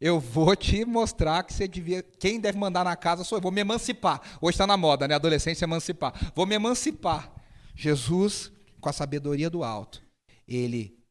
Eu 0.00 0.20
vou 0.20 0.54
te 0.56 0.84
mostrar 0.84 1.42
que 1.44 1.52
você 1.52 1.66
devia. 1.66 2.02
Quem 2.02 2.40
deve 2.40 2.58
mandar 2.58 2.84
na 2.84 2.96
casa 2.96 3.24
sou 3.24 3.38
eu. 3.38 3.42
Vou 3.42 3.52
me 3.52 3.60
emancipar. 3.60 4.20
Hoje 4.40 4.54
está 4.54 4.66
na 4.66 4.76
moda, 4.76 5.06
né? 5.06 5.14
Adolescência 5.14 5.64
emancipar. 5.64 6.32
Vou 6.34 6.44
me 6.44 6.54
emancipar. 6.54 7.32
Jesus, 7.74 8.52
com 8.80 8.88
a 8.88 8.92
sabedoria 8.92 9.48
do 9.48 9.64
alto, 9.64 10.02
ele 10.46 11.01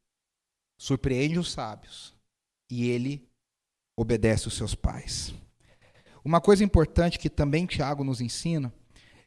surpreende 0.82 1.38
os 1.38 1.52
sábios 1.52 2.12
e 2.68 2.90
ele 2.90 3.24
obedece 3.96 4.48
os 4.48 4.54
seus 4.54 4.74
pais. 4.74 5.32
Uma 6.24 6.40
coisa 6.40 6.64
importante 6.64 7.20
que 7.20 7.30
também 7.30 7.66
Tiago 7.66 8.02
nos 8.02 8.20
ensina 8.20 8.74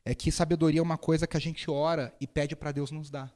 é 0.03 0.13
que 0.13 0.33
sabedoria 0.33 0.81
é 0.81 0.83
uma 0.83 0.97
coisa 0.97 1.25
que 1.25 1.37
a 1.37 1.39
gente 1.39 1.71
ora 1.71 2.13
e 2.19 2.27
pede 2.27 2.57
para 2.57 2.73
Deus 2.73 2.91
nos 2.91 3.09
dar. 3.09 3.33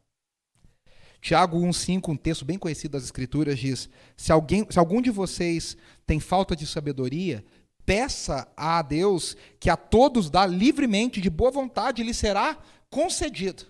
Tiago 1.21 1.59
1,5, 1.59 2.09
um 2.09 2.17
texto 2.17 2.43
bem 2.43 2.59
conhecido 2.59 2.91
das 2.91 3.05
Escrituras, 3.05 3.57
diz: 3.57 3.89
se, 4.17 4.33
alguém, 4.33 4.67
se 4.69 4.77
algum 4.77 5.01
de 5.01 5.11
vocês 5.11 5.77
tem 6.05 6.19
falta 6.19 6.57
de 6.57 6.67
sabedoria, 6.67 7.45
peça 7.85 8.51
a 8.57 8.81
Deus 8.81 9.37
que 9.61 9.69
a 9.69 9.77
todos 9.77 10.29
dá 10.29 10.45
livremente, 10.45 11.21
de 11.21 11.29
boa 11.29 11.51
vontade, 11.51 12.03
lhe 12.03 12.13
será 12.13 12.61
concedido. 12.89 13.65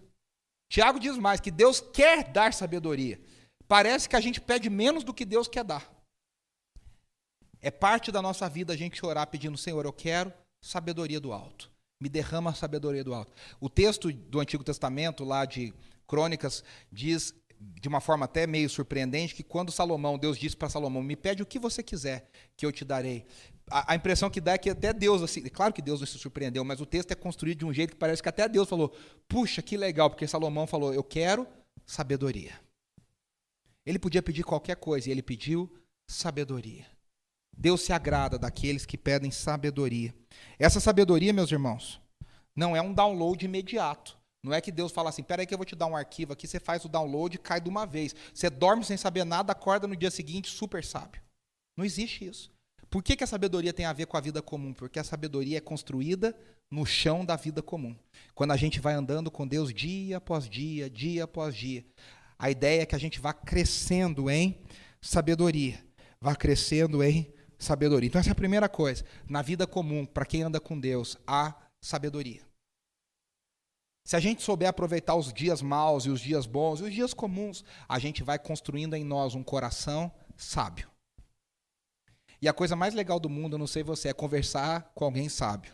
Tiago 0.72 1.00
diz 1.00 1.18
mais: 1.20 1.40
que 1.40 1.52
Deus 1.52 1.80
quer 1.80 2.32
dar 2.32 2.52
sabedoria. 2.52 3.22
Parece 3.70 4.10
que 4.10 4.16
a 4.16 4.20
gente 4.20 4.42
pede 4.42 4.68
menos 4.68 5.04
do 5.04 5.14
que 5.14 5.24
Deus 5.24 5.48
quer 5.48 5.64
dar. 5.64 5.88
É 7.62 7.70
parte 7.70 8.12
da 8.12 8.20
nossa 8.20 8.50
vida 8.50 8.74
a 8.74 8.76
gente 8.76 9.06
orar 9.06 9.28
pedindo, 9.28 9.56
Senhor, 9.60 9.86
eu 9.86 9.94
quero 9.94 10.34
sabedoria 10.60 11.20
do 11.20 11.32
alto. 11.32 11.70
Me 12.02 12.10
derrama 12.10 12.50
a 12.50 12.56
sabedoria 12.56 13.04
do 13.04 13.14
alto. 13.14 13.32
O 13.62 13.70
texto 13.70 14.12
do 14.12 14.40
Antigo 14.40 14.64
Testamento, 14.64 15.24
lá 15.24 15.46
de 15.46 15.72
Crônicas, 16.08 16.64
diz 16.92 17.36
de 17.60 17.88
uma 17.88 18.02
forma 18.02 18.26
até 18.26 18.48
meio 18.48 18.68
surpreendente 18.70 19.36
que 19.36 19.44
quando 19.44 19.72
Salomão, 19.72 20.18
Deus 20.18 20.40
disse 20.40 20.58
para 20.58 20.70
Salomão, 20.70 21.04
me 21.04 21.16
pede 21.16 21.44
o 21.44 21.46
que 21.46 21.60
você 21.60 21.84
quiser 21.84 22.28
que 22.58 22.66
eu 22.66 22.72
te 22.72 22.84
darei. 22.84 23.24
A, 23.70 23.92
a, 23.92 23.96
impressão 23.96 24.32
que 24.32 24.42
dá 24.42 24.54
é 24.54 24.58
que 24.58 24.72
até 24.72 24.92
Deus, 24.92 25.22
assim, 25.22 25.44
claro 25.44 25.74
que 25.74 25.82
Deus 25.82 26.00
não 26.00 26.08
se 26.08 26.18
surpreendeu, 26.18 26.64
mas 26.64 26.82
o 26.82 26.88
texto 26.88 27.12
é 27.12 27.16
construído 27.16 27.60
de 27.60 27.66
um 27.66 27.74
jeito 27.74 27.92
que 27.92 27.98
parece 27.98 28.24
que 28.24 28.30
até 28.30 28.50
Deus 28.50 28.68
falou, 28.68 28.96
puxa, 29.28 29.62
que 29.62 29.78
legal, 29.78 30.10
porque 30.10 30.26
Salomão 30.26 30.66
falou, 30.66 30.92
eu 30.92 31.04
quero 31.04 31.46
sabedoria. 31.86 32.69
Ele 33.86 34.00
podia 34.00 34.22
pedir 34.22 34.44
qualquer 34.44 34.76
coisa 34.76 35.10
e 35.10 35.12
ele 35.12 35.22
pediu 35.22 35.72
sabedoria. 36.10 36.86
Deus 37.56 37.82
se 37.82 37.92
agrada 37.92 38.38
daqueles 38.38 38.86
que 38.86 38.98
pedem 38.98 39.32
sabedoria. 39.32 40.14
Essa 40.58 40.80
sabedoria, 40.80 41.34
meus 41.34 41.52
irmãos, 41.52 42.02
não 42.56 42.76
é 42.76 42.82
um 42.82 42.94
download 42.94 43.44
imediato. 43.44 44.18
Não 44.44 44.54
é 44.54 44.62
que 44.62 44.72
Deus 44.72 44.92
fala 44.92 45.10
assim, 45.10 45.24
peraí 45.24 45.46
que 45.46 45.54
eu 45.54 45.58
vou 45.58 45.66
te 45.66 45.76
dar 45.76 45.86
um 45.86 45.96
arquivo 45.96 46.32
aqui, 46.32 46.48
você 46.48 46.60
faz 46.60 46.86
o 46.86 46.90
download 46.90 47.36
e 47.36 47.40
cai 47.40 47.60
de 47.60 47.68
uma 47.68 47.86
vez. 47.86 48.16
Você 48.34 48.50
dorme 48.50 48.86
sem 48.86 48.96
saber 48.96 49.26
nada, 49.26 49.52
acorda 49.52 49.86
no 49.86 49.96
dia 49.96 50.10
seguinte 50.10 50.50
super 50.50 50.84
sábio. 50.84 51.22
Não 51.78 51.84
existe 51.84 52.26
isso. 52.26 52.52
Por 52.90 53.04
que, 53.04 53.16
que 53.16 53.24
a 53.24 53.28
sabedoria 53.28 53.74
tem 53.74 53.86
a 53.86 53.94
ver 53.94 54.08
com 54.08 54.18
a 54.18 54.22
vida 54.22 54.42
comum? 54.42 54.74
Porque 54.74 54.98
a 54.98 55.04
sabedoria 55.04 55.58
é 55.58 55.62
construída 55.62 56.36
no 56.72 56.86
chão 56.86 57.26
da 57.26 57.36
vida 57.36 57.62
comum. 57.62 57.96
Quando 58.34 58.52
a 58.52 58.58
gente 58.58 58.80
vai 58.80 58.94
andando 58.94 59.30
com 59.30 59.48
Deus 59.48 59.74
dia 59.74 60.18
após 60.18 60.50
dia, 60.50 60.90
dia 60.90 61.26
após 61.26 61.56
dia. 61.56 61.86
A 62.40 62.50
ideia 62.50 62.84
é 62.84 62.86
que 62.86 62.96
a 62.96 63.00
gente 63.00 63.20
vá 63.20 63.34
crescendo 63.34 64.30
em 64.30 64.58
sabedoria, 65.02 65.78
vá 66.22 66.34
crescendo 66.36 67.04
em 67.04 67.32
sabedoria. 67.58 68.08
Então, 68.08 68.20
essa 68.20 68.30
é 68.30 68.32
a 68.32 68.36
primeira 68.36 68.70
coisa. 68.70 69.04
Na 69.28 69.42
vida 69.42 69.68
comum, 69.68 70.06
para 70.06 70.26
quem 70.26 70.44
anda 70.44 70.60
com 70.60 70.80
Deus, 70.80 71.18
há 71.28 71.54
sabedoria. 71.82 72.42
Se 74.06 74.16
a 74.16 74.20
gente 74.20 74.42
souber 74.42 74.70
aproveitar 74.70 75.16
os 75.16 75.34
dias 75.34 75.62
maus 75.62 76.06
e 76.06 76.10
os 76.10 76.22
dias 76.22 76.46
bons 76.46 76.80
e 76.80 76.84
os 76.84 76.94
dias 76.94 77.14
comuns, 77.14 77.64
a 77.88 78.00
gente 78.00 78.24
vai 78.24 78.40
construindo 78.40 78.96
em 78.96 79.04
nós 79.04 79.36
um 79.36 79.44
coração 79.44 80.12
sábio. 80.38 80.90
E 82.42 82.48
a 82.48 82.54
coisa 82.54 82.76
mais 82.76 82.94
legal 82.94 83.20
do 83.20 83.30
mundo, 83.30 83.56
eu 83.56 83.60
não 83.60 83.68
sei 83.68 83.84
você, 83.84 84.08
é 84.08 84.14
conversar 84.14 84.94
com 84.96 85.04
alguém 85.04 85.28
sábio. 85.28 85.74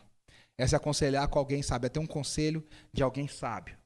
É 0.58 0.66
se 0.66 0.76
aconselhar 0.76 1.28
com 1.28 1.38
alguém 1.38 1.62
sábio, 1.62 1.86
é 1.86 1.90
ter 1.90 2.00
um 2.00 2.08
conselho 2.08 2.66
de 2.92 3.04
alguém 3.04 3.28
sábio. 3.28 3.78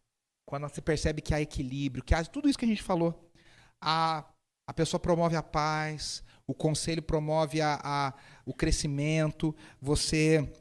Quando 0.49 0.67
você 0.67 0.81
percebe 0.81 1.21
que 1.21 1.31
há 1.31 1.39
equilíbrio, 1.39 2.03
que 2.03 2.15
há 2.15 2.25
tudo 2.25 2.49
isso 2.49 2.57
que 2.57 2.65
a 2.65 2.67
gente 2.67 2.81
falou, 2.81 3.31
a, 3.79 4.25
a 4.67 4.73
pessoa 4.73 4.99
promove 4.99 5.35
a 5.35 5.43
paz, 5.43 6.23
o 6.47 6.55
conselho 6.55 7.03
promove 7.03 7.62
a, 7.62 7.79
a, 7.83 8.13
o 8.47 8.51
crescimento, 8.51 9.55
você, 9.79 10.51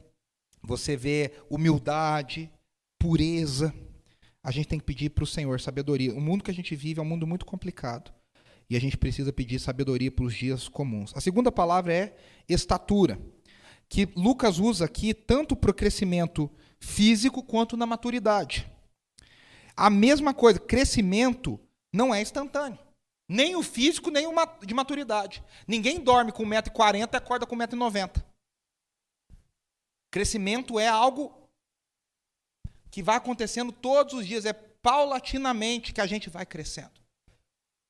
você 0.61 0.95
vê 0.95 1.33
humildade, 1.49 2.51
pureza. 2.99 3.73
A 4.43 4.51
gente 4.51 4.67
tem 4.67 4.77
que 4.77 4.85
pedir 4.85 5.09
para 5.09 5.23
o 5.23 5.27
Senhor 5.27 5.59
sabedoria. 5.59 6.13
O 6.13 6.21
mundo 6.21 6.43
que 6.43 6.51
a 6.51 6.53
gente 6.53 6.75
vive 6.75 6.99
é 6.99 7.01
um 7.01 7.07
mundo 7.07 7.25
muito 7.25 7.43
complicado. 7.43 8.13
E 8.69 8.77
a 8.77 8.79
gente 8.79 8.95
precisa 8.95 9.33
pedir 9.33 9.57
sabedoria 9.57 10.11
para 10.11 10.23
os 10.23 10.35
dias 10.35 10.67
comuns. 10.67 11.11
A 11.15 11.19
segunda 11.19 11.51
palavra 11.51 11.91
é 11.95 12.15
estatura, 12.47 13.19
que 13.89 14.07
Lucas 14.15 14.59
usa 14.59 14.85
aqui 14.85 15.15
tanto 15.15 15.55
para 15.55 15.71
o 15.71 15.73
crescimento 15.73 16.47
físico 16.79 17.41
quanto 17.41 17.75
na 17.75 17.87
maturidade. 17.87 18.69
A 19.79 19.89
mesma 19.89 20.33
coisa, 20.33 20.59
crescimento 20.59 21.57
não 21.93 22.13
é 22.13 22.21
instantâneo. 22.21 22.77
Nem 23.29 23.55
o 23.55 23.63
físico, 23.63 24.11
nem 24.11 24.27
o 24.27 24.33
de 24.65 24.73
maturidade. 24.73 25.41
Ninguém 25.65 26.01
dorme 26.01 26.33
com 26.33 26.43
1,40m 26.43 27.13
e 27.13 27.15
acorda 27.15 27.45
com 27.45 27.55
1,90m. 27.55 28.21
Crescimento 30.11 30.77
é 30.77 30.89
algo 30.89 31.33
que 32.91 33.01
vai 33.01 33.15
acontecendo 33.15 33.71
todos 33.71 34.15
os 34.15 34.27
dias, 34.27 34.43
é 34.43 34.51
paulatinamente 34.51 35.93
que 35.93 36.01
a 36.01 36.05
gente 36.05 36.29
vai 36.29 36.45
crescendo. 36.45 36.99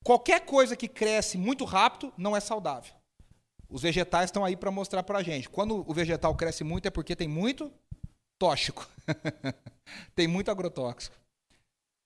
Qualquer 0.03 0.45
coisa 0.45 0.75
que 0.75 0.87
cresce 0.87 1.39
muito 1.39 1.65
rápido 1.65 2.13
não 2.15 2.37
é 2.37 2.39
saudável. 2.39 2.93
Os 3.67 3.81
vegetais 3.81 4.25
estão 4.25 4.45
aí 4.45 4.55
para 4.55 4.69
mostrar 4.69 5.01
para 5.01 5.17
a 5.17 5.23
gente. 5.23 5.49
Quando 5.49 5.83
o 5.89 5.93
vegetal 5.93 6.35
cresce 6.35 6.63
muito 6.63 6.87
é 6.87 6.91
porque 6.91 7.15
tem 7.15 7.27
muito 7.27 7.73
tóxico. 8.37 8.87
tem 10.13 10.27
muito 10.27 10.51
agrotóxico. 10.51 11.17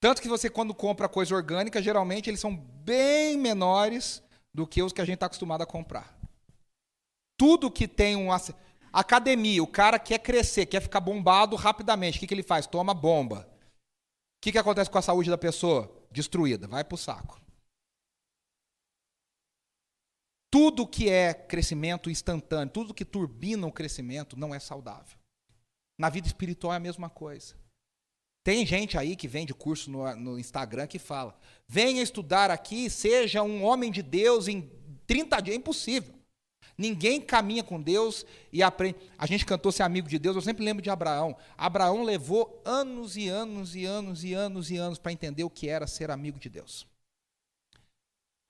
Tanto 0.04 0.22
que 0.22 0.28
você, 0.28 0.50
quando 0.50 0.76
compra 0.76 1.08
coisa 1.08 1.34
orgânica, 1.34 1.82
geralmente 1.82 2.30
eles 2.30 2.42
são 2.42 2.54
bem 2.54 3.38
menores 3.38 4.22
do 4.54 4.68
que 4.68 4.84
os 4.84 4.92
que 4.92 5.00
a 5.00 5.06
gente 5.06 5.14
está 5.14 5.28
acostumado 5.28 5.62
a 5.62 5.66
comprar. 5.66 6.20
Tudo 7.38 7.72
que 7.72 7.88
tem 7.88 8.18
um. 8.18 8.28
Academia, 8.92 9.64
o 9.64 9.68
cara 9.68 9.98
quer 9.98 10.20
crescer, 10.20 10.66
quer 10.66 10.82
ficar 10.82 11.00
bombado 11.00 11.56
rapidamente. 11.56 12.18
O 12.18 12.20
que, 12.20 12.28
que 12.28 12.34
ele 12.34 12.44
faz? 12.44 12.68
Toma 12.68 12.94
bomba. 12.94 13.48
O 13.50 14.42
que, 14.42 14.52
que 14.52 14.58
acontece 14.58 14.90
com 14.90 14.98
a 14.98 15.02
saúde 15.02 15.30
da 15.30 15.38
pessoa? 15.38 15.90
Destruída, 16.12 16.68
vai 16.68 16.84
para 16.84 16.96
o 16.96 16.98
saco. 16.98 17.42
Tudo 20.52 20.86
que 20.86 21.10
é 21.10 21.34
crescimento 21.34 22.10
instantâneo, 22.10 22.74
tudo 22.74 22.94
que 22.94 23.06
turbina 23.06 23.66
o 23.66 23.72
crescimento 23.72 24.38
não 24.38 24.54
é 24.54 24.60
saudável. 24.60 25.18
Na 25.98 26.10
vida 26.10 26.28
espiritual 26.28 26.74
é 26.74 26.76
a 26.76 26.82
mesma 26.82 27.10
coisa. 27.10 27.63
Tem 28.44 28.66
gente 28.66 28.98
aí 28.98 29.16
que 29.16 29.28
vende 29.28 29.54
curso 29.54 29.90
no, 29.90 30.16
no 30.16 30.40
Instagram 30.40 30.86
que 30.86 31.00
fala: 31.00 31.38
venha 31.68 32.02
estudar 32.02 32.52
aqui, 32.52 32.90
seja 32.90 33.42
um 33.42 33.64
homem 33.64 33.92
de 33.92 34.02
Deus 34.02 34.48
em 34.48 34.70
30 35.08 35.40
dias. 35.42 35.56
É 35.56 35.58
impossível. 35.58 36.14
Ninguém 36.78 37.22
caminha 37.22 37.64
com 37.64 37.82
Deus 37.82 38.26
e 38.52 38.64
aprende. 38.64 38.98
A 39.18 39.26
gente 39.26 39.46
cantou 39.46 39.72
ser 39.72 39.84
amigo 39.84 40.10
de 40.10 40.18
Deus, 40.18 40.36
eu 40.36 40.42
sempre 40.42 40.66
lembro 40.66 40.82
de 40.82 40.90
Abraão. 40.90 41.38
Abraão 41.58 42.04
levou 42.04 42.62
anos 42.66 43.16
e 43.16 43.28
anos 43.28 43.76
e 43.76 43.86
anos 43.86 44.24
e 44.24 44.34
anos 44.34 44.72
e 44.72 44.78
anos 44.78 44.98
para 44.98 45.12
entender 45.12 45.44
o 45.44 45.50
que 45.50 45.70
era 45.70 45.88
ser 45.88 46.10
amigo 46.10 46.40
de 46.40 46.50
Deus. 46.50 46.88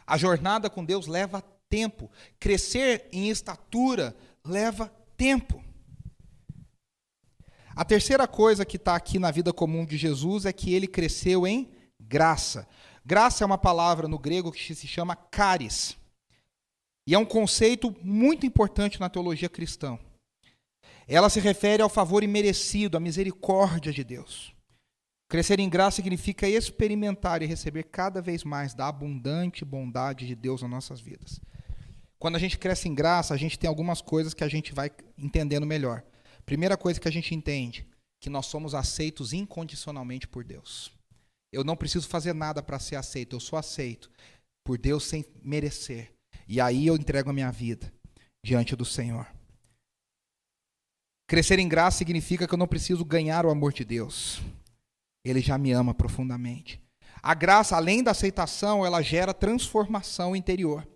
A 0.08 0.17
jornada 0.17 0.69
com 0.69 0.84
Deus 0.84 1.06
leva 1.06 1.43
tempo. 1.69 2.10
Crescer 2.39 3.08
em 3.12 3.29
estatura 3.29 4.15
leva 4.43 4.88
tempo. 5.17 5.62
A 7.75 7.83
terceira 7.83 8.27
coisa 8.27 8.65
que 8.65 8.77
está 8.77 8.95
aqui 8.95 9.17
na 9.17 9.31
vida 9.31 9.51
comum 9.51 9.86
de 9.86 9.97
Jesus 9.97 10.45
é 10.45 10.53
que 10.53 10.73
ele 10.73 10.88
cresceu 10.88 11.47
em 11.47 11.71
graça. 11.99 12.67
Graça 13.03 13.43
é 13.43 13.45
uma 13.45 13.57
palavra 13.57 14.07
no 14.07 14.19
grego 14.19 14.51
que 14.51 14.75
se 14.75 14.88
chama 14.88 15.15
caris. 15.15 15.97
E 17.07 17.13
é 17.13 17.17
um 17.17 17.25
conceito 17.25 17.93
muito 18.01 18.45
importante 18.45 18.99
na 18.99 19.09
teologia 19.09 19.49
cristã. 19.49 19.97
Ela 21.07 21.29
se 21.29 21.39
refere 21.39 21.81
ao 21.81 21.89
favor 21.89 22.23
imerecido, 22.23 22.95
à 22.95 22.99
misericórdia 22.99 23.91
de 23.91 24.03
Deus. 24.03 24.53
Crescer 25.27 25.59
em 25.59 25.67
graça 25.67 25.95
significa 25.95 26.47
experimentar 26.47 27.41
e 27.41 27.45
receber 27.45 27.83
cada 27.83 28.21
vez 28.21 28.43
mais 28.43 28.73
da 28.73 28.88
abundante 28.88 29.65
bondade 29.65 30.27
de 30.27 30.36
Deus 30.36 30.62
nas 30.62 30.69
nossas 30.69 31.01
vidas. 31.01 31.41
Quando 32.19 32.36
a 32.36 32.39
gente 32.39 32.57
cresce 32.57 32.88
em 32.88 32.93
graça, 32.93 33.33
a 33.33 33.38
gente 33.38 33.57
tem 33.59 33.67
algumas 33.67 33.99
coisas 33.99 34.33
que 34.33 34.43
a 34.43 34.47
gente 34.47 34.73
vai 34.73 34.91
entendendo 35.17 35.65
melhor. 35.65 36.03
Primeira 36.45 36.75
coisa 36.77 36.99
que 36.99 37.08
a 37.08 37.12
gente 37.12 37.34
entende, 37.34 37.88
que 38.21 38.29
nós 38.29 38.45
somos 38.45 38.73
aceitos 38.73 39.34
incondicionalmente 39.34 40.27
por 40.27 40.43
Deus. 40.43 40.91
Eu 41.51 41.63
não 41.63 41.75
preciso 41.75 42.08
fazer 42.08 42.34
nada 42.34 42.63
para 42.63 42.79
ser 42.79 42.95
aceito, 42.95 43.36
eu 43.36 43.39
sou 43.39 43.58
aceito 43.60 44.10
por 44.63 44.77
Deus 44.77 45.03
sem 45.03 45.25
merecer. 45.43 46.12
E 46.47 46.60
aí 46.60 46.88
eu 46.88 46.95
entrego 46.95 47.29
a 47.29 47.34
minha 47.34 47.51
vida 47.51 47.93
diante 48.43 48.75
do 48.75 48.86
Senhor. 48.86 49.27
Crescer 51.27 51.60
em 51.60 51.67
graça 51.67 51.97
significa 51.97 52.47
que 52.47 52.53
eu 52.53 52.58
não 52.58 52.67
preciso 52.67 53.03
ganhar 53.06 53.45
o 53.45 53.49
amor 53.49 53.73
de 53.73 53.84
Deus. 53.86 54.41
Ele 55.23 55.39
já 55.39 55.58
me 55.58 55.71
ama 55.71 55.93
profundamente. 55.93 56.82
A 57.21 57.34
graça, 57.34 57.75
além 57.77 58.03
da 58.03 58.12
aceitação, 58.12 58.86
ela 58.86 59.01
gera 59.01 59.34
transformação 59.34 60.36
interior. 60.36 60.88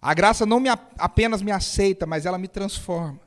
A 0.00 0.12
graça 0.12 0.44
não 0.44 0.60
me, 0.60 0.68
apenas 0.68 1.40
me 1.40 1.50
aceita, 1.50 2.06
mas 2.06 2.26
ela 2.26 2.38
me 2.38 2.46
transforma. 2.46 3.25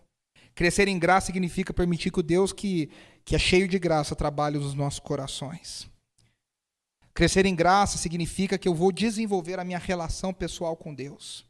Crescer 0.59 0.89
em 0.89 0.99
graça 0.99 1.27
significa 1.27 1.73
permitir 1.73 2.11
que 2.11 2.19
o 2.19 2.21
Deus 2.21 2.51
que, 2.51 2.89
que 3.23 3.33
é 3.33 3.39
cheio 3.39 3.65
de 3.65 3.79
graça 3.79 4.13
trabalhe 4.13 4.57
nos 4.57 4.73
nossos 4.73 4.99
corações. 4.99 5.89
Crescer 7.13 7.45
em 7.45 7.55
graça 7.55 7.97
significa 7.97 8.57
que 8.57 8.67
eu 8.67 8.75
vou 8.75 8.91
desenvolver 8.91 9.57
a 9.57 9.63
minha 9.63 9.77
relação 9.77 10.33
pessoal 10.33 10.75
com 10.75 10.93
Deus. 10.93 11.45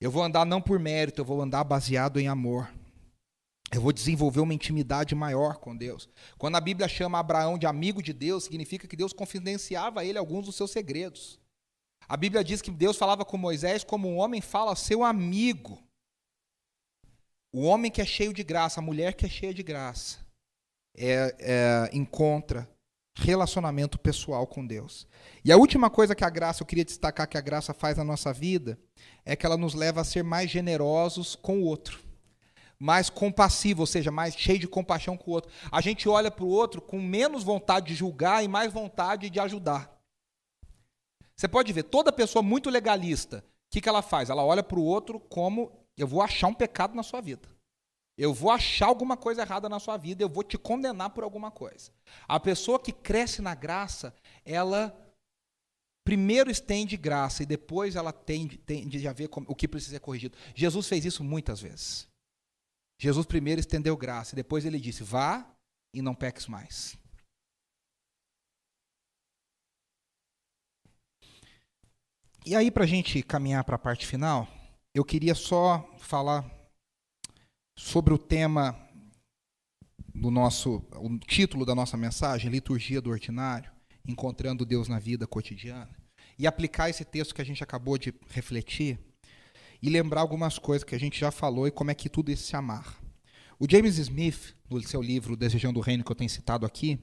Eu 0.00 0.10
vou 0.10 0.24
andar 0.24 0.44
não 0.44 0.60
por 0.60 0.80
mérito, 0.80 1.20
eu 1.20 1.24
vou 1.24 1.40
andar 1.40 1.62
baseado 1.62 2.18
em 2.18 2.26
amor. 2.26 2.68
Eu 3.70 3.80
vou 3.80 3.92
desenvolver 3.92 4.40
uma 4.40 4.52
intimidade 4.52 5.14
maior 5.14 5.58
com 5.58 5.76
Deus. 5.76 6.08
Quando 6.36 6.56
a 6.56 6.60
Bíblia 6.60 6.88
chama 6.88 7.20
Abraão 7.20 7.56
de 7.56 7.66
amigo 7.68 8.02
de 8.02 8.12
Deus, 8.12 8.42
significa 8.42 8.88
que 8.88 8.96
Deus 8.96 9.12
confidenciava 9.12 10.00
a 10.00 10.04
ele 10.04 10.18
alguns 10.18 10.46
dos 10.46 10.56
seus 10.56 10.72
segredos. 10.72 11.38
A 12.08 12.16
Bíblia 12.16 12.42
diz 12.42 12.60
que 12.60 12.72
Deus 12.72 12.96
falava 12.96 13.24
com 13.24 13.38
Moisés 13.38 13.84
como 13.84 14.08
um 14.08 14.16
homem 14.16 14.40
fala 14.40 14.72
a 14.72 14.76
seu 14.76 15.04
amigo. 15.04 15.85
O 17.52 17.62
homem 17.62 17.90
que 17.90 18.00
é 18.00 18.04
cheio 18.04 18.32
de 18.32 18.42
graça, 18.42 18.80
a 18.80 18.82
mulher 18.82 19.14
que 19.14 19.26
é 19.26 19.28
cheia 19.28 19.54
de 19.54 19.62
graça, 19.62 20.18
é, 20.96 21.34
é, 21.38 21.90
encontra 21.92 22.68
relacionamento 23.16 23.98
pessoal 23.98 24.46
com 24.46 24.66
Deus. 24.66 25.06
E 25.44 25.50
a 25.50 25.56
última 25.56 25.88
coisa 25.88 26.14
que 26.14 26.24
a 26.24 26.30
graça, 26.30 26.62
eu 26.62 26.66
queria 26.66 26.84
destacar 26.84 27.28
que 27.28 27.38
a 27.38 27.40
graça 27.40 27.72
faz 27.72 27.96
na 27.96 28.04
nossa 28.04 28.32
vida, 28.32 28.78
é 29.24 29.34
que 29.34 29.46
ela 29.46 29.56
nos 29.56 29.74
leva 29.74 30.02
a 30.02 30.04
ser 30.04 30.22
mais 30.22 30.50
generosos 30.50 31.34
com 31.34 31.60
o 31.60 31.64
outro. 31.64 32.04
Mais 32.78 33.08
compassivo, 33.08 33.82
ou 33.82 33.86
seja, 33.86 34.10
mais 34.10 34.36
cheio 34.36 34.58
de 34.58 34.68
compaixão 34.68 35.16
com 35.16 35.30
o 35.30 35.34
outro. 35.34 35.50
A 35.72 35.80
gente 35.80 36.08
olha 36.08 36.30
para 36.30 36.44
o 36.44 36.48
outro 36.48 36.82
com 36.82 37.00
menos 37.00 37.42
vontade 37.42 37.86
de 37.86 37.94
julgar 37.94 38.44
e 38.44 38.48
mais 38.48 38.70
vontade 38.72 39.30
de 39.30 39.40
ajudar. 39.40 39.96
Você 41.34 41.48
pode 41.48 41.72
ver, 41.72 41.84
toda 41.84 42.12
pessoa 42.12 42.42
muito 42.42 42.68
legalista, 42.70 43.38
o 43.38 43.72
que, 43.72 43.80
que 43.80 43.88
ela 43.88 44.02
faz? 44.02 44.30
Ela 44.30 44.44
olha 44.44 44.62
para 44.62 44.78
o 44.78 44.84
outro 44.84 45.20
como 45.20 45.72
eu 45.96 46.06
vou 46.06 46.22
achar 46.22 46.48
um 46.48 46.54
pecado 46.54 46.94
na 46.94 47.02
sua 47.02 47.20
vida. 47.20 47.48
Eu 48.18 48.32
vou 48.32 48.50
achar 48.50 48.86
alguma 48.86 49.16
coisa 49.16 49.42
errada 49.42 49.68
na 49.68 49.78
sua 49.78 49.96
vida, 49.96 50.22
eu 50.22 50.28
vou 50.28 50.42
te 50.42 50.56
condenar 50.56 51.10
por 51.10 51.22
alguma 51.22 51.50
coisa. 51.50 51.90
A 52.26 52.40
pessoa 52.40 52.80
que 52.80 52.92
cresce 52.92 53.42
na 53.42 53.54
graça, 53.54 54.14
ela 54.44 54.96
primeiro 56.02 56.50
estende 56.50 56.96
graça 56.96 57.42
e 57.42 57.46
depois 57.46 57.94
ela 57.96 58.12
tende, 58.12 58.56
tende 58.58 59.06
a 59.06 59.12
ver 59.12 59.28
o 59.32 59.54
que 59.54 59.68
precisa 59.68 59.96
ser 59.96 60.00
corrigido. 60.00 60.36
Jesus 60.54 60.88
fez 60.88 61.04
isso 61.04 61.22
muitas 61.22 61.60
vezes. 61.60 62.08
Jesus 62.98 63.26
primeiro 63.26 63.60
estendeu 63.60 63.96
graça 63.96 64.34
e 64.34 64.36
depois 64.36 64.64
ele 64.64 64.80
disse: 64.80 65.02
vá 65.02 65.46
e 65.92 66.00
não 66.00 66.14
peques 66.14 66.46
mais. 66.46 66.96
E 72.46 72.54
aí, 72.54 72.70
para 72.70 72.84
a 72.84 72.86
gente 72.86 73.22
caminhar 73.24 73.64
para 73.64 73.74
a 73.74 73.78
parte 73.78 74.06
final, 74.06 74.48
eu 74.96 75.04
queria 75.04 75.34
só 75.34 75.94
falar 75.98 76.50
sobre 77.78 78.14
o 78.14 78.18
tema 78.18 78.74
do 80.14 80.30
nosso, 80.30 80.82
o 80.94 81.18
título 81.18 81.66
da 81.66 81.74
nossa 81.74 81.98
mensagem, 81.98 82.50
Liturgia 82.50 82.98
do 82.98 83.10
Ordinário, 83.10 83.70
encontrando 84.08 84.64
Deus 84.64 84.88
na 84.88 84.98
vida 84.98 85.26
cotidiana, 85.26 85.94
e 86.38 86.46
aplicar 86.46 86.88
esse 86.88 87.04
texto 87.04 87.34
que 87.34 87.42
a 87.42 87.44
gente 87.44 87.62
acabou 87.62 87.98
de 87.98 88.14
refletir 88.30 88.98
e 89.82 89.90
lembrar 89.90 90.22
algumas 90.22 90.58
coisas 90.58 90.82
que 90.82 90.94
a 90.94 90.98
gente 90.98 91.20
já 91.20 91.30
falou 91.30 91.66
e 91.66 91.70
como 91.70 91.90
é 91.90 91.94
que 91.94 92.08
tudo 92.08 92.32
isso 92.32 92.44
se 92.44 92.56
amarra. 92.56 92.96
O 93.58 93.66
James 93.70 93.98
Smith, 93.98 94.56
no 94.70 94.82
seu 94.82 95.02
livro 95.02 95.36
Desejando 95.36 95.78
o 95.78 95.82
Reino, 95.82 96.02
que 96.02 96.10
eu 96.10 96.16
tenho 96.16 96.30
citado 96.30 96.64
aqui, 96.64 96.98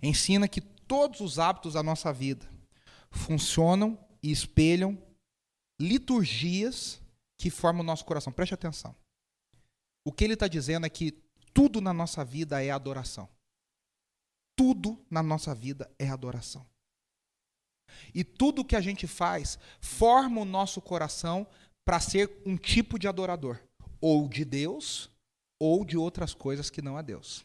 ensina 0.00 0.46
que 0.46 0.60
todos 0.60 1.18
os 1.18 1.40
hábitos 1.40 1.74
da 1.74 1.82
nossa 1.82 2.12
vida 2.12 2.48
funcionam 3.10 3.98
e 4.22 4.30
espelham 4.30 4.96
liturgias 5.80 7.00
que 7.38 7.50
forma 7.50 7.80
o 7.80 7.84
nosso 7.84 8.04
coração. 8.04 8.32
Preste 8.32 8.54
atenção. 8.54 8.94
O 10.04 10.12
que 10.12 10.24
ele 10.24 10.34
está 10.34 10.46
dizendo 10.46 10.86
é 10.86 10.90
que 10.90 11.12
tudo 11.54 11.80
na 11.80 11.92
nossa 11.92 12.24
vida 12.24 12.62
é 12.62 12.70
adoração. 12.70 13.28
Tudo 14.54 15.02
na 15.10 15.22
nossa 15.22 15.54
vida 15.54 15.90
é 15.98 16.08
adoração. 16.08 16.66
E 18.14 18.22
tudo 18.22 18.64
que 18.64 18.76
a 18.76 18.80
gente 18.80 19.06
faz 19.06 19.58
forma 19.80 20.40
o 20.40 20.44
nosso 20.44 20.80
coração 20.80 21.46
para 21.84 21.98
ser 21.98 22.42
um 22.44 22.56
tipo 22.56 22.98
de 22.98 23.08
adorador, 23.08 23.58
ou 24.00 24.28
de 24.28 24.44
Deus, 24.44 25.10
ou 25.58 25.84
de 25.84 25.96
outras 25.96 26.34
coisas 26.34 26.70
que 26.70 26.82
não 26.82 26.96
a 26.96 27.02
Deus. 27.02 27.44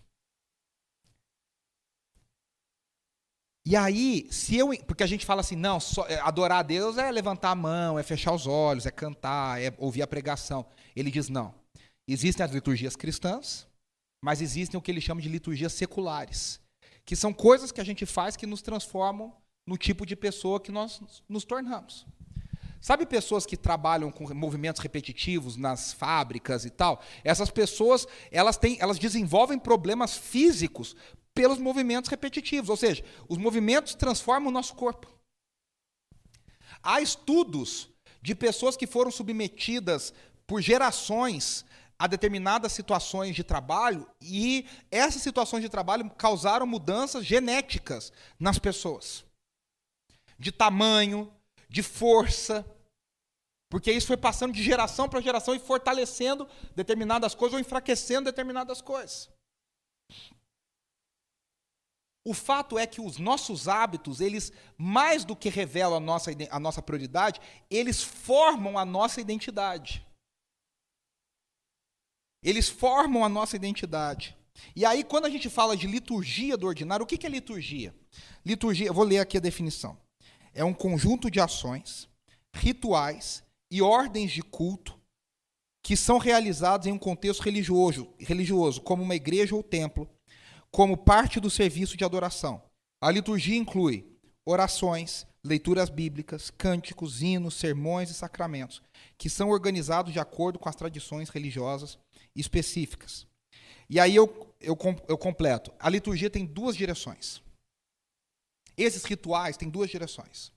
E 3.66 3.76
aí, 3.76 4.28
se 4.30 4.56
eu. 4.56 4.70
Porque 4.86 5.04
a 5.04 5.08
gente 5.08 5.26
fala 5.26 5.42
assim, 5.42 5.56
não, 5.56 5.80
só, 5.80 6.06
é, 6.08 6.20
adorar 6.20 6.60
a 6.60 6.64
Deus 6.64 6.98
é 7.00 7.12
levantar 7.12 7.50
a 7.50 7.56
mão, 7.56 7.98
é 7.98 8.04
fechar 8.04 8.32
os 8.32 8.46
olhos, 8.46 8.86
é 8.86 8.92
cantar, 8.92 9.60
é 9.60 9.74
ouvir 9.80 10.04
a 10.04 10.08
pregação. 10.08 10.66
Ele 10.96 11.10
diz, 11.10 11.30
não. 11.30 11.54
Existem 12.08 12.46
as 12.46 12.52
liturgias 12.52 12.96
cristãs, 12.96 13.68
mas 14.24 14.40
existem 14.40 14.78
o 14.78 14.82
que 14.82 14.92
ele 14.92 15.02
chama 15.02 15.20
de 15.20 15.28
liturgias 15.28 15.74
seculares, 15.74 16.60
que 17.04 17.16
são 17.16 17.34
coisas 17.34 17.72
que 17.72 17.82
a 17.82 17.84
gente 17.84 18.06
faz 18.06 18.36
que 18.36 18.46
nos 18.46 18.62
transformam 18.62 19.36
no 19.66 19.78
tipo 19.78 20.06
de 20.06 20.16
pessoa 20.16 20.60
que 20.60 20.72
nós 20.72 21.02
nos 21.28 21.44
tornamos. 21.44 22.06
Sabe 22.80 23.08
pessoas 23.08 23.48
que 23.48 23.58
trabalham 23.58 24.12
com 24.12 24.32
movimentos 24.36 24.80
repetitivos 24.80 25.58
nas 25.58 25.92
fábricas 25.92 26.66
e 26.66 26.70
tal? 26.70 27.02
Essas 27.24 27.50
pessoas, 27.50 28.06
elas 28.30 28.58
têm, 28.58 28.78
elas 28.80 29.00
desenvolvem 29.00 29.58
problemas 29.58 30.16
físicos 30.16 30.96
pelos 31.36 31.60
movimentos 31.60 32.10
repetitivos, 32.10 32.70
ou 32.70 32.78
seja, 32.78 33.04
os 33.28 33.38
movimentos 33.38 33.94
transformam 33.94 34.50
o 34.50 34.54
nosso 34.54 34.74
corpo. 34.74 35.08
Há 36.82 37.02
estudos 37.02 37.90
de 38.22 38.34
pessoas 38.34 38.78
que 38.78 38.88
foram 38.88 39.12
submetidas 39.12 40.14
por 40.48 40.62
gerações 40.62 41.66
a 42.00 42.08
determinadas 42.08 42.72
situações 42.72 43.36
de 43.36 43.44
trabalho 43.44 44.10
e 44.22 44.66
essas 44.90 45.22
situações 45.22 45.62
de 45.62 45.70
trabalho 45.70 46.10
causaram 46.12 46.66
mudanças 46.66 47.26
genéticas 47.26 48.12
nas 48.40 48.58
pessoas. 48.58 49.26
De 50.38 50.52
tamanho, 50.52 51.32
de 51.70 51.82
força, 51.84 52.66
porque 53.70 53.92
isso 53.92 54.08
foi 54.08 54.18
passando 54.18 54.54
de 54.54 54.64
geração 54.64 55.10
para 55.10 55.22
geração 55.22 55.54
e 55.54 55.60
fortalecendo 55.60 56.48
determinadas 56.76 57.36
coisas 57.36 57.54
ou 57.54 57.60
enfraquecendo 57.60 58.26
determinadas 58.26 58.82
coisas. 58.82 59.35
O 62.26 62.34
fato 62.34 62.80
é 62.80 62.88
que 62.88 63.00
os 63.00 63.20
nossos 63.20 63.68
hábitos, 63.68 64.20
eles, 64.20 64.52
mais 64.76 65.24
do 65.24 65.36
que 65.36 65.48
revelam 65.48 65.98
a 65.98 66.00
nossa, 66.00 66.32
a 66.50 66.60
nossa 66.60 66.82
prioridade, 66.82 67.40
eles 67.70 68.02
formam 68.02 68.80
a 68.80 68.84
nossa 68.84 69.22
identidade. 69.22 70.04
Eles 72.44 72.68
formam 72.68 73.24
a 73.24 73.30
nossa 73.30 73.56
identidade. 73.56 74.36
E 74.76 74.84
aí, 74.84 75.04
quando 75.04 75.26
a 75.26 75.30
gente 75.30 75.50
fala 75.50 75.78
de 75.78 75.86
liturgia 75.86 76.58
do 76.58 76.66
ordinário, 76.66 77.04
o 77.04 77.08
que 77.08 77.28
é 77.28 77.30
liturgia? 77.30 77.94
Liturgia, 78.44 78.92
vou 78.92 79.04
ler 79.04 79.20
aqui 79.20 79.38
a 79.38 79.42
definição. 79.42 79.96
É 80.52 80.64
um 80.64 80.74
conjunto 80.74 81.30
de 81.30 81.40
ações, 81.40 82.10
rituais 82.56 83.44
e 83.70 83.84
ordens 83.84 84.32
de 84.32 84.42
culto 84.42 85.00
que 85.84 85.96
são 85.96 86.18
realizados 86.18 86.88
em 86.88 86.92
um 86.92 86.98
contexto 86.98 87.44
religioso, 87.44 88.12
religioso, 88.18 88.82
como 88.82 89.04
uma 89.04 89.14
igreja 89.14 89.54
ou 89.54 89.62
templo, 89.62 90.10
como 90.76 90.98
parte 90.98 91.40
do 91.40 91.50
serviço 91.50 91.96
de 91.96 92.04
adoração. 92.04 92.62
A 93.02 93.10
liturgia 93.10 93.56
inclui 93.56 94.06
orações, 94.46 95.26
leituras 95.42 95.90
bíblicas, 95.90 96.50
cânticos, 96.50 97.22
hinos, 97.22 97.54
sermões 97.54 98.10
e 98.10 98.14
sacramentos, 98.14 98.82
que 99.18 99.30
são 99.30 99.52
organizados 99.52 100.12
de 100.12 100.20
acordo 100.20 100.60
com 100.60 100.68
as 100.68 100.76
tradições 100.76 101.30
religiosas 101.30 101.98
específicas. 102.36 103.26
E 103.90 104.02
aí 104.02 104.14
eu, 104.14 104.54
eu, 104.60 104.78
eu 105.08 105.18
completo. 105.18 105.72
A 105.80 105.90
liturgia 105.90 106.30
tem 106.30 106.46
duas 106.46 106.76
direções. 106.76 107.42
Esses 108.76 109.06
rituais 109.06 109.56
têm 109.56 109.70
duas 109.70 109.90
direções. 109.90 110.52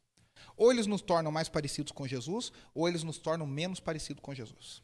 Ou 0.57 0.73
eles 0.73 0.89
nos 0.89 1.01
tornam 1.01 1.31
mais 1.31 1.49
parecidos 1.49 1.93
com 1.93 2.09
Jesus, 2.09 2.51
ou 2.75 2.89
eles 2.89 3.05
nos 3.05 3.19
tornam 3.19 3.47
menos 3.47 3.79
parecidos 3.79 4.21
com 4.21 4.35
Jesus. 4.35 4.83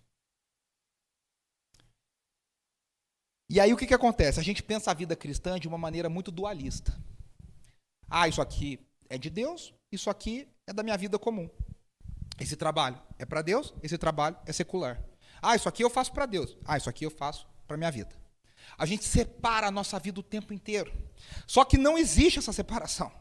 E 3.55 3.61
aí 3.61 3.72
o 3.72 3.76
que, 3.76 3.86
que 3.86 3.94
acontece? 3.94 4.40
A 4.40 4.42
gente 4.42 4.64
pensa 4.64 4.90
a 4.90 4.94
vida 4.94 5.14
cristã 5.14 5.61
de 5.61 5.68
uma 5.68 5.78
maneira 5.78 6.09
muito 6.09 6.32
dualista. 6.32 6.92
Ah, 8.11 8.26
isso 8.26 8.42
aqui 8.42 8.80
é 9.09 9.16
de 9.16 9.30
Deus, 9.30 9.72
isso 9.92 10.11
aqui 10.11 10.48
é 10.66 10.72
da 10.72 10.82
minha 10.82 10.98
vida 10.98 11.20
comum. 11.20 11.48
Esse 12.40 12.57
trabalho 12.57 13.00
é 13.16 13.24
para 13.24 13.42
Deus, 13.42 13.72
esse 13.80 13.96
trabalho 13.96 14.36
é 14.44 14.52
secular. 14.52 15.00
Ah, 15.40 15.55
isso 15.55 15.68
aqui 15.68 15.84
eu 15.84 15.88
faço 15.88 16.12
para 16.12 16.26
Deus. 16.26 16.57
Ah, 16.64 16.76
isso 16.76 16.90
aqui 16.90 17.07
eu 17.07 17.12
faço 17.12 17.46
para 17.64 17.76
minha 17.76 17.92
vida. 17.92 18.11
A 18.76 18.84
gente 18.86 19.05
separa 19.05 19.68
a 19.68 19.70
nossa 19.70 20.00
vida 20.00 20.18
o 20.18 20.24
tempo 20.24 20.52
inteiro. 20.52 20.92
Só 21.46 21.64
que 21.64 21.78
não 21.78 21.96
existe 21.96 22.40
essa 22.40 22.52
separação. 22.52 23.12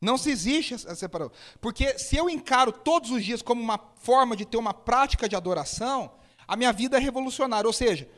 Não 0.00 0.18
se 0.18 0.32
existe 0.32 0.74
essa 0.74 0.96
separação. 0.96 1.32
Porque 1.60 1.96
se 1.96 2.16
eu 2.16 2.28
encaro 2.28 2.72
todos 2.72 3.12
os 3.12 3.24
dias 3.24 3.40
como 3.40 3.62
uma 3.62 3.78
forma 3.98 4.34
de 4.34 4.44
ter 4.44 4.56
uma 4.56 4.74
prática 4.74 5.28
de 5.28 5.36
adoração, 5.36 6.12
a 6.44 6.56
minha 6.56 6.72
vida 6.72 6.96
é 6.96 7.00
revolucionária. 7.00 7.68
Ou 7.68 7.72
seja, 7.72 8.10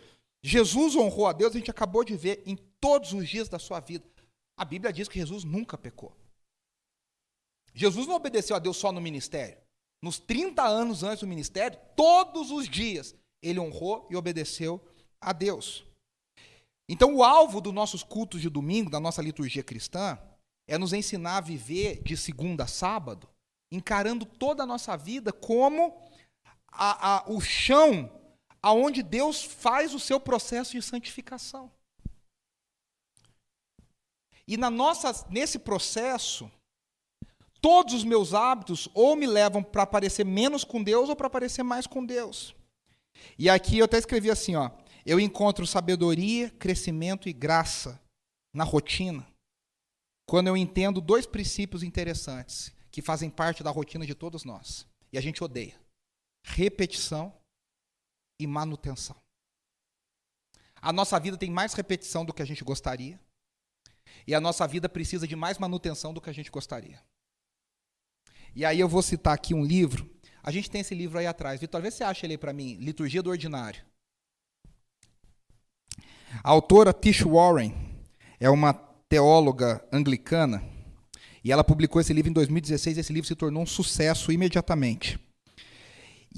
Jesus 0.49 0.95
honrou 0.95 1.27
a 1.27 1.33
Deus, 1.33 1.57
a 1.57 1.59
gente 1.59 1.73
acabou 1.73 2.05
de 2.05 2.17
ver 2.17 2.41
em 2.47 2.55
todos 2.81 3.13
os 3.13 3.29
dias 3.29 3.49
da 3.49 3.59
sua 3.59 3.81
vida. 3.81 4.09
A 4.57 4.65
Bíblia 4.65 4.93
diz 4.93 5.09
que 5.09 5.19
Jesus 5.19 5.43
nunca 5.43 5.77
pecou. 5.77 6.17
Jesus 7.75 8.07
não 8.07 8.15
obedeceu 8.15 8.55
a 8.55 8.61
Deus 8.61 8.77
só 8.77 8.93
no 8.93 9.01
ministério. 9.01 9.59
Nos 10.01 10.21
30 10.21 10.63
anos 10.63 11.03
antes 11.03 11.23
do 11.23 11.27
ministério, 11.27 11.77
todos 11.97 12.53
os 12.53 12.69
dias, 12.69 13.13
ele 13.43 13.59
honrou 13.59 14.07
e 14.09 14.15
obedeceu 14.15 14.81
a 15.21 15.33
Deus. 15.33 15.85
Então, 16.89 17.17
o 17.17 17.25
alvo 17.25 17.61
dos 17.61 17.75
nossos 17.75 18.05
cultos 18.05 18.41
de 18.41 18.49
domingo, 18.49 18.89
da 18.89 19.01
nossa 19.01 19.21
liturgia 19.21 19.65
cristã, 19.65 20.17
é 20.69 20.79
nos 20.79 20.93
ensinar 20.93 21.39
a 21.39 21.41
viver 21.41 22.01
de 22.05 22.17
segunda 22.17 22.63
a 22.63 22.69
sábado, 22.69 23.29
encarando 23.73 24.25
toda 24.25 24.63
a 24.63 24.67
nossa 24.67 24.97
vida 24.97 25.33
como 25.33 25.93
a, 26.69 27.17
a, 27.17 27.25
o 27.33 27.41
chão 27.41 28.09
aonde 28.67 29.01
Deus 29.01 29.45
faz 29.45 29.95
o 29.95 30.01
seu 30.01 30.19
processo 30.19 30.73
de 30.73 30.83
santificação. 30.83 31.71
E 34.45 34.57
na 34.57 34.69
nossa, 34.69 35.25
nesse 35.31 35.57
processo, 35.57 36.51
todos 37.61 37.95
os 37.95 38.03
meus 38.03 38.35
hábitos 38.35 38.89
ou 38.93 39.15
me 39.15 39.25
levam 39.25 39.63
para 39.63 39.87
parecer 39.87 40.25
menos 40.25 40.65
com 40.65 40.83
Deus 40.83 41.09
ou 41.09 41.15
para 41.15 41.31
parecer 41.31 41.63
mais 41.63 41.87
com 41.87 42.05
Deus. 42.05 42.57
E 43.39 43.49
aqui 43.49 43.79
eu 43.79 43.85
até 43.85 43.99
escrevi 43.99 44.33
assim, 44.33 44.57
ó, 44.57 44.69
eu 45.05 45.21
encontro 45.21 45.65
sabedoria, 45.65 46.51
crescimento 46.51 47.29
e 47.29 47.33
graça 47.33 48.01
na 48.53 48.65
rotina 48.65 49.25
quando 50.29 50.49
eu 50.49 50.57
entendo 50.57 51.01
dois 51.01 51.25
princípios 51.25 51.85
interessantes 51.85 52.73
que 52.91 53.01
fazem 53.01 53.31
parte 53.31 53.63
da 53.63 53.71
rotina 53.71 54.05
de 54.05 54.15
todos 54.17 54.43
nós 54.43 54.85
e 55.13 55.19
a 55.19 55.21
gente 55.21 55.45
odeia: 55.45 55.81
repetição 56.45 57.33
e 58.39 58.47
manutenção. 58.47 59.17
A 60.81 60.93
nossa 60.93 61.19
vida 61.19 61.37
tem 61.37 61.51
mais 61.51 61.75
repetição 61.75 62.25
do 62.25 62.33
que 62.33 62.43
a 62.43 62.45
gente 62.45 62.63
gostaria 62.63 63.19
e 64.27 64.35
a 64.35 64.41
nossa 64.41 64.67
vida 64.67 64.89
precisa 64.89 65.27
de 65.27 65.35
mais 65.35 65.59
manutenção 65.59 66.13
do 66.13 66.21
que 66.21 66.31
a 66.31 66.33
gente 66.33 66.51
gostaria. 66.51 67.01
E 68.55 68.65
aí 68.65 68.81
eu 68.81 68.89
vou 68.89 69.03
citar 69.03 69.35
aqui 69.35 69.55
um 69.55 69.65
livro. 69.65 70.09
A 70.43 70.51
gente 70.51 70.71
tem 70.71 70.81
esse 70.81 70.95
livro 70.95 71.19
aí 71.19 71.27
atrás. 71.27 71.61
Vitor, 71.61 71.83
vê 71.83 71.91
se 71.91 71.99
você 71.99 72.05
acha 72.05 72.27
ele 72.27 72.39
para 72.39 72.53
mim. 72.53 72.77
Liturgia 72.77 73.23
do 73.23 73.31
Ordinário. 73.31 73.85
A 76.43 76.51
autora 76.51 76.93
Tish 76.93 77.23
Warren 77.23 77.75
é 78.39 78.49
uma 78.51 78.73
teóloga 79.09 79.87
anglicana, 79.93 80.63
e 81.43 81.53
ela 81.53 81.63
publicou 81.63 82.01
esse 82.01 82.13
livro 82.13 82.31
em 82.31 82.35
2016, 82.35 82.99
esse 82.99 83.13
livro 83.13 83.29
se 83.29 83.37
tornou 83.37 83.63
um 83.63 83.67
sucesso 83.67 84.33
imediatamente. 84.33 85.19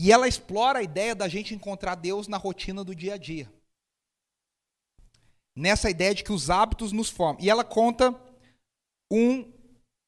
E 0.01 0.12
ela 0.12 0.28
explora 0.28 0.78
a 0.78 0.82
ideia 0.82 1.12
da 1.12 1.26
gente 1.26 1.53
encontrar 1.53 1.96
Deus 1.96 2.28
na 2.28 2.36
rotina 2.36 2.84
do 2.84 2.94
dia 2.94 3.14
a 3.14 3.16
dia. 3.16 3.53
Nessa 5.57 5.90
ideia 5.90 6.14
de 6.14 6.22
que 6.22 6.32
os 6.32 6.51
hábitos 6.51 6.92
nos 6.92 7.11
formam. 7.11 7.42
E 7.42 7.51
ela 7.51 7.64
conta 7.64 8.14
um, 9.11 9.53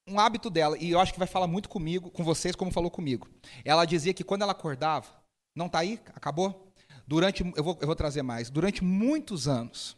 um 0.07 0.21
hábito 0.21 0.49
dela, 0.49 0.79
e 0.79 0.93
eu 0.93 1.01
acho 1.01 1.13
que 1.13 1.19
vai 1.19 1.27
falar 1.27 1.49
muito 1.49 1.69
comigo, 1.69 2.09
com 2.09 2.23
vocês, 2.23 2.55
como 2.55 2.71
falou 2.71 2.89
comigo. 2.89 3.29
Ela 3.65 3.85
dizia 3.85 4.15
que 4.15 4.23
quando 4.23 4.43
ela 4.43 4.53
acordava, 4.53 5.09
não 5.57 5.67
está 5.67 5.81
aí? 5.81 6.01
Acabou? 6.15 6.73
Durante, 7.05 7.43
eu 7.57 7.65
vou, 7.65 7.77
eu 7.81 7.87
vou 7.89 7.97
trazer 7.97 8.23
mais. 8.23 8.49
Durante 8.49 8.85
muitos 8.85 9.49
anos, 9.49 9.97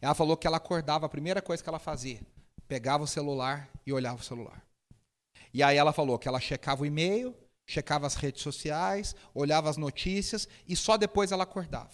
ela 0.00 0.14
falou 0.14 0.36
que 0.36 0.46
ela 0.46 0.58
acordava, 0.58 1.06
a 1.06 1.08
primeira 1.08 1.42
coisa 1.42 1.60
que 1.60 1.68
ela 1.68 1.80
fazia, 1.80 2.20
pegava 2.68 3.02
o 3.02 3.08
celular 3.08 3.68
e 3.84 3.92
olhava 3.92 4.20
o 4.20 4.24
celular. 4.24 4.64
E 5.52 5.60
aí 5.60 5.76
ela 5.76 5.92
falou 5.92 6.20
que 6.20 6.28
ela 6.28 6.38
checava 6.38 6.84
o 6.84 6.86
e-mail, 6.86 7.34
checava 7.66 8.06
as 8.06 8.14
redes 8.14 8.42
sociais, 8.42 9.14
olhava 9.34 9.70
as 9.70 9.76
notícias 9.76 10.48
e 10.68 10.76
só 10.76 10.96
depois 10.96 11.32
ela 11.32 11.44
acordava. 11.44 11.92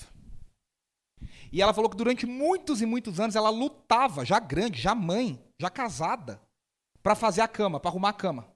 E 1.53 1.61
ela 1.61 1.75
falou 1.75 1.91
que 1.91 1.97
durante 1.97 2.27
muitos 2.27 2.81
e 2.81 2.87
muitos 2.87 3.21
anos 3.21 3.37
ela 3.37 3.51
lutava, 3.51 4.25
já 4.25 4.39
grande, 4.39 4.81
já 4.81 4.95
mãe, 4.95 5.43
já 5.59 5.68
casada, 5.68 6.41
para 7.03 7.14
fazer 7.14 7.41
a 7.41 7.49
cama, 7.49 7.81
para 7.81 7.91
arrumar 7.91 8.11
a 8.11 8.14
cama. 8.14 8.49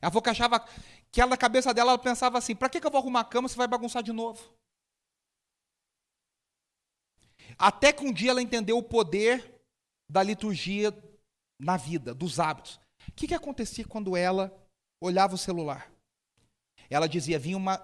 Ela 0.00 0.10
falou 0.10 0.22
que 0.22 0.30
achava 0.30 0.64
que 1.10 1.20
ela, 1.20 1.30
na 1.30 1.36
cabeça 1.36 1.74
dela, 1.74 1.92
ela 1.92 1.98
pensava 1.98 2.38
assim: 2.38 2.54
para 2.54 2.68
que, 2.68 2.80
que 2.80 2.86
eu 2.86 2.90
vou 2.90 3.00
arrumar 3.00 3.20
a 3.20 3.24
cama 3.24 3.48
se 3.48 3.56
vai 3.56 3.66
bagunçar 3.66 4.02
de 4.02 4.12
novo? 4.12 4.42
Até 7.58 7.92
que 7.92 8.04
um 8.04 8.12
dia 8.12 8.30
ela 8.30 8.42
entendeu 8.42 8.78
o 8.78 8.82
poder 8.82 9.60
da 10.08 10.22
liturgia 10.22 10.92
na 11.60 11.76
vida, 11.76 12.14
dos 12.14 12.38
hábitos. 12.38 12.80
O 13.08 13.12
que, 13.12 13.26
que 13.26 13.34
acontecia 13.34 13.86
quando 13.86 14.16
ela 14.16 14.52
olhava 15.00 15.34
o 15.34 15.38
celular? 15.38 15.90
Ela 16.90 17.08
dizia: 17.08 17.38
vinha 17.38 17.56
uma, 17.56 17.82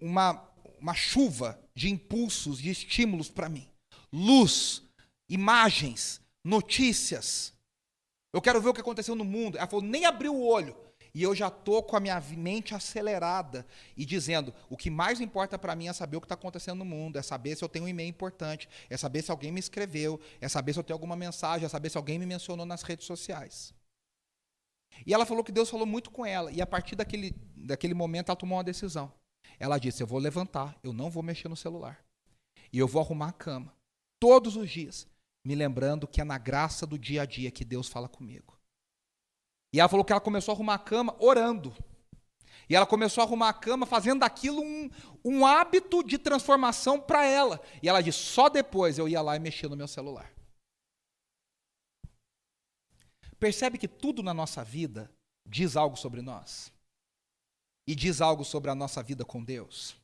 uma, 0.00 0.48
uma 0.78 0.94
chuva 0.94 1.60
de 1.74 1.90
impulsos, 1.90 2.58
de 2.58 2.70
estímulos 2.70 3.28
para 3.28 3.48
mim. 3.48 3.68
Luz, 4.12 4.82
imagens, 5.28 6.20
notícias. 6.44 7.52
Eu 8.32 8.40
quero 8.40 8.60
ver 8.60 8.68
o 8.68 8.74
que 8.74 8.80
aconteceu 8.80 9.14
no 9.14 9.24
mundo. 9.24 9.58
Ela 9.58 9.66
falou: 9.66 9.84
nem 9.84 10.04
abriu 10.04 10.34
o 10.34 10.46
olho. 10.46 10.76
E 11.12 11.22
eu 11.22 11.34
já 11.34 11.48
estou 11.48 11.82
com 11.82 11.96
a 11.96 12.00
minha 12.00 12.20
mente 12.20 12.74
acelerada 12.74 13.66
e 13.96 14.04
dizendo: 14.04 14.54
o 14.68 14.76
que 14.76 14.90
mais 14.90 15.20
importa 15.20 15.58
para 15.58 15.74
mim 15.74 15.88
é 15.88 15.92
saber 15.92 16.16
o 16.16 16.20
que 16.20 16.26
está 16.26 16.34
acontecendo 16.34 16.78
no 16.78 16.84
mundo, 16.84 17.18
é 17.18 17.22
saber 17.22 17.56
se 17.56 17.64
eu 17.64 17.68
tenho 17.68 17.84
um 17.84 17.88
e-mail 17.88 18.08
importante, 18.08 18.68
é 18.88 18.96
saber 18.96 19.22
se 19.22 19.30
alguém 19.30 19.50
me 19.50 19.60
escreveu, 19.60 20.20
é 20.40 20.48
saber 20.48 20.72
se 20.72 20.78
eu 20.78 20.84
tenho 20.84 20.94
alguma 20.94 21.16
mensagem, 21.16 21.66
é 21.66 21.68
saber 21.68 21.90
se 21.90 21.96
alguém 21.96 22.18
me 22.18 22.26
mencionou 22.26 22.64
nas 22.64 22.82
redes 22.82 23.06
sociais. 23.06 23.74
E 25.06 25.14
ela 25.14 25.24
falou 25.24 25.42
que 25.42 25.52
Deus 25.52 25.70
falou 25.70 25.86
muito 25.86 26.10
com 26.10 26.24
ela, 26.24 26.50
e 26.52 26.60
a 26.60 26.66
partir 26.66 26.96
daquele, 26.96 27.34
daquele 27.56 27.94
momento 27.94 28.28
ela 28.28 28.36
tomou 28.36 28.58
uma 28.58 28.64
decisão. 28.64 29.12
Ela 29.58 29.78
disse: 29.78 30.02
Eu 30.02 30.06
vou 30.06 30.18
levantar, 30.18 30.78
eu 30.82 30.92
não 30.92 31.10
vou 31.10 31.22
mexer 31.22 31.48
no 31.48 31.56
celular, 31.56 32.04
e 32.72 32.78
eu 32.78 32.86
vou 32.86 33.02
arrumar 33.02 33.28
a 33.28 33.32
cama, 33.32 33.74
todos 34.18 34.56
os 34.56 34.70
dias, 34.70 35.06
me 35.44 35.54
lembrando 35.54 36.06
que 36.06 36.20
é 36.20 36.24
na 36.24 36.38
graça 36.38 36.86
do 36.86 36.98
dia 36.98 37.22
a 37.22 37.26
dia 37.26 37.50
que 37.50 37.64
Deus 37.64 37.88
fala 37.88 38.08
comigo. 38.08 38.58
E 39.72 39.80
ela 39.80 39.88
falou 39.88 40.04
que 40.04 40.12
ela 40.12 40.20
começou 40.20 40.52
a 40.52 40.54
arrumar 40.54 40.74
a 40.74 40.78
cama 40.78 41.16
orando. 41.18 41.74
E 42.68 42.76
ela 42.76 42.86
começou 42.86 43.22
a 43.22 43.26
arrumar 43.26 43.48
a 43.48 43.52
cama 43.52 43.86
fazendo 43.86 44.20
daquilo 44.20 44.62
um, 44.62 44.90
um 45.24 45.46
hábito 45.46 46.04
de 46.04 46.18
transformação 46.18 47.00
para 47.00 47.24
ela. 47.24 47.60
E 47.82 47.88
ela 47.88 48.00
disse: 48.00 48.18
só 48.18 48.48
depois 48.48 48.98
eu 48.98 49.08
ia 49.08 49.20
lá 49.22 49.36
e 49.36 49.40
mexia 49.40 49.68
no 49.68 49.76
meu 49.76 49.88
celular. 49.88 50.32
Percebe 53.40 53.78
que 53.78 53.88
tudo 53.88 54.22
na 54.22 54.34
nossa 54.34 54.62
vida 54.62 55.10
diz 55.46 55.74
algo 55.74 55.96
sobre 55.96 56.20
nós? 56.20 56.70
E 57.86 57.94
diz 57.94 58.20
algo 58.20 58.44
sobre 58.44 58.70
a 58.70 58.74
nossa 58.74 59.02
vida 59.02 59.24
com 59.24 59.42
Deus? 59.42 59.96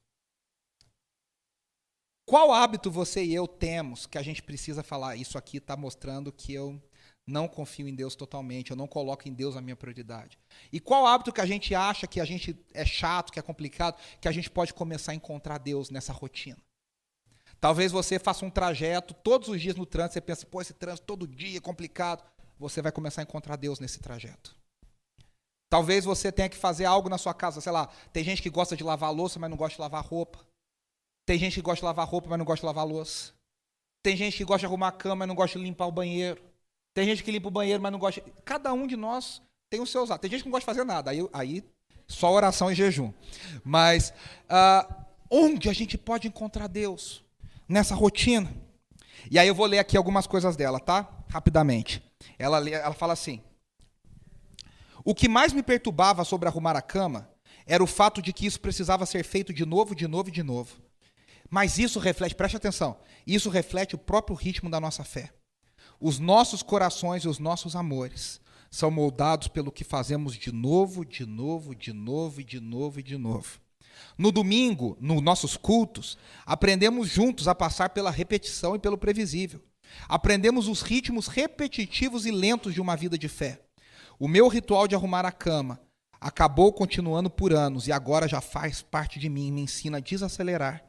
Qual 2.25 2.51
hábito 2.51 2.91
você 2.91 3.23
e 3.23 3.35
eu 3.35 3.47
temos 3.47 4.07
que 4.07 4.19
a 4.19 4.23
gente 4.23 4.43
precisa 4.43 4.83
falar? 4.83 5.15
Isso 5.17 5.37
aqui 5.37 5.59
está 5.59 5.77
mostrando 5.77 6.33
que 6.33 6.53
eu 6.53 6.83
não 7.27 7.47
confio 7.47 7.87
em 7.87 7.95
Deus 7.95 8.17
totalmente, 8.17 8.71
eu 8.71 8.77
não 8.77 8.89
coloco 8.89 9.29
em 9.29 9.33
Deus 9.33 9.55
a 9.55 9.61
minha 9.61 9.77
prioridade. 9.77 10.39
E 10.73 10.81
qual 10.81 11.07
hábito 11.07 11.33
que 11.33 11.41
a 11.41 11.47
gente 11.47 11.75
acha 11.75 12.07
que 12.07 12.21
a 12.21 12.25
gente 12.25 12.59
é 12.73 12.85
chato, 12.85 13.31
que 13.31 13.39
é 13.39 13.43
complicado, 13.43 14.01
que 14.21 14.29
a 14.29 14.33
gente 14.33 14.51
pode 14.51 14.73
começar 14.73 15.13
a 15.13 15.15
encontrar 15.15 15.59
Deus 15.59 15.91
nessa 15.91 16.13
rotina? 16.13 16.59
Talvez 17.61 17.93
você 17.93 18.19
faça 18.19 18.45
um 18.45 18.51
trajeto 18.51 19.15
todos 19.15 19.49
os 19.49 19.61
dias 19.61 19.77
no 19.77 19.87
trânsito, 19.87 20.15
você 20.15 20.21
pensa, 20.21 20.47
pô, 20.47 20.61
esse 20.61 20.75
trânsito 20.75 21.07
todo 21.07 21.27
dia 21.27 21.59
é 21.59 21.61
complicado. 21.61 22.25
Você 22.59 22.81
vai 22.81 22.93
começar 22.93 23.23
a 23.23 23.25
encontrar 23.25 23.57
Deus 23.57 23.81
nesse 23.81 23.99
trajeto. 23.99 24.55
Talvez 25.69 26.05
você 26.05 26.31
tenha 26.31 26.49
que 26.49 26.57
fazer 26.57 26.85
algo 26.85 27.09
na 27.09 27.19
sua 27.19 27.35
casa, 27.35 27.61
sei 27.61 27.73
lá, 27.73 27.89
tem 28.13 28.23
gente 28.23 28.41
que 28.41 28.49
gosta 28.49 28.77
de 28.77 28.85
lavar 28.85 29.13
louça, 29.13 29.39
mas 29.39 29.51
não 29.51 29.57
gosta 29.57 29.75
de 29.75 29.81
lavar 29.81 30.05
roupa. 30.05 30.39
Tem 31.27 31.39
gente 31.39 31.55
que 31.55 31.63
gosta 31.63 31.81
de 31.81 31.85
lavar 31.85 32.07
roupa, 32.07 32.29
mas 32.29 32.39
não 32.39 32.45
gosta 32.45 32.61
de 32.61 32.67
lavar 32.67 32.87
louça. 32.87 33.33
Tem 34.03 34.17
gente 34.17 34.37
que 34.37 34.45
gosta 34.45 34.61
de 34.61 34.67
arrumar 34.67 34.89
a 34.89 34.93
cama, 34.93 35.17
mas 35.17 35.29
não 35.29 35.35
gosta 35.35 35.59
de 35.59 35.65
limpar 35.65 35.87
o 35.87 35.93
banheiro. 35.93 36.41
Tem 36.95 37.05
gente 37.05 37.25
que 37.25 37.33
limpa 37.33 37.49
o 37.49 37.51
banheiro, 37.51 37.83
mas 37.83 37.91
não 37.91 37.99
gosta. 37.99 38.23
Cada 38.45 38.73
um 38.73 38.87
de 38.87 38.97
nós 38.97 39.43
tem 39.69 39.81
os 39.81 39.91
seus 39.91 40.11
atos. 40.11 40.23
Tem 40.23 40.31
gente 40.31 40.45
que 40.45 40.49
não 40.49 40.53
gosta 40.53 40.63
de 40.63 40.79
fazer 40.79 40.85
nada. 40.85 41.11
Aí, 41.11 41.29
aí 41.33 41.65
só 42.07 42.33
oração 42.33 42.71
e 42.71 42.75
jejum. 42.75 43.13
Mas 43.65 44.11
uh, 44.49 44.95
onde 45.29 45.69
a 45.69 45.73
gente 45.73 45.99
pode 45.99 46.29
encontrar 46.29 46.69
Deus? 46.69 47.25
Nessa 47.69 47.97
rotina. 47.97 48.49
E 49.29 49.41
aí 49.41 49.49
eu 49.49 49.55
vou 49.55 49.67
ler 49.67 49.81
aqui 49.81 49.97
algumas 49.97 50.27
coisas 50.27 50.55
dela, 50.55 50.79
tá? 50.79 51.09
Rapidamente. 51.29 52.06
Ela, 52.39 52.69
ela 52.69 52.95
fala 52.95 53.13
assim: 53.13 53.43
O 55.05 55.15
que 55.15 55.29
mais 55.29 55.53
me 55.53 55.63
perturbava 55.63 56.25
sobre 56.25 56.49
arrumar 56.49 56.77
a 56.77 56.83
cama 56.83 57.31
era 57.67 57.83
o 57.83 57.87
fato 57.87 58.23
de 58.23 58.33
que 58.33 58.47
isso 58.47 58.61
precisava 58.61 59.05
ser 59.05 59.25
feito 59.25 59.53
de 59.53 59.67
novo, 59.67 59.95
de 59.95 60.07
novo 60.07 60.29
e 60.29 60.33
de 60.33 60.43
novo. 60.43 60.77
Mas 61.51 61.79
isso 61.79 61.99
reflete, 61.99 62.35
preste 62.35 62.57
atenção, 62.57 62.99
isso 63.27 63.51
reflete 63.51 63.95
o 63.95 63.99
próprio 63.99 64.37
ritmo 64.37 64.71
da 64.71 64.81
nossa 64.81 65.05
fé. 65.05 65.33
Os 66.01 66.19
nossos 66.19 66.63
corações 66.63 67.25
e 67.25 67.29
os 67.29 67.39
nossos 67.39 67.75
amores 67.75 68.41
são 68.71 68.91
moldados 68.91 69.49
pelo 69.49 69.73
que 69.73 69.85
fazemos 69.85 70.37
de 70.37 70.53
novo, 70.53 71.05
de 71.05 71.25
novo, 71.25 71.75
de 71.75 71.93
novo 71.93 72.41
e 72.41 72.45
de 72.45 72.61
novo 72.61 73.01
e 73.01 73.03
de 73.03 73.17
novo. 73.17 73.61
No 74.19 74.31
domingo, 74.31 74.97
nos 75.01 75.23
nossos 75.23 75.57
cultos, 75.57 76.19
aprendemos 76.45 77.09
juntos 77.09 77.49
a 77.49 77.55
passar 77.55 77.91
pela 77.91 78.11
repetição 78.11 78.75
e 78.75 78.79
pelo 78.79 78.99
previsível. 78.99 79.63
Aprendemos 80.09 80.69
os 80.69 80.83
ritmos 80.83 81.27
repetitivos 81.27 82.27
e 82.27 82.31
lentos 82.31 82.75
de 82.75 82.81
uma 82.81 82.97
vida 82.97 83.19
de 83.19 83.29
fé. 83.29 83.61
O 84.19 84.29
meu 84.29 84.49
ritual 84.49 84.89
de 84.89 84.95
arrumar 84.95 85.25
a 85.25 85.33
cama 85.33 85.81
acabou 86.21 86.73
continuando 86.73 87.29
por 87.29 87.53
anos 87.53 87.87
e 87.87 87.93
agora 87.93 88.27
já 88.27 88.41
faz 88.41 88.83
parte 88.83 89.19
de 89.19 89.29
mim, 89.29 89.53
me 89.53 89.61
ensina 89.61 89.99
a 89.99 90.01
desacelerar, 90.01 90.85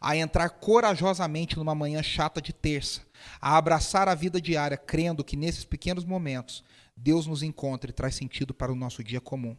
a 0.00 0.16
entrar 0.16 0.48
corajosamente 0.50 1.56
numa 1.56 1.74
manhã 1.74 2.02
chata 2.02 2.42
de 2.42 2.52
terça, 2.52 3.02
a 3.40 3.56
abraçar 3.56 4.08
a 4.08 4.14
vida 4.14 4.40
diária, 4.40 4.76
crendo 4.76 5.24
que 5.24 5.36
nesses 5.36 5.64
pequenos 5.64 6.04
momentos 6.04 6.64
Deus 6.96 7.26
nos 7.26 7.42
encontra 7.42 7.90
e 7.90 7.94
traz 7.94 8.14
sentido 8.14 8.52
para 8.52 8.72
o 8.72 8.76
nosso 8.76 9.02
dia 9.02 9.20
comum. 9.20 9.56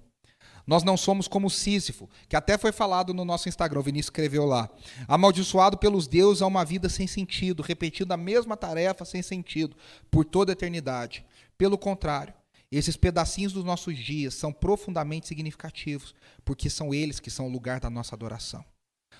Nós 0.65 0.83
não 0.83 0.95
somos 0.95 1.27
como 1.27 1.49
Sísifo, 1.49 2.09
que 2.27 2.35
até 2.35 2.57
foi 2.57 2.71
falado 2.71 3.13
no 3.13 3.25
nosso 3.25 3.49
Instagram, 3.49 3.79
o 3.79 3.83
Vinícius 3.83 4.07
escreveu 4.07 4.45
lá. 4.45 4.69
Amaldiçoado 5.07 5.77
pelos 5.77 6.07
deuses 6.07 6.41
a 6.41 6.47
uma 6.47 6.63
vida 6.63 6.87
sem 6.87 7.05
sentido, 7.05 7.61
repetindo 7.61 8.11
a 8.13 8.17
mesma 8.17 8.55
tarefa 8.55 9.03
sem 9.03 9.21
sentido, 9.21 9.75
por 10.09 10.23
toda 10.23 10.51
a 10.51 10.53
eternidade. 10.53 11.25
Pelo 11.57 11.77
contrário, 11.77 12.33
esses 12.71 12.97
pedacinhos 12.97 13.53
dos 13.53 13.63
nossos 13.63 13.97
dias 13.97 14.33
são 14.33 14.51
profundamente 14.51 15.27
significativos, 15.27 16.15
porque 16.43 16.69
são 16.69 16.93
eles 16.93 17.19
que 17.19 17.29
são 17.29 17.45
o 17.45 17.51
lugar 17.51 17.79
da 17.79 17.89
nossa 17.89 18.15
adoração. 18.15 18.65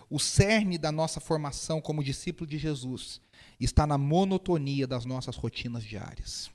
O 0.09 0.19
cerne 0.19 0.77
da 0.77 0.91
nossa 0.91 1.19
formação 1.19 1.81
como 1.81 2.03
discípulo 2.03 2.49
de 2.49 2.57
Jesus 2.57 3.21
está 3.59 3.85
na 3.85 3.97
monotonia 3.97 4.87
das 4.87 5.05
nossas 5.05 5.35
rotinas 5.35 5.83
diárias. 5.83 6.49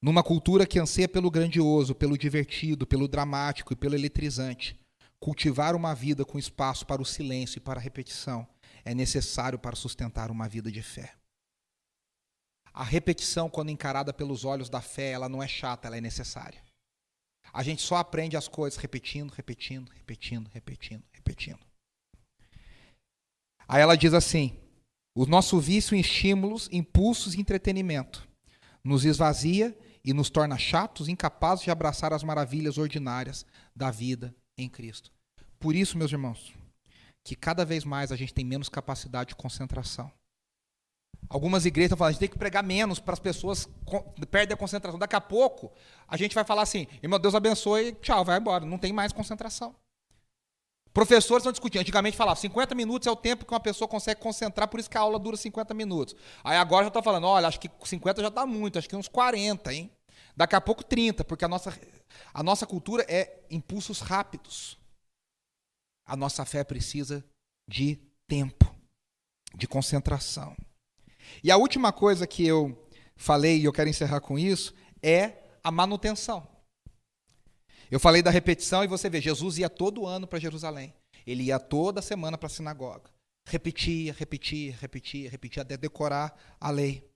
Numa 0.00 0.22
cultura 0.22 0.66
que 0.66 0.78
anseia 0.78 1.08
pelo 1.08 1.30
grandioso, 1.30 1.94
pelo 1.94 2.16
divertido, 2.16 2.86
pelo 2.86 3.08
dramático 3.08 3.72
e 3.72 3.76
pelo 3.76 3.96
eletrizante, 3.96 4.78
cultivar 5.18 5.74
uma 5.74 5.94
vida 5.94 6.24
com 6.24 6.38
espaço 6.38 6.86
para 6.86 7.02
o 7.02 7.06
silêncio 7.06 7.58
e 7.58 7.60
para 7.60 7.80
a 7.80 7.82
repetição 7.82 8.46
é 8.84 8.94
necessário 8.94 9.58
para 9.58 9.74
sustentar 9.74 10.30
uma 10.30 10.48
vida 10.48 10.70
de 10.70 10.82
fé. 10.82 11.14
A 12.72 12.84
repetição, 12.84 13.50
quando 13.50 13.70
encarada 13.70 14.12
pelos 14.12 14.44
olhos 14.44 14.70
da 14.70 14.80
fé, 14.80 15.10
ela 15.10 15.28
não 15.28 15.42
é 15.42 15.48
chata, 15.48 15.88
ela 15.88 15.96
é 15.96 16.00
necessária. 16.00 16.62
A 17.52 17.62
gente 17.64 17.82
só 17.82 17.96
aprende 17.96 18.36
as 18.36 18.46
coisas 18.46 18.78
repetindo, 18.78 19.32
repetindo, 19.32 19.90
repetindo, 19.90 20.48
repetindo, 20.48 21.02
repetindo. 21.10 21.58
Aí 23.66 23.82
ela 23.82 23.96
diz 23.96 24.14
assim: 24.14 24.56
o 25.14 25.26
nosso 25.26 25.58
vício 25.58 25.96
em 25.96 26.00
estímulos, 26.00 26.68
impulsos 26.70 27.34
e 27.34 27.40
entretenimento 27.40 28.28
nos 28.84 29.04
esvazia 29.04 29.76
e 30.08 30.14
nos 30.14 30.30
torna 30.30 30.56
chatos, 30.56 31.06
incapazes 31.06 31.64
de 31.64 31.70
abraçar 31.70 32.14
as 32.14 32.22
maravilhas 32.22 32.78
ordinárias 32.78 33.44
da 33.76 33.90
vida 33.90 34.34
em 34.56 34.66
Cristo. 34.66 35.12
Por 35.60 35.74
isso, 35.74 35.98
meus 35.98 36.10
irmãos, 36.10 36.54
que 37.22 37.36
cada 37.36 37.62
vez 37.62 37.84
mais 37.84 38.10
a 38.10 38.16
gente 38.16 38.32
tem 38.32 38.42
menos 38.42 38.70
capacidade 38.70 39.28
de 39.28 39.36
concentração. 39.36 40.10
Algumas 41.28 41.66
igrejas 41.66 41.88
estão 41.88 41.98
falando, 41.98 42.08
a 42.08 42.12
gente 42.12 42.20
tem 42.20 42.28
que 42.30 42.38
pregar 42.38 42.62
menos 42.62 42.98
para 42.98 43.12
as 43.12 43.18
pessoas 43.18 43.68
perderem 44.30 44.54
a 44.54 44.56
concentração. 44.56 44.98
Daqui 44.98 45.14
a 45.14 45.20
pouco, 45.20 45.70
a 46.06 46.16
gente 46.16 46.34
vai 46.34 46.42
falar 46.42 46.62
assim, 46.62 46.86
irmão, 47.02 47.20
Deus 47.20 47.34
abençoe, 47.34 47.92
tchau, 48.00 48.24
vai 48.24 48.38
embora. 48.38 48.64
Não 48.64 48.78
tem 48.78 48.94
mais 48.94 49.12
concentração. 49.12 49.76
Professores 50.90 51.42
estão 51.42 51.52
discutindo. 51.52 51.82
Antigamente 51.82 52.16
falava 52.16 52.40
50 52.40 52.74
minutos 52.74 53.06
é 53.06 53.10
o 53.10 53.16
tempo 53.16 53.44
que 53.44 53.52
uma 53.52 53.60
pessoa 53.60 53.86
consegue 53.86 54.22
concentrar, 54.22 54.68
por 54.68 54.80
isso 54.80 54.88
que 54.88 54.96
a 54.96 55.02
aula 55.02 55.18
dura 55.18 55.36
50 55.36 55.74
minutos. 55.74 56.16
Aí 56.42 56.56
agora 56.56 56.84
já 56.84 56.88
estou 56.88 57.02
falando, 57.02 57.26
olha, 57.26 57.46
acho 57.46 57.60
que 57.60 57.70
50 57.84 58.22
já 58.22 58.28
está 58.28 58.46
muito, 58.46 58.78
acho 58.78 58.88
que 58.88 58.96
uns 58.96 59.06
40, 59.06 59.74
hein? 59.74 59.90
Daqui 60.38 60.54
a 60.54 60.60
pouco 60.60 60.84
30, 60.84 61.24
porque 61.24 61.44
a 61.44 61.48
nossa, 61.48 61.76
a 62.32 62.44
nossa 62.44 62.64
cultura 62.64 63.04
é 63.08 63.42
impulsos 63.50 63.98
rápidos. 63.98 64.78
A 66.06 66.14
nossa 66.14 66.44
fé 66.44 66.62
precisa 66.62 67.24
de 67.68 67.98
tempo, 68.28 68.72
de 69.52 69.66
concentração. 69.66 70.56
E 71.42 71.50
a 71.50 71.56
última 71.56 71.92
coisa 71.92 72.24
que 72.24 72.46
eu 72.46 72.88
falei, 73.16 73.58
e 73.58 73.64
eu 73.64 73.72
quero 73.72 73.90
encerrar 73.90 74.20
com 74.20 74.38
isso, 74.38 74.72
é 75.02 75.42
a 75.60 75.72
manutenção. 75.72 76.46
Eu 77.90 77.98
falei 77.98 78.22
da 78.22 78.30
repetição 78.30 78.84
e 78.84 78.86
você 78.86 79.10
vê, 79.10 79.20
Jesus 79.20 79.58
ia 79.58 79.68
todo 79.68 80.06
ano 80.06 80.28
para 80.28 80.38
Jerusalém. 80.38 80.94
Ele 81.26 81.42
ia 81.42 81.58
toda 81.58 82.00
semana 82.00 82.38
para 82.38 82.46
a 82.46 82.50
sinagoga. 82.50 83.10
Repetia, 83.44 84.12
repetia, 84.12 84.76
repetia, 84.80 85.28
repetia 85.28 85.62
até 85.62 85.76
decorar 85.76 86.56
a 86.60 86.70
lei. 86.70 87.07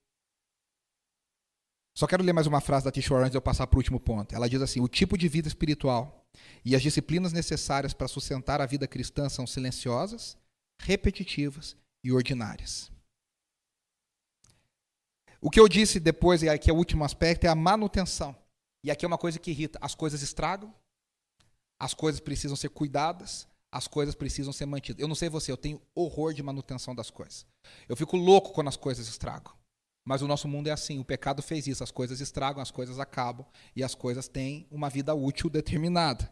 Só 1.95 2.07
quero 2.07 2.23
ler 2.23 2.33
mais 2.33 2.47
uma 2.47 2.61
frase 2.61 2.85
da 2.85 2.91
Tishore 2.91 3.23
antes 3.23 3.33
de 3.33 3.37
eu 3.37 3.43
passar 3.43 3.67
para 3.67 3.77
o 3.77 3.81
último 3.81 4.01
ponto. 4.01 4.35
Ela 4.35 4.49
diz 4.49 4.63
assim: 4.63 4.81
o 4.81 4.89
tipo 4.89 5.17
de 5.19 5.29
vida 5.29 5.47
espiritual 5.47 6.27
e 6.65 6.75
as 6.75 6.83
disciplinas 6.83 7.33
necessárias 7.33 7.93
para 7.93 8.09
sustentar 8.09 8.61
a 8.61 8.67
vida 8.67 8.89
cristã 8.89 9.29
são 9.29 9.47
silenciosas, 9.47 10.37
repetitivas 10.81 11.77
e 12.03 12.11
ordinárias. 12.11 12.91
O 15.41 15.51
que 15.51 15.61
eu 15.61 15.69
disse 15.69 16.01
depois, 16.01 16.43
e 16.43 16.49
aqui 16.49 16.71
é 16.71 16.73
o 16.73 16.77
último 16.77 17.05
aspecto, 17.05 17.45
é 17.45 17.49
a 17.49 17.55
manutenção. 17.55 18.35
E 18.85 18.91
aqui 18.91 19.05
é 19.05 19.09
uma 19.09 19.19
coisa 19.19 19.39
que 19.39 19.51
irrita: 19.51 19.79
as 19.83 19.95
coisas 19.95 20.23
estragam, 20.23 20.75
as 21.79 21.93
coisas 21.93 22.21
precisam 22.21 22.57
ser 22.57 22.71
cuidadas, 22.71 23.47
as 23.71 23.87
coisas 23.87 24.15
precisam 24.15 24.53
ser 24.53 24.65
mantidas. 24.65 25.01
Eu 25.01 25.09
não 25.09 25.15
sei 25.15 25.29
você, 25.29 25.53
eu 25.53 25.59
tenho 25.59 25.83
horror 25.95 26.33
de 26.33 26.43
manutenção 26.43 26.95
das 26.95 27.11
coisas. 27.11 27.45
Eu 27.87 27.97
fico 27.97 28.17
louco 28.17 28.53
quando 28.53 28.69
as 28.69 28.77
coisas 28.77 29.07
estragam. 29.07 29.53
Mas 30.05 30.21
o 30.21 30.29
nosso 30.29 30.49
mundo 30.49 30.67
é 30.67 30.73
assim, 30.73 30.99
o 30.99 31.05
pecado 31.05 31.43
fez 31.43 31.67
isso, 31.67 31.85
as 31.85 31.91
coisas 31.91 32.21
estragam, 32.21 32.61
as 32.61 32.71
coisas 32.71 32.99
acabam 32.99 33.47
e 33.75 33.85
as 33.85 33.95
coisas 33.95 34.27
têm 34.27 34.67
uma 34.71 34.91
vida 34.91 35.15
útil 35.15 35.49
determinada. 35.49 36.31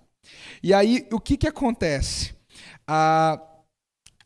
E 0.63 0.75
aí, 0.75 1.07
o 1.13 1.21
que, 1.21 1.37
que 1.37 1.47
acontece? 1.47 2.35
Ah, 2.87 3.41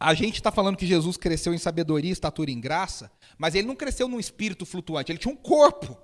a 0.00 0.14
gente 0.14 0.36
está 0.36 0.50
falando 0.50 0.76
que 0.76 0.86
Jesus 0.86 1.16
cresceu 1.16 1.54
em 1.54 1.58
sabedoria, 1.58 2.10
estatura 2.10 2.50
e 2.50 2.54
em 2.54 2.60
graça, 2.60 3.10
mas 3.38 3.54
ele 3.54 3.66
não 3.66 3.76
cresceu 3.76 4.08
num 4.08 4.18
espírito 4.18 4.66
flutuante, 4.66 5.12
ele 5.12 5.18
tinha 5.18 5.32
um 5.32 5.36
corpo. 5.36 5.96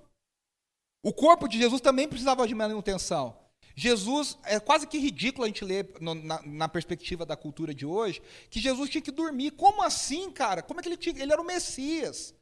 O 1.03 1.13
corpo 1.13 1.49
de 1.49 1.59
Jesus 1.59 1.81
também 1.81 2.07
precisava 2.07 2.47
de 2.47 2.55
manutenção. 2.55 3.37
Jesus, 3.75 4.37
é 4.45 4.61
quase 4.61 4.87
que 4.87 4.99
ridículo 4.99 5.45
a 5.45 5.47
gente 5.47 5.65
ler 5.65 5.95
no, 6.01 6.15
na, 6.15 6.43
na, 6.43 6.69
perspectiva 6.69 7.25
da 7.25 7.37
cultura 7.37 7.75
de 7.75 7.87
hoje, 7.87 8.21
que 8.51 8.61
Jesus 8.61 8.91
tinha 8.91 9.01
que 9.01 9.11
dormir. 9.11 9.53
Como 9.53 9.83
assim, 9.83 10.31
cara? 10.31 10.61
Como 10.61 10.81
é 10.81 10.83
que 10.83 10.89
ele 10.89 10.99
tinha? 10.99 11.23
Ele 11.23 11.33
era 11.33 11.41
o 11.41 11.47
Messias. 11.47 12.35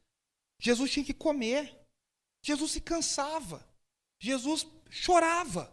Jesus 0.60 0.90
tinha 0.90 1.04
que 1.04 1.14
comer. 1.14 1.76
Jesus 2.44 2.72
se 2.72 2.80
cansava. 2.80 3.66
Jesus 4.20 4.66
chorava. 4.90 5.72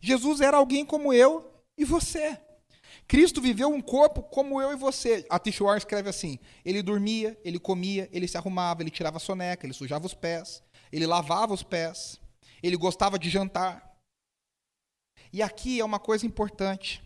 Jesus 0.00 0.40
era 0.40 0.56
alguém 0.56 0.84
como 0.84 1.12
eu 1.12 1.62
e 1.78 1.84
você. 1.84 2.40
Cristo 3.06 3.40
viveu 3.40 3.68
um 3.68 3.80
corpo 3.80 4.22
como 4.22 4.60
eu 4.60 4.72
e 4.72 4.76
você. 4.76 5.24
A 5.30 5.38
Tish 5.38 5.60
Warren 5.60 5.78
escreve 5.78 6.08
assim: 6.08 6.38
ele 6.64 6.82
dormia, 6.82 7.38
ele 7.44 7.58
comia, 7.58 8.08
ele 8.12 8.26
se 8.26 8.36
arrumava, 8.36 8.82
ele 8.82 8.90
tirava 8.90 9.18
a 9.18 9.20
soneca, 9.20 9.64
ele 9.64 9.72
sujava 9.72 10.06
os 10.06 10.14
pés, 10.14 10.62
ele 10.90 11.06
lavava 11.06 11.54
os 11.54 11.62
pés, 11.62 12.20
ele 12.62 12.76
gostava 12.76 13.18
de 13.18 13.30
jantar. 13.30 13.96
E 15.32 15.40
aqui 15.40 15.80
é 15.80 15.84
uma 15.84 16.00
coisa 16.00 16.26
importante. 16.26 17.02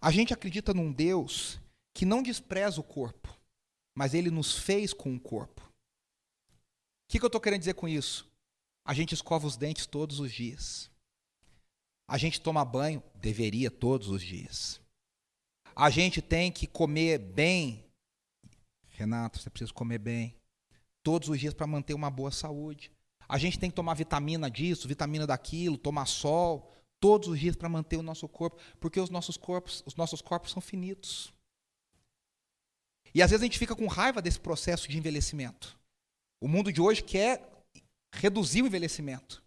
A 0.00 0.10
gente 0.10 0.32
acredita 0.32 0.72
num 0.72 0.92
Deus 0.92 1.60
que 1.94 2.06
não 2.06 2.22
despreza 2.22 2.80
o 2.80 2.84
corpo 2.84 3.41
mas 3.94 4.14
ele 4.14 4.30
nos 4.30 4.56
fez 4.56 4.92
com 4.92 5.10
um 5.10 5.18
corpo. 5.18 5.60
O 5.62 5.72
que, 7.08 7.18
que 7.18 7.24
eu 7.24 7.28
estou 7.28 7.40
querendo 7.40 7.60
dizer 7.60 7.74
com 7.74 7.88
isso? 7.88 8.30
A 8.84 8.94
gente 8.94 9.14
escova 9.14 9.46
os 9.46 9.56
dentes 9.56 9.86
todos 9.86 10.18
os 10.18 10.32
dias. 10.32 10.90
A 12.08 12.18
gente 12.18 12.40
toma 12.40 12.64
banho, 12.64 13.02
deveria 13.14 13.70
todos 13.70 14.08
os 14.08 14.22
dias. 14.22 14.80
A 15.74 15.88
gente 15.88 16.20
tem 16.20 16.50
que 16.50 16.66
comer 16.66 17.18
bem. 17.18 17.84
Renato, 18.88 19.38
você 19.38 19.48
precisa 19.48 19.72
comer 19.72 19.98
bem. 19.98 20.34
Todos 21.02 21.28
os 21.28 21.38
dias 21.38 21.54
para 21.54 21.66
manter 21.66 21.94
uma 21.94 22.10
boa 22.10 22.30
saúde. 22.30 22.90
A 23.28 23.38
gente 23.38 23.58
tem 23.58 23.70
que 23.70 23.76
tomar 23.76 23.94
vitamina 23.94 24.50
disso, 24.50 24.88
vitamina 24.88 25.26
daquilo, 25.26 25.78
tomar 25.78 26.06
sol, 26.06 26.70
todos 27.00 27.28
os 27.28 27.40
dias 27.40 27.56
para 27.56 27.68
manter 27.68 27.96
o 27.96 28.02
nosso 28.02 28.28
corpo, 28.28 28.58
porque 28.78 29.00
os 29.00 29.10
nossos 29.10 29.36
corpos, 29.36 29.82
os 29.84 29.96
nossos 29.96 30.20
corpos 30.20 30.52
são 30.52 30.62
finitos. 30.62 31.32
E 33.14 33.22
às 33.22 33.30
vezes 33.30 33.42
a 33.42 33.46
gente 33.46 33.58
fica 33.58 33.76
com 33.76 33.86
raiva 33.86 34.22
desse 34.22 34.40
processo 34.40 34.88
de 34.88 34.96
envelhecimento. 34.96 35.78
O 36.40 36.48
mundo 36.48 36.72
de 36.72 36.80
hoje 36.80 37.02
quer 37.02 37.46
reduzir 38.12 38.62
o 38.62 38.66
envelhecimento. 38.66 39.42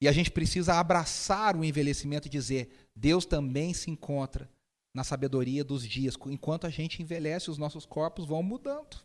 E 0.00 0.08
a 0.08 0.12
gente 0.12 0.30
precisa 0.30 0.74
abraçar 0.74 1.56
o 1.56 1.64
envelhecimento 1.64 2.28
e 2.28 2.30
dizer: 2.30 2.88
Deus 2.94 3.26
também 3.26 3.74
se 3.74 3.90
encontra 3.90 4.50
na 4.94 5.04
sabedoria 5.04 5.62
dos 5.64 5.86
dias. 5.86 6.14
Enquanto 6.26 6.66
a 6.66 6.70
gente 6.70 7.02
envelhece, 7.02 7.50
os 7.50 7.58
nossos 7.58 7.84
corpos 7.84 8.26
vão 8.26 8.42
mudando. 8.42 8.96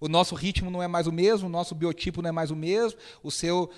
O 0.00 0.08
nosso 0.08 0.34
ritmo 0.34 0.70
não 0.70 0.82
é 0.82 0.88
mais 0.88 1.06
o 1.06 1.12
mesmo, 1.12 1.48
o 1.48 1.50
nosso 1.50 1.74
biotipo 1.74 2.22
não 2.22 2.28
é 2.28 2.32
mais 2.32 2.50
o 2.50 2.56
mesmo, 2.56 2.98
o 3.22 3.30
seu 3.30 3.70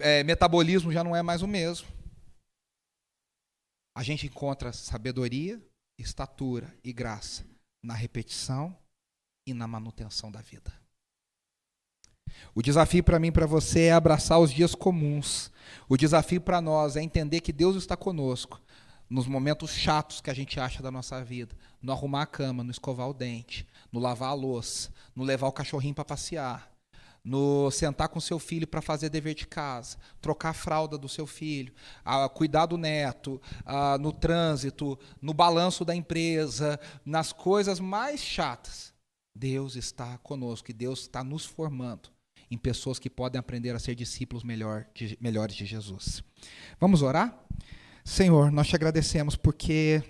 é, 0.00 0.24
metabolismo 0.24 0.90
já 0.90 1.04
não 1.04 1.14
é 1.14 1.22
mais 1.22 1.42
o 1.42 1.46
mesmo. 1.46 1.86
A 3.94 4.02
gente 4.02 4.26
encontra 4.26 4.72
sabedoria, 4.72 5.60
estatura 5.96 6.72
e 6.82 6.92
graça 6.92 7.44
na 7.82 7.94
repetição 7.94 8.76
e 9.46 9.54
na 9.54 9.66
manutenção 9.66 10.30
da 10.30 10.40
vida. 10.40 10.72
O 12.54 12.62
desafio 12.62 13.02
para 13.02 13.18
mim 13.18 13.28
e 13.28 13.32
para 13.32 13.46
você 13.46 13.84
é 13.84 13.92
abraçar 13.92 14.38
os 14.38 14.52
dias 14.52 14.74
comuns. 14.74 15.50
O 15.88 15.96
desafio 15.96 16.40
para 16.40 16.60
nós 16.60 16.96
é 16.96 17.02
entender 17.02 17.40
que 17.40 17.52
Deus 17.52 17.76
está 17.76 17.96
conosco 17.96 18.60
nos 19.08 19.26
momentos 19.26 19.70
chatos 19.70 20.20
que 20.20 20.28
a 20.28 20.34
gente 20.34 20.60
acha 20.60 20.82
da 20.82 20.90
nossa 20.90 21.24
vida, 21.24 21.56
no 21.80 21.92
arrumar 21.92 22.22
a 22.22 22.26
cama, 22.26 22.62
no 22.62 22.70
escovar 22.70 23.08
o 23.08 23.14
dente, 23.14 23.66
no 23.90 23.98
lavar 23.98 24.30
a 24.30 24.34
louça, 24.34 24.92
no 25.14 25.24
levar 25.24 25.48
o 25.48 25.52
cachorrinho 25.52 25.94
para 25.94 26.04
passear, 26.04 26.70
no 27.24 27.70
sentar 27.70 28.08
com 28.08 28.20
seu 28.20 28.38
filho 28.38 28.66
para 28.66 28.80
fazer 28.80 29.08
dever 29.08 29.34
de 29.34 29.46
casa, 29.46 29.98
trocar 30.20 30.50
a 30.50 30.54
fralda 30.54 30.96
do 30.96 31.08
seu 31.08 31.26
filho, 31.26 31.72
a 32.04 32.28
cuidar 32.28 32.66
do 32.66 32.76
neto, 32.76 33.40
a, 33.64 33.98
no 33.98 34.12
trânsito, 34.12 34.98
no 35.20 35.34
balanço 35.34 35.84
da 35.84 35.94
empresa, 35.94 36.78
nas 37.04 37.32
coisas 37.32 37.80
mais 37.80 38.20
chatas. 38.20 38.94
Deus 39.34 39.76
está 39.76 40.18
conosco 40.18 40.70
e 40.70 40.74
Deus 40.74 41.00
está 41.00 41.22
nos 41.22 41.44
formando 41.44 42.10
em 42.50 42.56
pessoas 42.56 42.98
que 42.98 43.10
podem 43.10 43.38
aprender 43.38 43.74
a 43.74 43.78
ser 43.78 43.94
discípulos 43.94 44.42
melhor, 44.42 44.86
de, 44.94 45.16
melhores 45.20 45.54
de 45.54 45.66
Jesus. 45.66 46.24
Vamos 46.80 47.02
orar? 47.02 47.38
Senhor, 48.04 48.50
nós 48.50 48.66
te 48.66 48.74
agradecemos 48.74 49.36
porque 49.36 50.02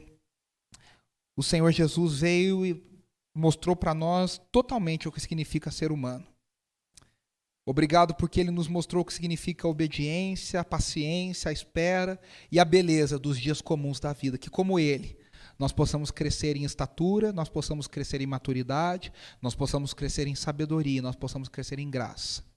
o 1.36 1.42
Senhor 1.42 1.70
Jesus 1.72 2.20
veio 2.20 2.64
e 2.64 2.82
mostrou 3.34 3.76
para 3.76 3.92
nós 3.92 4.40
totalmente 4.50 5.08
o 5.08 5.12
que 5.12 5.20
significa 5.20 5.70
ser 5.70 5.92
humano. 5.92 6.26
Obrigado 7.70 8.14
porque 8.14 8.40
ele 8.40 8.50
nos 8.50 8.66
mostrou 8.66 9.02
o 9.02 9.04
que 9.04 9.12
significa 9.12 9.68
a 9.68 9.70
obediência, 9.70 10.58
a 10.58 10.64
paciência, 10.64 11.50
a 11.50 11.52
espera 11.52 12.18
e 12.50 12.58
a 12.58 12.64
beleza 12.64 13.18
dos 13.18 13.38
dias 13.38 13.60
comuns 13.60 14.00
da 14.00 14.10
vida, 14.14 14.38
que 14.38 14.48
como 14.48 14.78
ele, 14.78 15.18
nós 15.58 15.70
possamos 15.70 16.10
crescer 16.10 16.56
em 16.56 16.64
estatura, 16.64 17.30
nós 17.30 17.50
possamos 17.50 17.86
crescer 17.86 18.22
em 18.22 18.26
maturidade, 18.26 19.12
nós 19.42 19.54
possamos 19.54 19.92
crescer 19.92 20.26
em 20.26 20.34
sabedoria, 20.34 21.02
nós 21.02 21.14
possamos 21.14 21.46
crescer 21.46 21.78
em 21.78 21.90
graça 21.90 22.47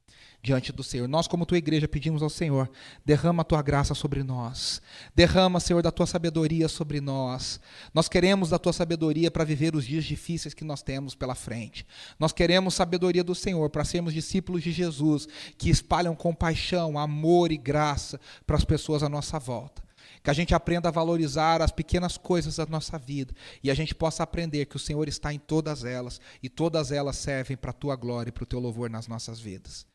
diante 0.42 0.72
do 0.72 0.84
Senhor. 0.84 1.08
Nós, 1.08 1.28
como 1.28 1.46
tua 1.46 1.58
igreja, 1.58 1.88
pedimos 1.88 2.24
ao 2.24 2.30
Senhor: 2.30 2.70
derrama 3.06 3.42
a 3.42 3.46
tua 3.46 3.62
graça 3.62 3.94
sobre 3.94 4.24
nós, 4.24 4.82
derrama, 5.16 5.60
Senhor, 5.60 5.84
da 5.84 5.92
tua 5.92 6.08
sabedoria 6.08 6.68
sobre 6.68 7.00
nós. 7.00 7.60
Nós 7.94 8.10
queremos 8.10 8.50
da 8.50 8.58
tua 8.58 8.74
sabedoria 8.74 9.30
para 9.30 9.44
viver 9.44 9.76
os 9.76 9.86
dias 9.86 10.04
difíceis 10.04 10.54
que 10.54 10.64
nós 10.64 10.82
temos 10.82 11.14
pela 11.14 11.36
frente. 11.36 11.86
Nós 12.20 12.32
queremos 12.32 12.74
sabedoria 12.74 13.24
do 13.24 13.36
Senhor 13.36 13.70
para 13.70 13.84
sermos 13.84 14.14
discípulos 14.14 14.64
de 14.64 14.72
Jesus 14.72 15.28
que 15.58 15.70
espalham 15.70 16.16
compaixão, 16.16 16.98
amor 16.98 17.52
e 17.52 17.58
graça 17.58 18.20
para 18.46 18.58
as 18.58 18.66
pessoas 18.66 19.04
à 19.04 19.10
nossa 19.10 19.38
volta 19.38 19.82
que 20.24 20.30
a 20.30 20.34
gente 20.34 20.54
aprenda 20.54 20.90
a 20.90 20.92
valorizar 20.92 21.62
as 21.62 21.72
pequenas 21.72 22.16
coisas 22.16 22.58
da 22.58 22.66
nossa 22.68 22.98
vida 22.98 23.34
e 23.64 23.72
a 23.72 23.74
gente 23.74 23.96
possa 23.96 24.22
aprender 24.22 24.66
que 24.66 24.76
o 24.76 24.80
Senhor 24.80 25.08
está 25.08 25.34
em 25.34 25.40
todas 25.40 25.84
elas 25.84 26.22
e 26.44 26.50
todas 26.50 26.92
elas 26.92 27.16
servem 27.16 27.58
para 27.58 27.72
a 27.72 27.74
tua 27.74 27.96
glória 27.96 28.30
e 28.30 28.32
para 28.32 28.44
o 28.44 28.48
teu 28.48 28.60
louvor 28.60 28.90
nas 28.90 29.08
nossas 29.08 29.40
vidas. 29.40 29.91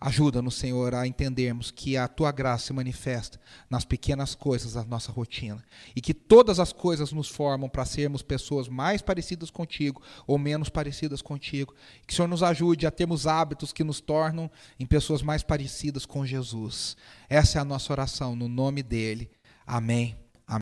Ajuda-nos, 0.00 0.54
Senhor, 0.54 0.94
a 0.94 1.06
entendermos 1.06 1.70
que 1.70 1.94
a 1.94 2.08
tua 2.08 2.32
graça 2.32 2.66
se 2.66 2.72
manifesta 2.72 3.38
nas 3.68 3.84
pequenas 3.84 4.34
coisas 4.34 4.72
da 4.72 4.82
nossa 4.82 5.12
rotina 5.12 5.62
e 5.94 6.00
que 6.00 6.14
todas 6.14 6.58
as 6.58 6.72
coisas 6.72 7.12
nos 7.12 7.28
formam 7.28 7.68
para 7.68 7.84
sermos 7.84 8.22
pessoas 8.22 8.66
mais 8.66 9.02
parecidas 9.02 9.50
contigo 9.50 10.02
ou 10.26 10.38
menos 10.38 10.70
parecidas 10.70 11.20
contigo. 11.20 11.74
Que 12.06 12.14
o 12.14 12.16
Senhor 12.16 12.28
nos 12.28 12.42
ajude 12.42 12.86
a 12.86 12.90
termos 12.90 13.26
hábitos 13.26 13.74
que 13.74 13.84
nos 13.84 14.00
tornam 14.00 14.50
em 14.78 14.86
pessoas 14.86 15.20
mais 15.20 15.42
parecidas 15.42 16.06
com 16.06 16.24
Jesus. 16.24 16.96
Essa 17.28 17.58
é 17.58 17.60
a 17.60 17.64
nossa 17.64 17.92
oração, 17.92 18.34
no 18.34 18.48
nome 18.48 18.82
dele. 18.82 19.30
Amém. 19.66 20.16